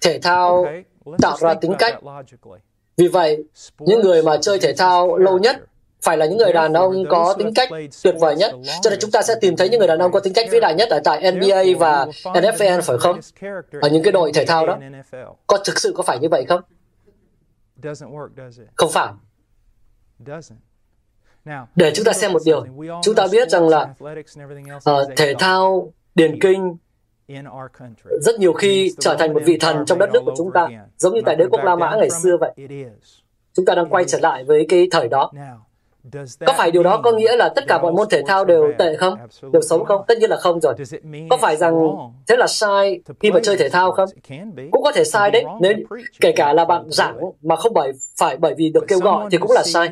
[0.00, 0.66] Thể thao
[1.22, 2.00] tạo ra tính cách.
[2.96, 3.44] Vì vậy,
[3.78, 5.56] những người mà chơi thể thao lâu nhất
[6.02, 7.68] phải là những người đàn ông có tính cách
[8.02, 8.54] tuyệt vời nhất.
[8.82, 10.60] Cho nên chúng ta sẽ tìm thấy những người đàn ông có tính cách vĩ
[10.60, 13.20] đại nhất ở tại NBA và NFL, phải không?
[13.80, 14.78] Ở những cái đội thể thao đó.
[15.46, 16.60] Có thực sự có phải như vậy không?
[18.76, 19.12] Không phải.
[21.76, 22.64] Để chúng ta xem một điều,
[23.02, 23.88] chúng ta biết rằng là
[24.90, 26.76] uh, thể thao, điền kinh
[28.20, 31.14] rất nhiều khi trở thành một vị thần trong đất nước của chúng ta, giống
[31.14, 32.52] như tại đế quốc La Mã ngày xưa vậy.
[33.52, 35.30] Chúng ta đang quay trở lại với cái thời đó.
[36.46, 38.96] Có phải điều đó có nghĩa là tất cả mọi môn thể thao đều tệ
[38.96, 39.18] không?
[39.52, 40.04] Đều xấu không?
[40.08, 40.74] Tất nhiên là không rồi.
[41.30, 41.74] Có phải rằng
[42.28, 44.08] thế là sai khi mà chơi thể thao không?
[44.70, 45.44] Cũng có thể sai đấy.
[45.60, 45.72] Nếu
[46.20, 49.38] kể cả là bạn giảng mà không phải phải bởi vì được kêu gọi thì
[49.38, 49.88] cũng là sai.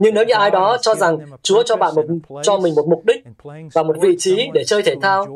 [0.00, 2.04] Nhưng nếu như ai đó cho rằng Chúa cho bạn một
[2.42, 3.24] cho mình một mục đích
[3.72, 5.26] và một vị trí để chơi thể thao,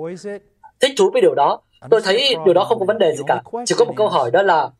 [0.80, 1.60] thích thú với điều đó,
[1.90, 3.42] tôi thấy điều đó không có vấn đề gì cả.
[3.66, 4.70] Chỉ có một câu hỏi đó là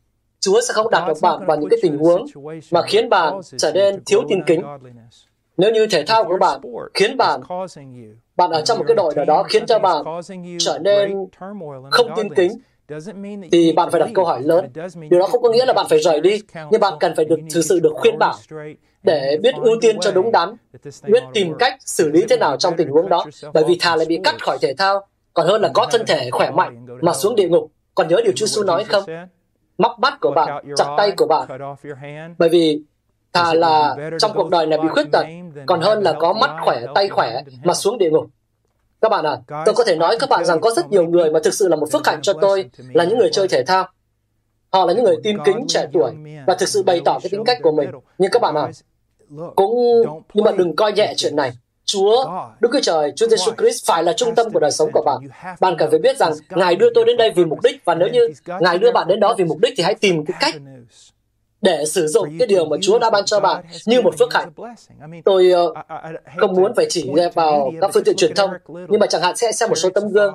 [0.41, 2.27] Chúa sẽ không đặt được bạn vào những cái tình huống
[2.71, 4.63] mà khiến bạn trở nên thiếu tin kính.
[5.57, 6.61] Nếu như thể thao của bạn
[6.95, 7.41] khiến bạn
[8.37, 10.05] bạn ở trong một cái đội nào đó khiến cho bạn
[10.59, 11.15] trở nên
[11.91, 12.51] không tin kính
[13.53, 14.71] thì bạn phải đặt câu hỏi lớn.
[15.11, 17.39] Điều đó không có nghĩa là bạn phải rời đi, nhưng bạn cần phải được
[17.55, 18.35] thực sự được khuyên bảo
[19.05, 20.57] để biết ưu tiên cho đúng đắn,
[21.07, 24.07] biết tìm cách xử lý thế nào trong tình huống đó, bởi vì thà lại
[24.07, 27.37] bị cắt khỏi thể thao, còn hơn là có thân thể khỏe mạnh mà xuống
[27.37, 27.71] địa ngục.
[27.95, 29.05] Còn nhớ điều Chúa Giêsu nói không?
[29.79, 31.49] móc mắt của bạn, chặt tay của bạn.
[32.39, 32.83] Bởi vì
[33.33, 35.25] thà là trong cuộc đời này bị khuyết tật,
[35.67, 38.27] còn hơn là có mắt khỏe, tay khỏe mà xuống địa ngục.
[39.01, 39.37] Các bạn à,
[39.67, 41.77] tôi có thể nói các bạn rằng có rất nhiều người mà thực sự là
[41.77, 43.89] một phước hạnh cho tôi là những người chơi thể thao.
[44.73, 46.13] Họ là những người tin kính trẻ tuổi
[46.47, 47.91] và thực sự bày tỏ cái tính cách của mình.
[48.19, 48.71] Nhưng các bạn à,
[49.57, 49.75] cũng
[50.35, 51.53] nhưng mà đừng coi nhẹ chuyện này.
[51.85, 52.25] Chúa,
[52.61, 55.19] Đức Chúa Trời, Chúa Giêsu Christ phải là trung tâm của đời sống của bạn.
[55.61, 58.09] Bạn cần phải biết rằng Ngài đưa tôi đến đây vì mục đích và nếu
[58.09, 58.29] như
[58.61, 60.55] Ngài đưa bạn đến đó vì mục đích thì hãy tìm cái cách
[61.63, 64.51] để sử dụng cái điều mà Chúa đã ban cho bạn như một phước hạnh.
[65.25, 65.77] Tôi uh,
[66.37, 68.51] không muốn phải chỉ vào các phương tiện truyền thông,
[68.89, 70.35] nhưng mà chẳng hạn sẽ xem một số tấm gương.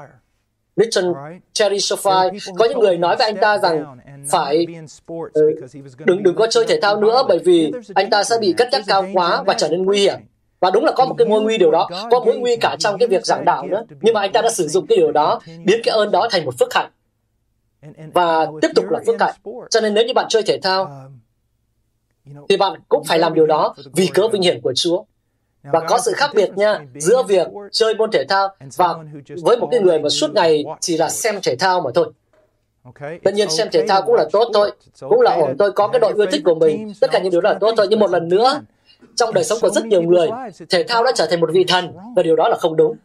[0.80, 1.08] Richard
[1.54, 3.98] Cherry Sophie, có những người nói với anh ta rằng
[4.30, 4.68] phải
[5.12, 5.32] uh,
[6.06, 8.82] đừng đừng có chơi thể thao nữa bởi vì anh ta sẽ bị cất nhắc
[8.88, 10.20] cao quá và trở nên nguy hiểm.
[10.60, 12.98] Và đúng là có một cái mối nguy điều đó, có mối nguy cả trong
[12.98, 13.84] cái việc giảng đạo nữa.
[14.02, 16.46] Nhưng mà anh ta đã sử dụng cái điều đó, biến cái ơn đó thành
[16.46, 16.90] một phước hạnh.
[18.14, 19.36] Và tiếp tục là phước hạnh.
[19.70, 21.10] Cho nên nếu như bạn chơi thể thao,
[22.50, 25.04] thì bạn cũng phải làm điều đó vì cớ vinh hiển của Chúa.
[25.64, 28.96] Và có sự khác biệt nha giữa việc chơi môn thể thao và
[29.44, 32.12] với một cái người mà suốt ngày chỉ là xem thể thao mà thôi.
[33.24, 36.00] Tất nhiên xem thể thao cũng là tốt thôi, cũng là ổn tôi có cái
[36.00, 37.88] đội yêu thích của mình, tất cả những điều đó là tốt thôi.
[37.90, 38.62] Nhưng một lần nữa,
[39.16, 40.30] trong đời sống của rất nhiều người,
[40.70, 42.98] thể thao đã trở thành một vị thần và điều đó là không đúng.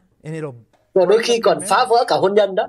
[0.95, 2.67] Và đôi khi còn phá vỡ cả hôn nhân đó.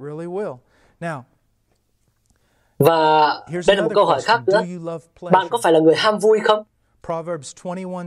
[2.79, 3.27] Và
[3.67, 4.61] đây là một câu hỏi khác nữa.
[5.21, 6.63] Bạn có phải là người ham vui không?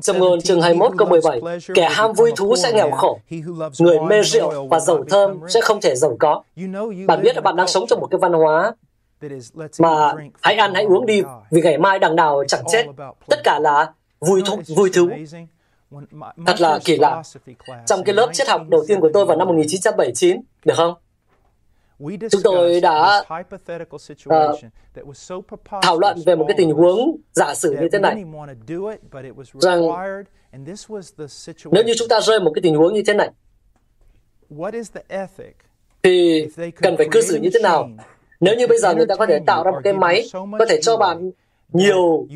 [0.03, 1.41] Trong ngôn chương 21 câu 17,
[1.75, 3.21] kẻ ham vui thú sẽ nghèo khổ.
[3.79, 6.43] Người mê rượu và dầu thơm sẽ không thể giàu có.
[7.07, 8.73] Bạn biết là bạn đang sống trong một cái văn hóa
[9.79, 12.87] mà hãy ăn hãy uống đi vì ngày mai đằng nào chẳng chết.
[13.27, 15.09] Tất cả là vui thú, vui thú.
[16.47, 17.23] Thật là kỳ lạ.
[17.87, 20.95] Trong cái lớp triết học đầu tiên của tôi vào năm 1979, được không?
[22.31, 23.27] Chúng tôi đã uh,
[25.83, 28.25] thảo luận về một cái tình huống giả sử như thế này,
[29.61, 29.81] rằng
[31.73, 33.31] nếu như chúng ta rơi một cái tình huống như thế này,
[36.03, 36.47] thì
[36.83, 37.91] cần phải cư xử như thế nào?
[38.41, 40.29] Nếu như bây giờ người ta có thể tạo ra một cái máy
[40.59, 41.31] có thể cho bạn
[41.73, 42.27] nhiều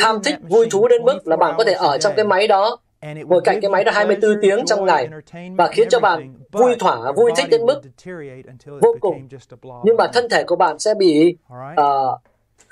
[0.00, 2.78] ham thích vui thú đến mức là bạn có thể ở trong cái máy đó
[3.02, 5.08] ngồi cạnh cái máy đó 24 tiếng trong ngày
[5.58, 7.80] và khiến cho bạn vui thỏa, vui thích đến mức
[8.66, 9.28] vô cùng.
[9.84, 12.20] Nhưng mà thân thể của bạn sẽ bị uh,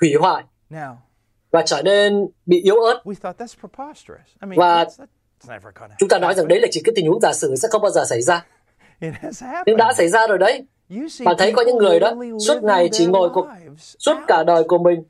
[0.01, 0.43] hủy hoại
[1.51, 3.03] và trở nên bị yếu ớt.
[4.39, 4.85] Và
[5.97, 7.91] chúng ta nói rằng đấy là chỉ cái tình huống giả sử sẽ không bao
[7.91, 8.45] giờ xảy ra.
[9.65, 10.65] Nhưng đã xảy ra rồi đấy.
[11.25, 12.13] Bạn thấy có những người đó
[12.47, 13.47] suốt ngày chỉ ngồi cuộc,
[13.77, 15.03] suốt cả đời của mình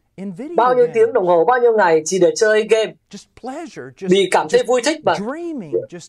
[0.56, 2.94] bao nhiêu tiếng đồng hồ, bao nhiêu ngày chỉ để chơi game,
[4.00, 5.18] vì cảm thấy vui thích và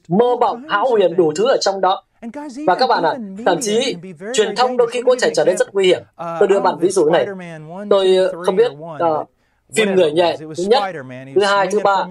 [0.09, 2.05] mơ mộng, hão huyền đủ thứ ở trong đó.
[2.67, 3.97] Và các bạn ạ, à, thậm chí
[4.35, 6.03] truyền thông đôi khi có thể trở nên rất nguy hiểm.
[6.03, 7.27] Uh, Tôi đưa bạn ví dụ này.
[7.91, 9.29] Tôi uh, không biết uh,
[9.75, 10.83] phim người nhện thứ nhất,
[11.35, 12.07] thứ hai, thứ ba,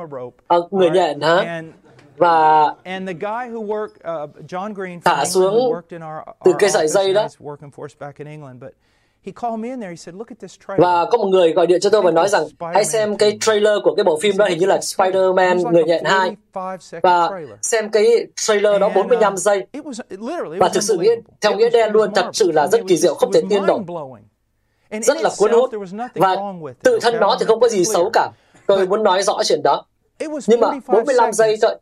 [0.55, 1.61] uh, người nhện hả?
[2.17, 2.73] và
[5.03, 5.73] thả xuống
[6.45, 7.27] từ cây sợi dây đó
[10.77, 13.73] và có một người gọi điện cho tôi và nói rằng hãy xem cái trailer
[13.83, 16.35] của cái bộ phim đó hình như là Spider-Man Người nhện 2
[17.01, 17.29] và
[17.61, 19.67] xem cái trailer đó 45 uh, giây.
[20.59, 23.31] và thực sự nghĩa, theo nghĩa đen luôn thật sự là rất kỳ diệu không
[23.31, 23.81] thể tin nổi
[25.01, 25.71] rất là cuốn hút.
[26.15, 26.35] và
[26.83, 28.29] tự thân nó thì không có gì xấu cả.
[28.67, 29.85] Tôi muốn nói rõ chuyện đó
[30.19, 31.75] nhưng mà 45 giây thôi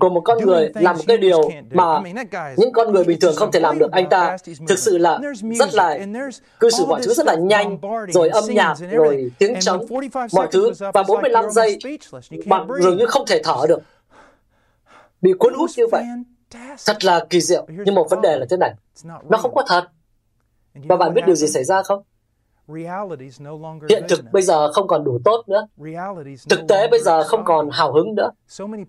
[0.00, 2.02] của một con người làm một cái điều mà
[2.56, 3.92] những con người bình thường không thể làm được.
[3.92, 4.36] Anh ta
[4.68, 5.18] thực sự là
[5.58, 5.98] rất là
[6.60, 7.78] cư xử mọi thứ rất là nhanh,
[8.08, 9.86] rồi âm nhạc, rồi tiếng trống,
[10.32, 10.72] mọi thứ.
[10.78, 11.78] Và 45 giây
[12.46, 13.78] bạn dường như không thể thở được.
[15.22, 16.04] Bị cuốn hút như vậy.
[16.86, 17.66] Thật là kỳ diệu.
[17.68, 18.74] Nhưng một vấn đề là thế này.
[19.04, 19.84] Nó không có thật.
[20.74, 22.02] Và bạn biết điều gì xảy ra không?
[23.88, 25.66] Hiện thực bây giờ không còn đủ tốt nữa.
[26.48, 28.30] Thực tế bây giờ không còn hào hứng nữa.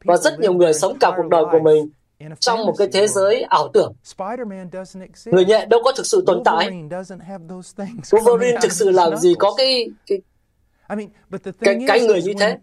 [0.06, 1.90] Và rất nhiều người sống cả cuộc đời của mình
[2.40, 3.94] trong một cái thế giới ảo tưởng.
[5.32, 6.66] Người nhẹ đâu có thực sự tồn tại.
[8.02, 10.20] Wolverine thực sự làm gì có cái, cái
[11.62, 12.58] cái, cái người như thế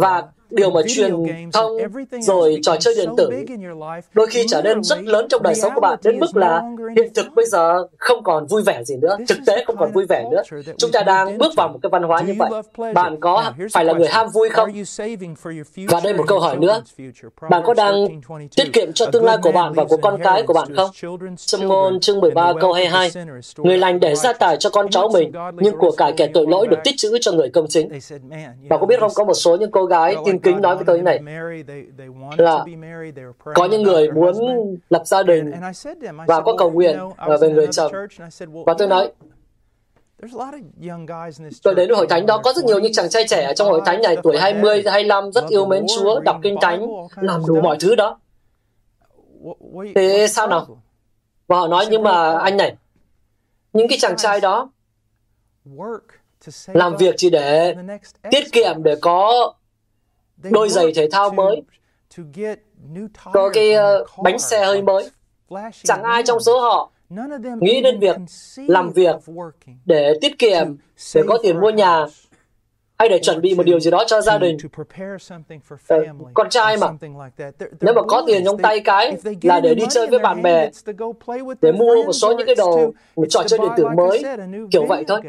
[0.00, 0.22] và
[0.54, 1.12] điều mà truyền
[1.52, 1.76] thông
[2.20, 3.30] rồi trò chơi điện tử
[4.12, 6.62] đôi khi trở nên rất lớn trong đời sống của bạn đến mức là
[6.96, 10.06] hiện thực bây giờ không còn vui vẻ gì nữa thực tế không còn vui
[10.08, 10.42] vẻ nữa.
[10.78, 12.50] chúng ta đang bước vào một cái văn hóa như vậy.
[12.94, 14.70] bạn có phải là người ham vui không?
[15.88, 16.82] Và đây một câu hỏi nữa.
[17.50, 17.94] bạn có đang
[18.56, 20.90] tiết kiệm cho tương lai của bạn và của con cái của bạn không?
[21.36, 23.10] trong ngôn chương 13 câu 22
[23.56, 26.66] người lành để gia tài cho con cháu mình nhưng của cải kẻ tội lỗi
[26.66, 27.88] được tích trữ cho người công chính.
[28.68, 30.96] Và có biết không có một số những cô gái tin kính nói với tôi
[30.96, 31.20] như này
[32.36, 32.64] là
[33.54, 34.34] có những người muốn
[34.90, 35.52] lập gia đình
[36.26, 36.98] và có cầu nguyện
[37.40, 37.92] về người chồng
[38.66, 39.12] và tôi nói
[41.62, 43.80] Tôi đến hội thánh đó có rất nhiều những chàng trai trẻ ở trong hội
[43.84, 47.76] thánh này tuổi 20, 25 rất yêu mến Chúa, đọc kinh thánh, làm đủ mọi
[47.80, 48.20] thứ đó.
[49.94, 50.82] Thế sao nào?
[51.46, 52.76] Và họ nói nhưng mà anh này,
[53.72, 54.70] những cái chàng trai đó
[56.66, 57.74] làm việc chỉ để
[58.30, 59.52] tiết kiệm để có
[60.50, 61.62] đôi giày thể thao mới,
[63.32, 65.10] có cái uh, bánh xe hơi mới.
[65.84, 66.90] Chẳng ai trong số họ
[67.60, 68.16] nghĩ đến việc
[68.56, 69.16] làm việc
[69.84, 70.76] để tiết kiệm,
[71.14, 72.06] để có tiền mua nhà,
[72.98, 74.56] hay để chuẩn bị một điều gì đó cho gia đình.
[75.94, 76.88] Uh, con trai mà,
[77.80, 80.70] nếu mà có tiền trong tay cái là để đi chơi với bạn bè,
[81.60, 84.22] để mua một số những cái đồ, một trò chơi điện tử mới,
[84.70, 85.20] kiểu vậy thôi.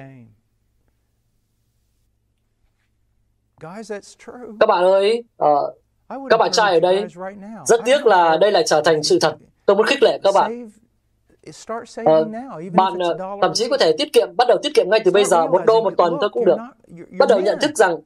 [4.60, 5.50] Các bạn ơi, uh,
[6.30, 7.06] các bạn trai ở đây,
[7.66, 9.36] rất tiếc là đây lại trở thành sự thật.
[9.66, 10.70] Tôi muốn khích lệ các bạn.
[12.02, 12.28] Uh,
[12.74, 15.26] bạn uh, thậm chí có thể tiết kiệm, bắt đầu tiết kiệm ngay từ bây
[15.26, 16.58] giờ, một đô một tuần thôi cũng được.
[17.20, 17.98] Bắt đầu nhận thức rằng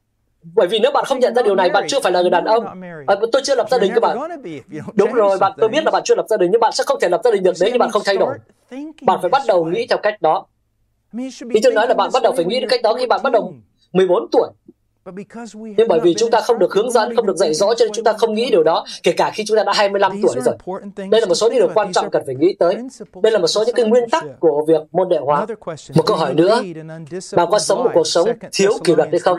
[0.56, 2.46] bởi vì nếu bạn không nhận ra điều này, bạn chưa phải là người đàn
[2.46, 2.66] ông.
[3.08, 4.18] À, tôi chưa lập gia đình các bạn.
[4.94, 7.00] Đúng rồi, bạn tôi biết là bạn chưa lập gia đình, nhưng bạn sẽ không
[7.00, 8.38] thể lập gia đình được nếu như bạn không thay đổi.
[9.02, 10.46] Bạn phải bắt đầu nghĩ theo cách đó.
[11.54, 13.34] Ý tôi nói là bạn bắt đầu phải nghĩ đến cách đó khi bạn bắt
[13.34, 13.54] đầu
[13.92, 14.50] 14 tuổi.
[15.78, 17.94] Nhưng bởi vì chúng ta không được hướng dẫn, không được dạy rõ cho nên
[17.94, 20.56] chúng ta không nghĩ điều đó, kể cả khi chúng ta đã 25 tuổi rồi.
[20.96, 22.76] Đây là một số những điều quan trọng cần phải nghĩ tới.
[23.24, 25.46] Đây là một số những cái nguyên tắc của việc môn đệ hóa.
[25.96, 26.62] Một câu hỏi nữa,
[27.36, 29.38] bạn có sống một cuộc sống thiếu kỷ luật hay không?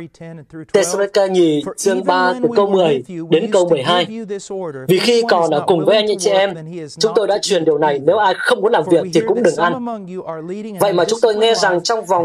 [0.72, 4.06] Thessalonica nhì chương 3 từ câu 10 đến câu 12.
[4.88, 6.54] Vì khi còn ở cùng với anh chị em,
[6.98, 9.56] chúng tôi đã truyền điều này, nếu ai không muốn làm việc thì cũng đừng
[9.56, 9.86] ăn.
[10.80, 12.24] Vậy mà chúng tôi nghe rằng trong vòng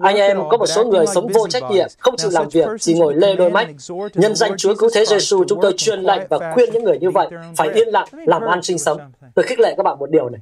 [0.00, 2.98] anh em có một số người sống vô trách nhiệm, không chịu làm việc, chỉ
[2.98, 3.68] ngồi lê đôi mắt.
[4.14, 7.10] Nhân danh Chúa Cứu Thế Giêsu, chúng tôi truyền lệnh và khuyên những người như
[7.10, 9.00] vậy phải yên lặng, làm ăn sinh sống.
[9.34, 10.40] Tôi khích lệ các bạn một điều này.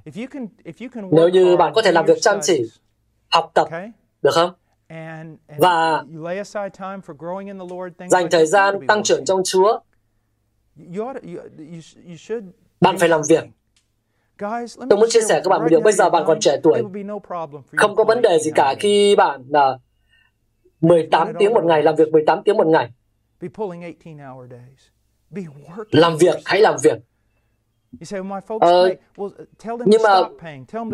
[1.10, 2.70] Nếu như bạn có thể làm việc chăm chỉ,
[3.28, 3.68] học tập,
[4.22, 4.50] được không?
[5.58, 6.04] Và
[8.10, 9.80] dành thời gian tăng trưởng trong Chúa,
[12.80, 13.44] bạn phải làm việc.
[14.90, 15.80] Tôi muốn chia sẻ các bạn một điều.
[15.80, 16.82] Bây giờ bạn còn trẻ tuổi.
[17.76, 19.78] Không có vấn đề gì cả khi bạn là
[20.86, 22.90] 18 tiếng một ngày, làm việc 18 tiếng một ngày.
[25.90, 26.98] Làm việc, hãy làm việc.
[28.60, 28.88] Ờ,
[29.86, 30.20] nhưng mà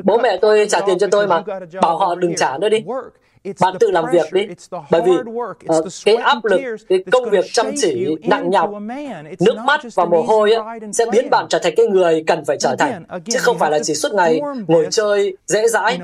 [0.05, 1.43] bố mẹ tôi trả tiền cho tôi mà,
[1.83, 2.79] bảo họ đừng trả nữa đi.
[3.61, 4.47] Bạn tự làm việc đi.
[4.91, 8.71] Bởi vì uh, cái áp lực, cái công việc chăm chỉ, nặng nhọc,
[9.41, 10.63] nước mắt và mồ hôi á,
[10.93, 13.05] sẽ biến bạn trở thành cái người cần phải trở thành.
[13.25, 15.99] Chứ không phải là chỉ suốt ngày ngồi chơi, dễ dãi.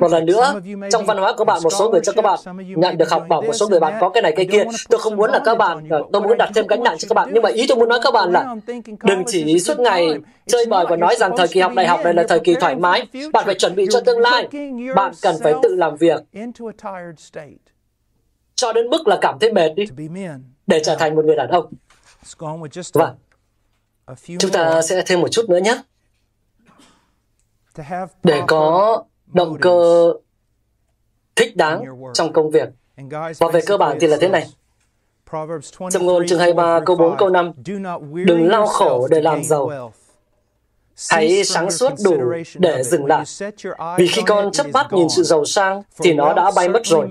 [0.00, 0.60] Một lần nữa,
[0.92, 2.38] trong văn hóa của bạn, một số người cho các bạn
[2.76, 4.64] nhận được học bổng, một số người bạn có cái này cái kia.
[4.88, 7.14] Tôi không muốn là các bạn, ờ, tôi muốn đặt thêm gánh nặng cho các
[7.14, 7.30] bạn.
[7.32, 8.56] Nhưng mà ý tôi muốn nói các bạn là
[9.02, 10.08] đừng chỉ suốt ngày
[10.48, 12.76] chơi bời và nói rằng thời kỳ học đại học này là thời kỳ thoải
[12.76, 13.06] mái.
[13.32, 14.48] Bạn phải chuẩn bị cho tương lai.
[14.94, 16.20] Bạn cần phải tự làm việc
[18.54, 19.84] cho đến mức là cảm thấy mệt đi
[20.66, 21.72] để trở thành một người đàn ông.
[22.94, 23.16] Vâng.
[24.38, 25.82] Chúng ta sẽ thêm một chút nữa nhé.
[28.22, 30.12] Để có động cơ
[31.36, 31.82] thích đáng
[32.14, 32.68] trong công việc.
[33.38, 34.46] Và về cơ bản thì là thế này.
[35.90, 37.52] Trong ngôn chương 23 câu 4 câu 5
[38.26, 39.92] Đừng lao khổ để làm giàu
[41.10, 43.24] Hãy sáng suốt đủ để dừng lại.
[43.98, 47.08] Vì khi con chấp bắt nhìn sự giàu sang, thì nó đã bay mất rồi.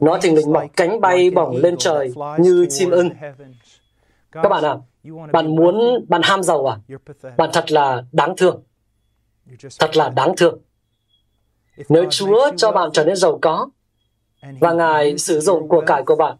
[0.00, 3.10] Nó thình lình mọc cánh bay bổng lên trời như chim ưng.
[4.32, 4.76] Các bạn à,
[5.32, 6.76] bạn muốn, bạn ham giàu à?
[7.36, 8.62] Bạn thật là đáng thương.
[9.78, 10.58] Thật là đáng thương.
[11.88, 13.68] Nếu Chúa cho bạn trở nên giàu có,
[14.60, 16.36] và Ngài sử dụng của cải của bạn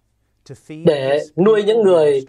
[0.85, 2.25] để nuôi những người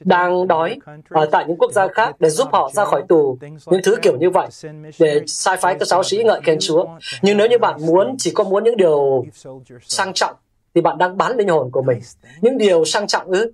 [0.00, 0.78] đang đói
[1.08, 4.16] ở tại những quốc gia khác để giúp họ ra khỏi tù, những thứ kiểu
[4.16, 4.48] như vậy,
[4.98, 6.84] để sai phái các giáo sĩ ngợi khen Chúa.
[7.22, 9.24] Nhưng nếu như bạn muốn, chỉ có muốn những điều
[9.82, 10.34] sang trọng,
[10.74, 11.98] thì bạn đang bán linh hồn của mình.
[12.40, 13.52] Những điều sang trọng ư?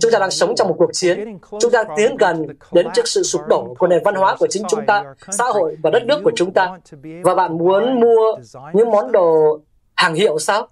[0.00, 1.38] Chúng ta đang sống trong một cuộc chiến.
[1.60, 4.62] Chúng ta tiến gần đến trước sự sụp đổ của nền văn hóa của chính
[4.68, 6.78] chúng ta, xã hội và đất nước của chúng ta.
[7.22, 8.36] Và bạn muốn mua
[8.72, 9.60] những món đồ
[10.02, 10.68] hàng hiệu sao?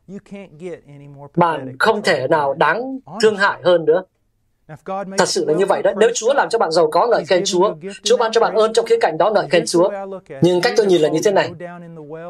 [1.36, 4.02] Bạn không thể nào đáng thương hại hơn nữa.
[5.19, 5.90] Thật sự là như vậy đó.
[5.97, 8.73] Nếu Chúa làm cho bạn giàu có ngợi khen Chúa, Chúa ban cho bạn ơn
[8.73, 9.90] trong khía cạnh đó ngợi khen Chúa.
[10.43, 11.51] Nhưng cách tôi nhìn là như thế này.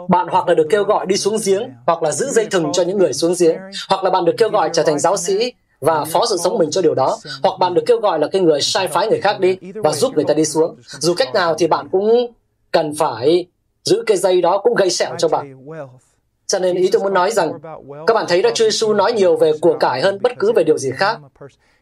[0.09, 2.83] Bạn hoặc là được kêu gọi đi xuống giếng, hoặc là giữ dây thừng cho
[2.83, 3.57] những người xuống giếng,
[3.89, 6.71] hoặc là bạn được kêu gọi trở thành giáo sĩ và phó sự sống mình
[6.71, 9.41] cho điều đó, hoặc bạn được kêu gọi là cái người sai phái người khác
[9.41, 10.77] đi và giúp người ta đi xuống.
[10.87, 12.33] Dù cách nào thì bạn cũng
[12.71, 13.47] cần phải
[13.85, 15.67] giữ cái dây đó cũng gây sẹo cho bạn.
[16.51, 17.53] Cho nên ý tôi muốn nói rằng,
[18.07, 20.65] các bạn thấy đó Chúa Giêsu nói nhiều về của cải hơn bất cứ về
[20.65, 21.19] điều gì khác.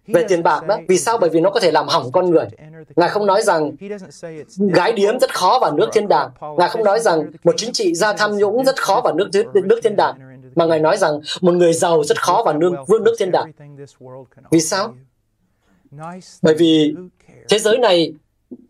[0.06, 1.18] Về tiền bạc đó, vì sao?
[1.18, 2.44] Bởi vì nó có thể làm hỏng con người.
[2.96, 3.72] Ngài không nói rằng
[4.56, 6.30] gái điếm rất khó vào nước thiên đàng.
[6.58, 9.80] Ngài không nói rằng một chính trị gia tham nhũng rất khó vào nước nước
[9.82, 10.14] thiên đàng.
[10.54, 13.52] mà Ngài nói rằng một người giàu rất khó vào nương vương nước thiên đàng.
[14.50, 14.94] Vì sao?
[16.42, 16.94] Bởi vì
[17.48, 18.12] thế giới này,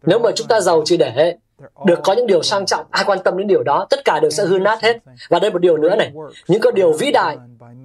[0.02, 1.36] nếu mà chúng ta giàu chỉ để
[1.84, 4.30] được có những điều sang trọng, ai quan tâm đến điều đó, tất cả đều
[4.30, 4.96] sẽ hư nát hết.
[5.28, 6.12] Và đây một điều nữa này,
[6.48, 7.38] những cái điều vĩ đại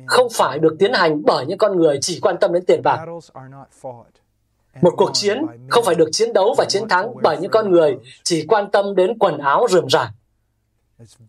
[0.06, 3.00] không phải được tiến hành bởi những con người chỉ quan tâm đến tiền bạc.
[4.82, 7.98] Một cuộc chiến không phải được chiến đấu và chiến thắng bởi những con người
[8.24, 10.12] chỉ quan tâm đến quần áo rườm rà.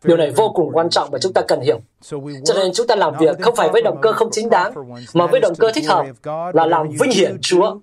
[0.04, 1.80] Điều này vô cùng quan trọng và chúng ta cần hiểu.
[2.44, 4.72] Cho nên chúng ta làm việc không phải với động cơ không chính đáng,
[5.14, 6.06] mà với động cơ thích hợp
[6.54, 7.76] là làm vinh hiển Chúa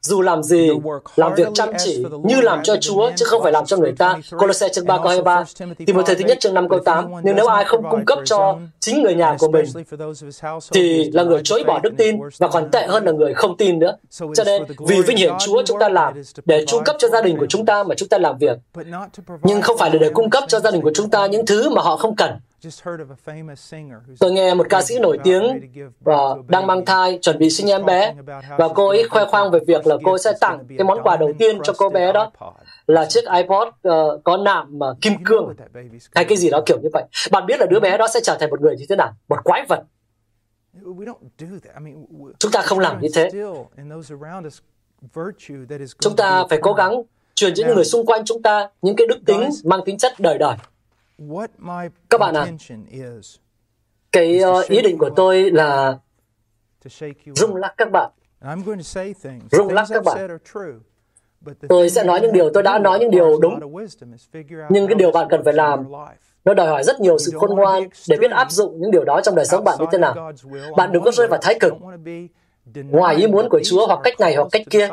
[0.00, 0.70] dù làm gì,
[1.16, 4.18] làm việc chăm chỉ như làm cho Chúa, chứ không phải làm cho người ta.
[4.38, 5.44] Colossae chương 3 câu 23,
[5.86, 7.10] Timothée thứ nhất chương 5 câu 8.
[7.22, 9.64] Nhưng nếu ai không cung cấp cho chính người nhà của mình,
[10.72, 13.78] thì là người chối bỏ đức tin và còn tệ hơn là người không tin
[13.78, 13.96] nữa.
[14.10, 16.14] Cho nên, vì vinh hiển Chúa chúng ta làm,
[16.44, 18.58] để cung cấp cho gia đình của chúng ta mà chúng ta làm việc.
[19.42, 21.70] Nhưng không phải là để cung cấp cho gia đình của chúng ta những thứ
[21.70, 22.30] mà họ không cần.
[24.18, 25.60] Tôi nghe một ca sĩ nổi tiếng
[26.00, 26.14] và
[26.48, 28.14] đang mang thai, chuẩn bị sinh em bé,
[28.58, 31.32] và cô ấy khoe khoang về việc là cô sẽ tặng cái món quà đầu
[31.38, 32.30] tiên cho cô bé đó
[32.86, 35.54] là chiếc iPod uh, có nạm uh, kim cương
[36.14, 37.04] hay cái gì đó kiểu như vậy.
[37.30, 39.12] Bạn biết là đứa bé đó sẽ trở thành một người như thế nào?
[39.28, 39.82] Một quái vật.
[42.38, 43.30] Chúng ta không làm như thế.
[45.98, 47.02] Chúng ta phải cố gắng
[47.34, 50.12] truyền cho những người xung quanh chúng ta những cái đức tính mang tính chất
[50.18, 50.56] đời đời.
[52.10, 52.46] Các bạn à,
[54.12, 55.98] cái uh, ý định của tôi là
[57.36, 58.10] rung lắc các bạn.
[59.50, 60.38] Rung lắc các bạn.
[61.68, 63.60] Tôi sẽ nói những điều, tôi đã nói những điều đúng.
[64.70, 65.84] Nhưng cái điều bạn cần phải làm,
[66.44, 69.20] nó đòi hỏi rất nhiều sự khôn ngoan để biết áp dụng những điều đó
[69.24, 70.32] trong đời sống bạn như thế nào.
[70.76, 71.72] Bạn đừng có rơi vào thái cực,
[72.74, 74.88] ngoài ý muốn của Chúa hoặc cách này hoặc cách kia.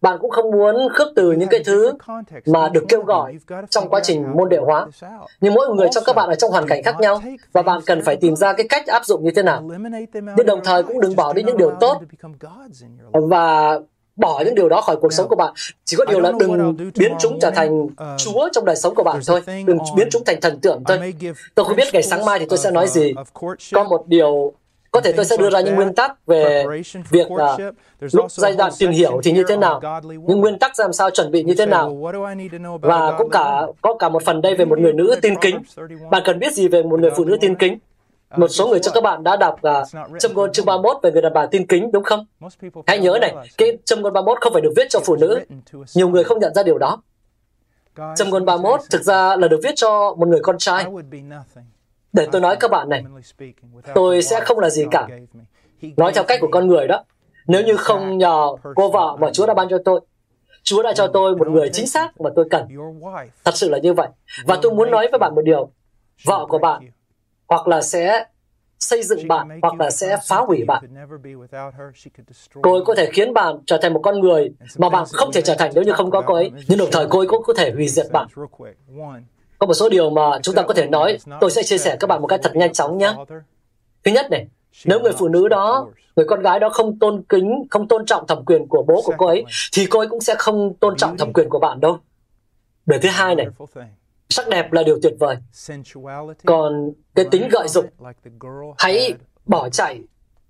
[0.00, 1.92] Bạn cũng không muốn khước từ những cái thứ
[2.46, 3.34] mà được kêu gọi
[3.70, 4.86] trong quá trình môn đệ hóa.
[5.40, 7.22] Nhưng mỗi người trong các bạn ở trong hoàn cảnh khác nhau
[7.52, 9.62] và bạn cần phải tìm ra cái cách áp dụng như thế nào.
[10.36, 12.00] Nhưng đồng thời cũng đừng bỏ đi những điều tốt
[13.12, 13.78] và
[14.16, 15.54] bỏ những điều đó khỏi cuộc sống của bạn.
[15.84, 17.86] Chỉ có điều là đừng biến chúng trở thành
[18.18, 19.40] Chúa trong đời sống của bạn thôi.
[19.46, 21.14] Đừng biến chúng thành thần tượng thôi.
[21.54, 23.14] Tôi không biết ngày sáng mai thì tôi sẽ nói gì.
[23.72, 24.52] Có một điều
[24.94, 26.64] có thể tôi sẽ đưa ra những nguyên tắc về
[27.10, 27.74] việc uh,
[28.12, 31.30] lúc giai đoạn tìm hiểu thì như thế nào, những nguyên tắc làm sao chuẩn
[31.30, 31.96] bị như thế nào,
[32.80, 35.62] và cũng cả có cả một phần đây về một người nữ tin kính.
[36.10, 37.78] Bạn cần biết gì về một người phụ nữ tin kính?
[38.36, 41.22] Một số người trong các bạn đã đọc uh, châm ngôn chương 31 về người
[41.22, 42.26] đàn bà tin kính, đúng không?
[42.86, 45.40] Hãy nhớ này, cái châm ngôn 31 không phải được viết cho phụ nữ.
[45.94, 47.02] Nhiều người không nhận ra điều đó.
[48.16, 50.86] Châm ngôn 31 thực ra là được viết cho một người con trai.
[52.14, 53.04] Để tôi nói các bạn này,
[53.94, 55.08] tôi sẽ không là gì cả.
[55.96, 57.04] Nói theo cách của con người đó.
[57.46, 60.00] Nếu như không nhờ cô vợ mà Chúa đã ban cho tôi,
[60.62, 62.68] Chúa đã cho tôi một người chính xác mà tôi cần.
[63.44, 64.08] Thật sự là như vậy.
[64.46, 65.70] Và tôi muốn nói với bạn một điều.
[66.24, 66.82] Vợ của bạn
[67.48, 68.24] hoặc là sẽ
[68.78, 70.84] xây dựng bạn hoặc là sẽ phá hủy bạn.
[72.62, 75.42] Cô ấy có thể khiến bạn trở thành một con người mà bạn không thể
[75.42, 76.50] trở thành nếu như không có cô ấy.
[76.68, 78.28] Nhưng đồng thời cô ấy cũng có thể hủy diệt bạn.
[79.58, 82.06] Có một số điều mà chúng ta có thể nói, tôi sẽ chia sẻ các
[82.06, 83.14] bạn một cách thật nhanh chóng nhé.
[84.04, 84.46] Thứ nhất này,
[84.84, 88.26] nếu người phụ nữ đó, người con gái đó không tôn kính, không tôn trọng
[88.26, 91.16] thẩm quyền của bố của cô ấy, thì cô ấy cũng sẽ không tôn trọng
[91.16, 91.98] thẩm quyền của bạn đâu.
[92.86, 93.46] Điều thứ hai này,
[94.28, 95.36] sắc đẹp là điều tuyệt vời.
[96.46, 97.86] Còn cái tính gợi dục,
[98.78, 99.14] hãy
[99.46, 100.00] bỏ chạy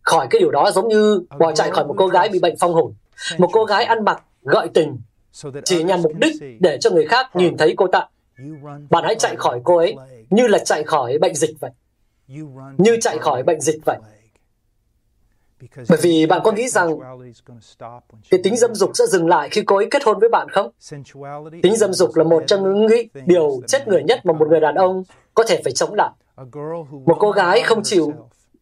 [0.02, 2.74] khỏi cái điều đó giống như bỏ chạy khỏi một cô gái bị bệnh phong
[2.74, 2.94] hồn.
[3.38, 4.98] Một cô gái ăn mặc gợi tình
[5.64, 8.06] chỉ nhằm mục đích để cho người khác nhìn thấy cô ta.
[8.90, 9.96] Bạn hãy chạy khỏi cô ấy
[10.30, 11.70] như là chạy khỏi bệnh dịch vậy.
[12.78, 13.98] Như chạy khỏi bệnh dịch vậy.
[15.88, 16.98] Bởi vì bạn có nghĩ rằng
[18.30, 20.70] cái tính dâm dục sẽ dừng lại khi cô ấy kết hôn với bạn không?
[21.62, 24.74] Tính dâm dục là một trong những điều chết người nhất mà một người đàn
[24.74, 25.04] ông
[25.34, 26.10] có thể phải chống lại.
[27.06, 28.12] Một cô gái không chịu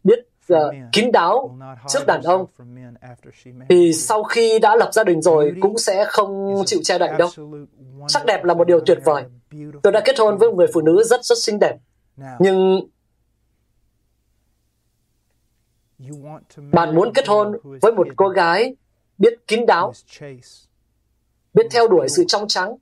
[0.03, 0.19] biết
[0.53, 0.57] uh,
[0.91, 2.45] kín đáo trước đàn ông
[3.69, 7.29] thì sau khi đã lập gia đình rồi cũng sẽ không chịu che đậy đâu.
[8.07, 9.23] Sắc đẹp là một điều tuyệt vời.
[9.83, 11.77] Tôi đã kết hôn với một người phụ nữ rất rất xinh đẹp.
[12.39, 12.81] Nhưng
[16.71, 18.75] bạn muốn kết hôn với một cô gái
[19.17, 19.93] biết kín đáo,
[21.53, 22.75] biết theo đuổi sự trong trắng.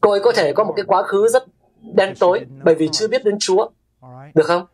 [0.00, 1.44] Cô ấy có thể có một cái quá khứ rất
[1.94, 3.68] đen tối bởi vì chưa biết đến Chúa.
[4.34, 4.66] Được không?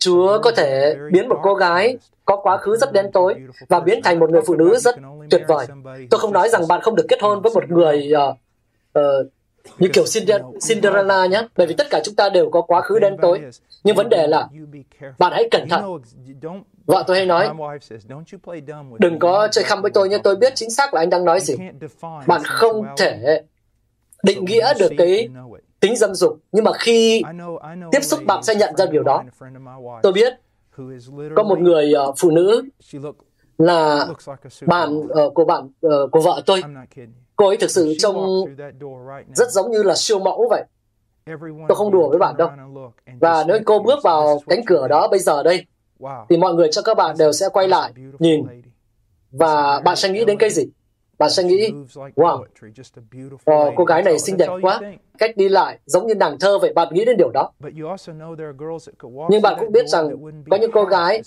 [0.00, 3.34] Chúa có thể biến một cô gái có quá khứ rất đen tối
[3.68, 4.94] và biến thành một người phụ nữ rất
[5.30, 5.66] tuyệt vời.
[6.10, 8.36] Tôi không nói rằng bạn không được kết hôn với một người uh,
[8.98, 9.26] uh,
[9.78, 10.04] như kiểu
[10.68, 13.40] Cinderella nhé, bởi vì tất cả chúng ta đều có quá khứ đen tối.
[13.84, 14.48] Nhưng vấn đề là
[15.18, 15.84] bạn hãy cẩn thận.
[16.86, 17.50] Vợ tôi hay nói,
[18.98, 21.40] đừng có chơi khăm với tôi nhé, tôi biết chính xác là anh đang nói
[21.40, 21.54] gì.
[22.26, 23.42] Bạn không thể
[24.22, 25.28] định nghĩa được cái
[25.80, 26.38] tính dâm dục.
[26.52, 27.22] Nhưng mà khi
[27.92, 29.22] tiếp xúc bạn sẽ nhận ra điều đó.
[30.02, 30.32] tôi biết
[31.36, 32.64] có một người uh, phụ nữ
[33.58, 34.06] là
[34.66, 36.62] bạn uh, của bạn uh, của vợ tôi
[37.36, 38.44] cô ấy thực sự trông
[39.34, 40.64] rất giống như là siêu mẫu vậy.
[41.68, 42.50] Tôi không đùa với bạn đâu.
[43.20, 45.66] và nếu cô bước vào cánh cửa đó bây giờ đây
[46.28, 48.44] thì mọi người cho các bạn đều sẽ quay lại nhìn.
[49.30, 50.62] Và bạn sẽ nghĩ đến cái gì
[51.22, 51.72] bạn sẽ nghĩ,
[52.16, 52.40] wow,
[53.50, 54.80] oh, cô gái này xinh đẹp quá,
[55.18, 57.50] cách đi lại giống như nàng thơ vậy, bạn nghĩ đến điều đó.
[59.30, 60.10] Nhưng bạn cũng biết rằng
[60.50, 61.22] có những cô gái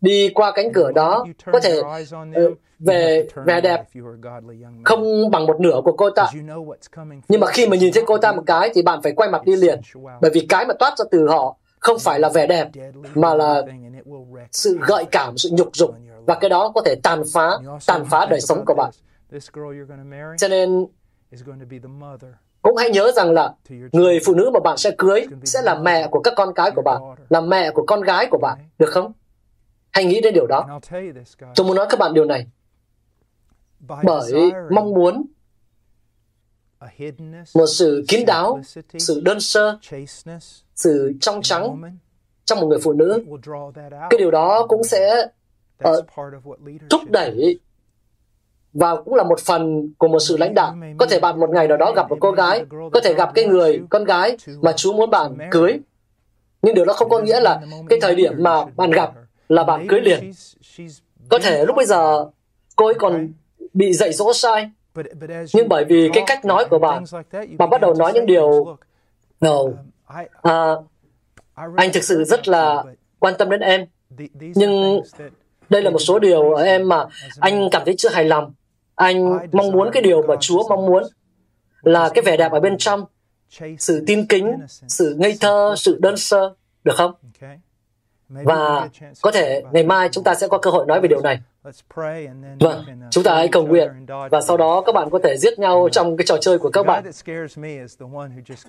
[0.00, 3.84] đi qua cánh cửa đó có thể uh, về vẻ đẹp
[4.84, 6.26] không bằng một nửa của cô ta.
[7.28, 9.44] Nhưng mà khi mà nhìn thấy cô ta một cái thì bạn phải quay mặt
[9.44, 9.80] đi liền,
[10.20, 12.68] bởi vì cái mà toát ra từ họ không phải là vẻ đẹp
[13.14, 13.62] mà là
[14.52, 15.94] sự gợi cảm, sự nhục dục
[16.26, 17.50] và cái đó có thể tàn phá
[17.86, 18.90] tàn phá đời sống của bạn.
[20.38, 20.86] Cho nên
[22.62, 23.54] cũng hãy nhớ rằng là
[23.92, 26.82] người phụ nữ mà bạn sẽ cưới sẽ là mẹ của các con cái của
[26.82, 29.12] bạn, là mẹ của con gái của bạn, được không?
[29.90, 30.80] Hãy nghĩ đến điều đó.
[31.54, 32.46] Tôi muốn nói các bạn điều này.
[34.02, 35.26] Bởi mong muốn
[37.54, 38.60] một sự kín đáo,
[38.98, 39.78] sự đơn sơ,
[40.74, 41.94] sự trong trắng
[42.44, 43.24] trong một người phụ nữ,
[44.10, 45.26] cái điều đó cũng sẽ
[45.88, 46.06] uh,
[46.90, 47.60] thúc đẩy
[48.72, 50.76] và cũng là một phần của một sự lãnh đạo.
[50.98, 53.44] Có thể bạn một ngày nào đó gặp một cô gái, có thể gặp cái
[53.44, 55.78] người con gái mà Chúa muốn bạn cưới.
[56.62, 59.12] Nhưng điều đó không có nghĩa là cái thời điểm mà bạn gặp
[59.48, 60.32] là bạn cưới liền.
[61.28, 62.26] Có thể lúc bây giờ
[62.76, 63.32] cô ấy còn
[63.74, 64.70] bị dạy dỗ sai.
[65.54, 67.04] Nhưng bởi vì cái cách nói của bạn,
[67.58, 68.76] bạn bắt đầu nói những điều
[69.40, 69.58] no,
[70.42, 70.74] à,
[71.76, 72.84] anh thực sự rất là
[73.18, 73.86] quan tâm đến em.
[74.38, 75.00] Nhưng
[75.68, 77.04] đây là một số điều ở em mà
[77.40, 78.52] anh cảm thấy chưa hài lòng.
[78.94, 81.02] Anh mong muốn cái điều mà Chúa mong muốn
[81.82, 83.04] là cái vẻ đẹp ở bên trong,
[83.78, 86.54] sự tin kính, sự ngây thơ, sự đơn sơ,
[86.84, 87.12] được không?
[88.28, 88.88] Và
[89.22, 91.40] có thể ngày mai chúng ta sẽ có cơ hội nói về điều này.
[92.60, 93.88] Vâng, chúng ta hãy cầu nguyện
[94.30, 96.86] và sau đó các bạn có thể giết nhau trong cái trò chơi của các
[96.86, 97.04] bạn.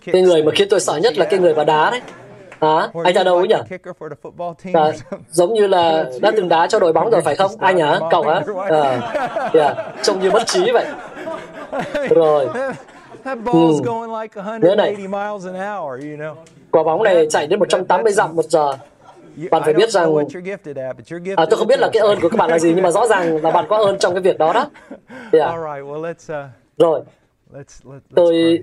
[0.05, 2.01] Cái người mà khiến tôi sợ nhất là cái người mà đá đấy.
[2.61, 2.87] Hả?
[3.03, 3.55] Anh ra đâu ấy nhỉ?
[4.73, 4.91] À,
[5.31, 7.51] giống như là đã từng đá cho đội bóng rồi phải không?
[7.59, 7.99] Anh hả?
[8.11, 8.41] Cậu hả?
[8.69, 9.11] À,
[9.53, 9.77] yeah.
[10.03, 10.85] Trông như mất trí vậy.
[12.09, 12.47] Rồi.
[12.53, 12.71] Ừ.
[14.61, 14.95] Nhớ này.
[16.71, 18.73] Quả bóng này chạy đến 180 dặm một giờ.
[19.51, 20.15] Bạn phải biết rằng
[21.35, 23.07] à, tôi không biết là cái ơn của các bạn là gì nhưng mà rõ
[23.09, 24.69] ràng là bạn có ơn trong cái việc đó đó.
[25.31, 25.49] Yeah.
[26.77, 27.01] Rồi.
[28.15, 28.59] Tôi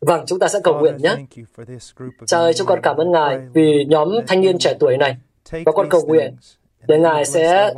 [0.00, 1.16] Vâng, chúng ta sẽ cầu nguyện nhé.
[2.26, 5.16] Cha ơi, chúng con cảm ơn Ngài vì nhóm thanh niên trẻ tuổi này.
[5.50, 6.36] Và con cầu nguyện
[6.86, 7.72] để Ngài sẽ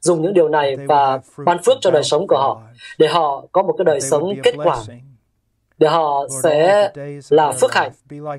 [0.00, 2.62] dùng những điều này và ban phước cho đời sống của họ,
[2.98, 4.76] để họ có một cái đời sống kết quả,
[5.78, 6.90] để họ sẽ
[7.30, 7.90] là phước hạnh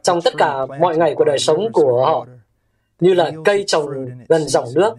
[0.04, 2.28] trong tất cả mọi ngày của đời sống của họ,
[3.00, 3.90] như là cây trồng
[4.30, 4.94] gần dòng nước,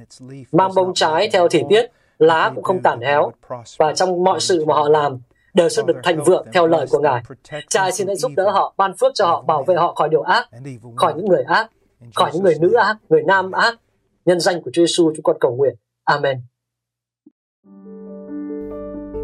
[0.53, 1.87] mang bông trái theo thời tiết,
[2.19, 3.33] lá cũng không tàn héo,
[3.79, 5.19] và trong mọi sự mà họ làm,
[5.57, 7.23] đều sẽ được thành vượng theo lời của Ngài.
[7.69, 10.23] Cha xin hãy giúp đỡ họ, ban phước cho họ, bảo vệ họ khỏi điều
[10.23, 10.49] ác,
[10.97, 11.71] khỏi những người ác,
[12.15, 13.75] khỏi những người nữ ác, người nam ác.
[14.25, 15.75] Nhân danh của Chúa Giêsu chúng con cầu nguyện.
[16.05, 16.41] Amen.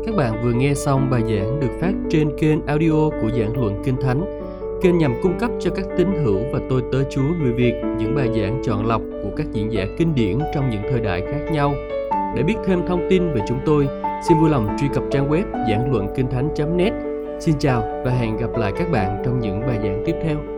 [0.06, 3.82] Các bạn vừa nghe xong bài giảng được phát trên kênh audio của giảng luận
[3.84, 4.40] Kinh Thánh.
[4.82, 8.14] Kênh nhằm cung cấp cho các tín hữu và tôi tớ Chúa người Việt những
[8.16, 11.52] bài giảng chọn lọc của các diễn giả kinh điển trong những thời đại khác
[11.52, 11.74] nhau.
[12.36, 13.88] Để biết thêm thông tin về chúng tôi,
[14.28, 16.92] Xin vui lòng truy cập trang web giảng luận kinh thánh.net.
[17.40, 20.51] Xin chào và hẹn gặp lại các bạn trong những bài giảng tiếp theo.